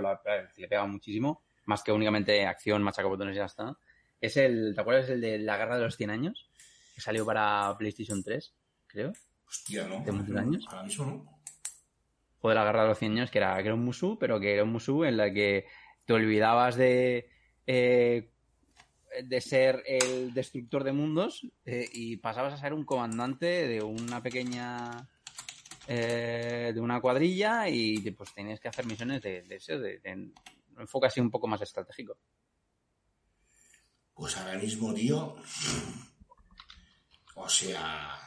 le 0.55 0.67
pega 0.67 0.85
muchísimo, 0.85 1.41
más 1.65 1.83
que 1.83 1.91
únicamente 1.91 2.45
acción, 2.45 2.83
machaca 2.83 3.07
botones 3.07 3.35
y 3.35 3.39
ya 3.39 3.45
está. 3.45 3.77
Es 4.19 4.37
el, 4.37 4.73
¿te 4.75 4.81
acuerdas 4.81 5.09
el 5.09 5.21
de 5.21 5.39
la 5.39 5.57
guerra 5.57 5.77
de 5.77 5.83
los 5.83 5.95
100 5.95 6.09
años? 6.09 6.49
Que 6.95 7.01
salió 7.01 7.25
para 7.25 7.75
PlayStation 7.77 8.23
3, 8.23 8.53
creo. 8.87 9.13
Hostia, 9.47 9.87
¿no? 9.87 10.03
¿De 10.03 10.11
muchos 10.11 10.35
años? 10.35 10.65
Ahora 10.67 10.83
mismo 10.83 11.05
no. 11.05 11.41
Juego 12.39 12.49
de 12.49 12.55
la 12.55 12.65
guerra 12.65 12.81
de 12.83 12.89
los 12.89 12.99
100 12.99 13.11
años, 13.13 13.31
que 13.31 13.37
era, 13.37 13.55
que 13.57 13.63
era 13.63 13.73
un 13.73 13.85
Musou, 13.85 14.17
pero 14.17 14.39
que 14.39 14.53
era 14.53 14.63
un 14.63 14.71
Musou 14.71 15.03
en 15.03 15.17
la 15.17 15.31
que 15.31 15.65
te 16.05 16.13
olvidabas 16.13 16.75
de, 16.75 17.29
eh, 17.65 18.31
de 19.23 19.41
ser 19.41 19.83
el 19.85 20.33
destructor 20.33 20.83
de 20.83 20.93
mundos 20.93 21.47
eh, 21.65 21.87
y 21.91 22.17
pasabas 22.17 22.53
a 22.53 22.57
ser 22.57 22.73
un 22.73 22.85
comandante 22.85 23.67
de 23.67 23.81
una 23.81 24.21
pequeña 24.21 25.07
eh, 25.87 26.71
de 26.73 26.81
una 26.81 26.99
cuadrilla 27.01 27.69
y 27.69 28.11
pues 28.11 28.33
tenías 28.33 28.59
que 28.59 28.67
hacer 28.67 28.85
misiones 28.85 29.21
de, 29.21 29.41
de, 29.43 29.99
de 29.99 30.13
un 30.13 30.33
enfoque 30.81 31.07
así 31.07 31.19
un 31.19 31.31
poco 31.31 31.47
más 31.47 31.61
estratégico. 31.61 32.17
Pues 34.17 34.35
ahora 34.37 34.57
mismo, 34.57 34.93
tío. 34.93 35.35
O 37.35 37.47
sea. 37.49 38.19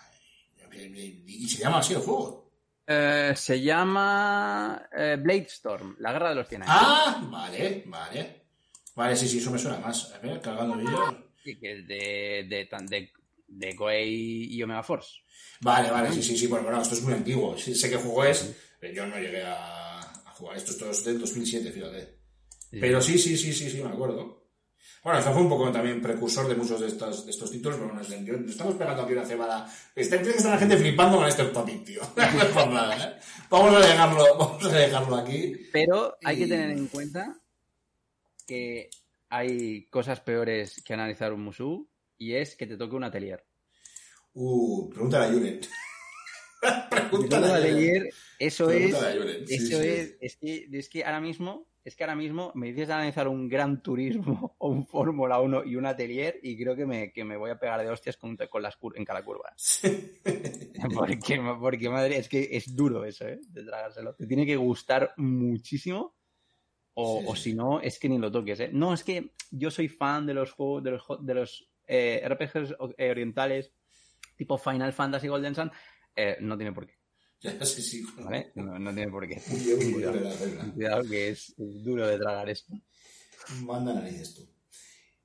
Y 0.73 1.49
se 1.49 1.63
llama 1.63 1.79
así 1.79 1.95
el 1.95 2.01
juego. 2.01 2.53
Eh, 2.87 3.33
se 3.37 3.61
llama 3.61 4.89
eh, 4.97 5.17
Blade 5.21 5.47
Storm, 5.49 5.97
la 5.99 6.13
guerra 6.13 6.31
de 6.31 6.35
los 6.37 6.49
100 6.49 6.63
años. 6.63 6.75
Ah, 6.77 7.29
vale, 7.31 7.85
vale. 7.87 8.47
Vale, 8.95 9.17
sí, 9.17 9.29
sí, 9.29 9.39
eso 9.39 9.51
me 9.51 9.59
suena 9.59 9.79
más. 9.79 10.13
A 10.13 10.19
ver, 10.19 10.41
cargando 10.41 10.77
vídeo. 10.77 11.33
Sí, 11.43 11.59
que 11.59 11.79
es 11.79 11.87
de, 11.87 12.47
de, 12.49 12.69
de, 12.89 13.13
de 13.49 13.77
Koei 13.77 14.45
y 14.55 14.63
Omega 14.63 14.83
Force. 14.83 15.21
Vale, 15.61 15.91
vale, 15.91 16.13
sí, 16.13 16.23
sí, 16.23 16.37
sí, 16.37 16.47
bueno, 16.47 16.65
bueno, 16.65 16.83
esto 16.83 16.95
es 16.95 17.03
muy 17.03 17.15
antiguo. 17.15 17.57
Sí, 17.59 17.75
sé 17.75 17.91
qué 17.91 17.97
juego 17.97 18.25
es, 18.25 18.57
pero 18.81 18.95
yo 18.95 19.07
no 19.07 19.17
llegué 19.19 19.43
a, 19.43 20.01
a 20.01 20.33
jugar 20.35 20.57
esto. 20.57 20.71
Esto 20.73 20.91
es 20.91 21.05
del 21.05 21.19
2007, 21.21 21.73
fíjate. 21.73 22.19
Pero 22.71 23.01
sí, 23.01 23.19
sí, 23.19 23.37
sí, 23.37 23.53
sí, 23.53 23.71
sí, 23.71 23.83
me 23.83 23.91
acuerdo. 23.91 24.40
Bueno, 25.03 25.19
esto 25.19 25.33
fue 25.33 25.43
un 25.43 25.49
poco 25.49 25.73
también 25.73 26.03
precursor 26.03 26.47
de 26.47 26.55
muchos 26.55 26.81
de 26.81 26.89
estos, 26.89 27.25
de 27.25 27.31
estos 27.31 27.51
títulos, 27.51 27.79
pero 27.79 27.95
bueno, 27.95 28.03
yo- 28.25 28.35
estamos 28.51 28.75
pegando 28.75 29.03
aquí 29.03 29.13
una 29.15 29.25
cebada. 29.25 29.67
Está, 29.95 30.17
tiene 30.17 30.33
que 30.33 30.37
estar 30.39 30.53
la 30.53 30.59
gente 30.59 30.77
flipando 30.77 31.17
con 31.17 31.27
este 31.27 31.45
topic, 31.45 31.85
tío. 31.85 32.03
No 32.17 32.43
es 32.43 32.49
por 32.51 32.69
nada, 32.69 32.97
¿eh? 32.97 33.21
Vamos 33.49 33.75
a 33.75 33.87
dejarlo, 33.87 34.25
vamos 34.39 34.65
a 34.67 34.77
dejarlo 34.79 35.17
aquí. 35.17 35.55
Pero 35.73 36.17
hay 36.23 36.39
que 36.39 36.47
tener 36.47 36.71
en 36.71 36.87
cuenta 36.89 37.35
que 38.47 38.91
hay 39.31 39.87
cosas 39.89 40.21
peores 40.21 40.83
que 40.85 40.93
analizar 40.93 41.33
un 41.33 41.45
Musou 41.45 41.89
y 42.19 42.35
es 42.35 42.57
que 42.57 42.67
te 42.67 42.77
toque 42.77 42.97
un 42.97 43.05
atelier. 43.05 43.45
Uh, 44.35 44.91
pregúntale 44.91 45.27
a 45.27 45.33
Julen. 45.33 45.61
Te 45.61 46.69
pregúntale 46.91 47.47
a 47.47 47.57
atelier, 47.57 48.11
eso 48.39 48.71
es, 48.71 48.95
a 48.95 49.13
Julen, 49.13 49.47
sí, 49.47 49.55
eso 49.55 49.81
sí. 49.81 49.89
es, 49.89 50.17
es 50.21 50.37
que, 50.37 50.69
es 50.71 50.89
que 50.91 51.05
ahora 51.05 51.21
mismo, 51.21 51.70
es 51.85 51.97
que 51.97 52.05
ahora 52.05 52.15
mismo 52.17 52.53
me 52.55 52.69
dices 52.69 52.91
analizar 52.91 53.27
un 53.29 53.49
Gran 53.49 53.83
Turismo 53.83 54.55
o 54.59 54.69
un 54.69 54.87
Fórmula 54.87 55.41
1 55.41 55.65
y 55.65 55.77
un 55.77 55.87
atelier 55.87 56.39
y 56.43 56.57
creo 56.57 56.77
que 56.77 56.87
me, 56.87 57.13
que 57.13 57.25
me 57.25 57.37
voy 57.37 57.51
a 57.51 57.59
pegar 57.59 57.81
de 57.81 57.89
hostias 57.91 58.17
con, 58.17 58.37
con 58.37 58.63
las 58.63 58.79
cur- 58.79 58.97
en 58.97 59.05
cada 59.05 59.25
curva. 59.25 59.53
Porque, 60.95 61.41
porque 61.61 61.91
madre, 61.91 62.17
es 62.17 62.29
que 62.29 62.49
es 62.53 62.75
duro 62.75 63.05
eso, 63.05 63.27
¿eh? 63.29 63.39
De 63.49 63.65
tragárselo. 63.65 64.15
Te 64.15 64.27
tiene 64.27 64.47
que 64.47 64.57
gustar 64.57 65.13
muchísimo. 65.19 66.15
O, 66.95 67.19
Sí, 67.21 67.25
o 67.29 67.37
si 67.37 67.55
no, 67.55 67.81
es 67.81 67.99
que 67.99 68.09
ni 68.09 68.19
lo 68.19 68.31
toques, 68.33 68.61
¿eh? 68.61 68.71
No, 68.73 68.93
es 68.95 69.05
que 69.05 69.33
yo 69.51 69.71
soy 69.71 69.89
fan 69.89 70.27
de 70.27 70.35
los 70.35 70.53
juegos, 70.53 70.83
de 70.83 70.91
los, 70.93 71.03
de 71.21 71.35
los 71.35 71.71
eh, 71.87 72.21
RPGs 72.25 72.75
eh, 72.99 73.11
orientales, 73.11 73.73
tipo 74.37 74.57
Final 74.59 74.93
Fantasy 74.93 75.29
Golden 75.29 75.55
Sun. 75.55 75.71
eh, 76.17 76.37
no 76.41 76.57
tiene 76.57 76.73
por 76.73 76.87
qué, 76.87 76.95
Ya, 77.43 77.65
sí, 77.65 77.81
sí. 77.81 78.05
¿vale? 78.19 78.53
No, 78.55 78.79
no 78.79 78.93
tiene 78.93 79.11
por 79.11 79.27
qué. 79.27 79.41
Cuidado, 80.75 81.03
que 81.09 81.31
es, 81.31 81.55
es 81.57 81.83
duro 81.83 82.07
de 82.07 82.19
tragar 82.19 82.51
esto. 82.51 82.75
Manda 83.63 83.95
narices 83.95 84.35
tú. 84.35 84.47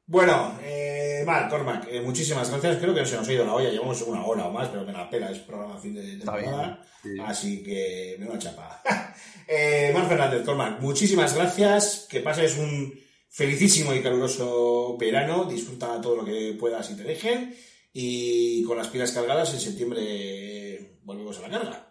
Bueno, 0.07 0.57
eh, 0.63 1.24
Marc, 1.26 1.49
Cormac, 1.49 1.88
eh, 1.89 1.99
muchísimas 1.99 2.49
gracias. 2.49 2.78
Creo 2.78 2.93
que 2.93 3.05
se 3.05 3.16
nos 3.16 3.28
ha 3.28 3.34
ido 3.34 3.45
la 3.45 3.55
olla. 3.55 3.70
Llevamos 3.70 4.01
una 4.03 4.24
hora 4.24 4.45
o 4.45 4.51
más, 4.51 4.70
pero 4.70 4.86
me 4.86 4.93
la 4.93 5.09
pela. 5.09 5.32
Es 5.32 5.39
programa 5.39 5.80
fin 5.80 5.95
de 5.95 6.18
temporada. 6.18 6.82
sí. 7.01 7.09
Así 7.26 7.63
que, 7.63 8.16
me 8.20 8.30
una 8.30 8.38
chapa. 8.38 8.82
eh, 9.47 9.91
Marc 9.93 10.07
Fernández, 10.07 10.43
Cormac, 10.43 10.80
muchísimas 10.80 11.36
gracias. 11.36 12.07
Que 12.09 12.20
pases 12.20 12.57
un 12.57 12.93
felicísimo 13.30 13.93
y 13.95 14.03
caluroso 14.03 14.95
verano. 14.97 15.45
Disfruta 15.45 15.99
todo 15.99 16.18
lo 16.18 16.26
que 16.26 16.55
puedas 16.57 16.89
y 16.91 16.95
te 16.95 17.03
dejen. 17.03 17.55
Y 17.91 18.63
con 18.63 18.78
las 18.78 18.88
pilas 18.89 19.11
cargadas, 19.11 19.53
en 19.53 19.59
septiembre 19.59 20.99
volvemos 21.03 21.39
a 21.39 21.41
la 21.41 21.49
carga. 21.49 21.85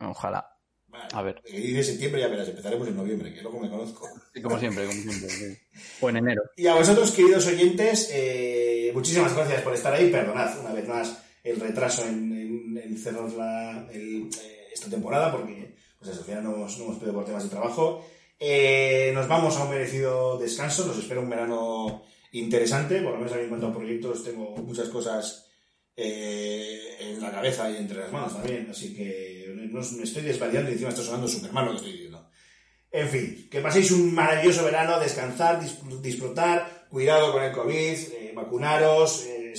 Ojalá. 0.00 0.46
Vale. 0.88 1.08
A 1.12 1.22
ver. 1.22 1.40
Que 1.44 1.56
dice 1.56 1.84
septiembre, 1.84 2.20
ya 2.20 2.28
verás, 2.28 2.48
empezaremos 2.48 2.88
en 2.88 2.96
noviembre, 2.96 3.32
que 3.32 3.42
luego 3.42 3.60
me 3.60 3.70
conozco. 3.70 4.08
Sí, 4.34 4.42
como 4.42 4.58
siempre, 4.58 4.86
como 4.86 5.00
siempre. 5.00 5.28
sí. 5.30 5.56
O 6.00 6.08
en 6.10 6.16
enero. 6.16 6.42
Y 6.56 6.66
a 6.66 6.74
vosotros, 6.74 7.12
queridos 7.12 7.46
oyentes, 7.46 8.10
eh, 8.12 8.90
muchísimas 8.92 9.34
gracias 9.34 9.62
por 9.62 9.72
estar 9.74 9.92
ahí. 9.94 10.10
Perdonad 10.10 10.58
una 10.58 10.72
vez 10.72 10.88
más 10.88 11.16
el 11.44 11.60
retraso 11.60 12.04
en, 12.06 12.32
en- 12.32 12.78
en 12.78 12.98
cerrar 12.98 13.30
la- 13.32 13.88
el, 13.92 14.28
eh, 14.42 14.68
esta 14.72 14.90
temporada, 14.90 15.30
porque 15.30 15.76
pues 15.98 16.10
eso, 16.10 16.20
al 16.20 16.26
final 16.26 16.42
no 16.44 16.54
hemos, 16.56 16.76
no 16.78 16.84
hemos 16.84 16.96
podido 16.96 17.14
por 17.14 17.24
temas 17.24 17.44
de 17.44 17.50
trabajo. 17.50 18.04
Eh, 18.38 19.12
nos 19.14 19.28
vamos 19.28 19.56
a 19.58 19.64
un 19.64 19.70
merecido 19.70 20.38
descanso. 20.38 20.86
Nos 20.86 20.98
espera 20.98 21.20
un 21.20 21.30
verano 21.30 22.02
interesante. 22.32 23.00
Por 23.00 23.12
lo 23.12 23.18
menos 23.18 23.32
a 23.32 23.36
mí 23.36 23.42
en 23.42 23.48
cuanto 23.48 23.66
a 23.68 23.74
proyectos 23.74 24.24
tengo 24.24 24.56
muchas 24.56 24.88
cosas 24.88 25.46
eh, 25.96 26.96
en 27.00 27.20
la 27.20 27.30
cabeza 27.30 27.70
y 27.70 27.76
entre 27.76 27.98
las 27.98 28.10
manos 28.12 28.34
también. 28.34 28.68
Así 28.70 28.94
que 28.94 29.39
no, 29.70 29.80
me 29.96 30.02
estoy 30.04 30.22
desvariando 30.22 30.70
y 30.70 30.74
encima 30.74 30.90
está 30.90 31.02
sonando 31.02 31.28
Superman 31.28 31.64
lo 31.66 31.70
que 31.72 31.76
estoy 31.78 31.92
diciendo. 31.92 32.26
En 32.92 33.08
fin, 33.08 33.48
que 33.50 33.60
paséis 33.60 33.90
un 33.92 34.12
maravilloso 34.14 34.64
verano, 34.64 34.98
descansar, 34.98 35.60
dis- 35.60 36.00
disfrutar, 36.00 36.86
cuidado 36.90 37.32
con 37.32 37.42
el 37.42 37.52
COVID, 37.52 37.72
eh, 37.74 38.32
vacunaros, 38.34 39.24
eh, 39.26 39.52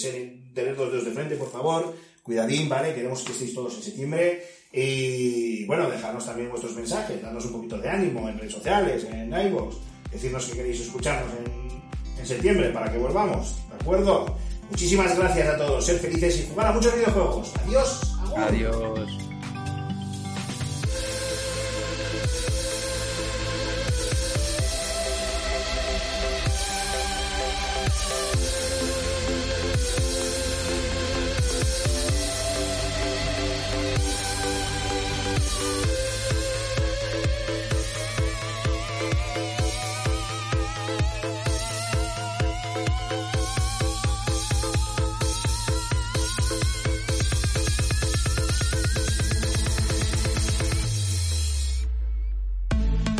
tener 0.53 0.77
los 0.77 0.91
dedos 0.91 1.05
de 1.05 1.11
frente, 1.11 1.35
por 1.35 1.49
favor, 1.49 1.95
cuidadín, 2.23 2.67
¿vale? 2.67 2.93
Queremos 2.93 3.23
que 3.23 3.31
estéis 3.31 3.53
todos 3.53 3.75
en 3.75 3.83
septiembre. 3.83 4.43
Y 4.73 5.65
bueno, 5.65 5.89
dejarnos 5.89 6.25
también 6.25 6.49
vuestros 6.49 6.75
mensajes, 6.75 7.21
darnos 7.21 7.45
un 7.45 7.53
poquito 7.53 7.77
de 7.77 7.89
ánimo 7.89 8.27
en 8.29 8.37
redes 8.37 8.53
sociales, 8.53 9.05
en 9.05 9.29
iVoox, 9.33 9.75
decirnos 10.11 10.45
que 10.45 10.57
queréis 10.57 10.81
escucharnos 10.81 11.29
en, 11.45 12.19
en 12.19 12.25
septiembre 12.25 12.69
para 12.69 12.91
que 12.91 12.97
volvamos, 12.97 13.55
¿de 13.69 13.75
acuerdo? 13.75 14.37
Muchísimas 14.69 15.17
gracias 15.17 15.47
a 15.49 15.57
todos, 15.57 15.85
ser 15.85 15.99
felices 15.99 16.39
y 16.39 16.49
jugar 16.49 16.67
a 16.67 16.71
muchos 16.71 16.95
videojuegos. 16.95 17.51
Adiós. 17.65 18.01
agur. 18.23 18.39
Adiós. 18.39 19.30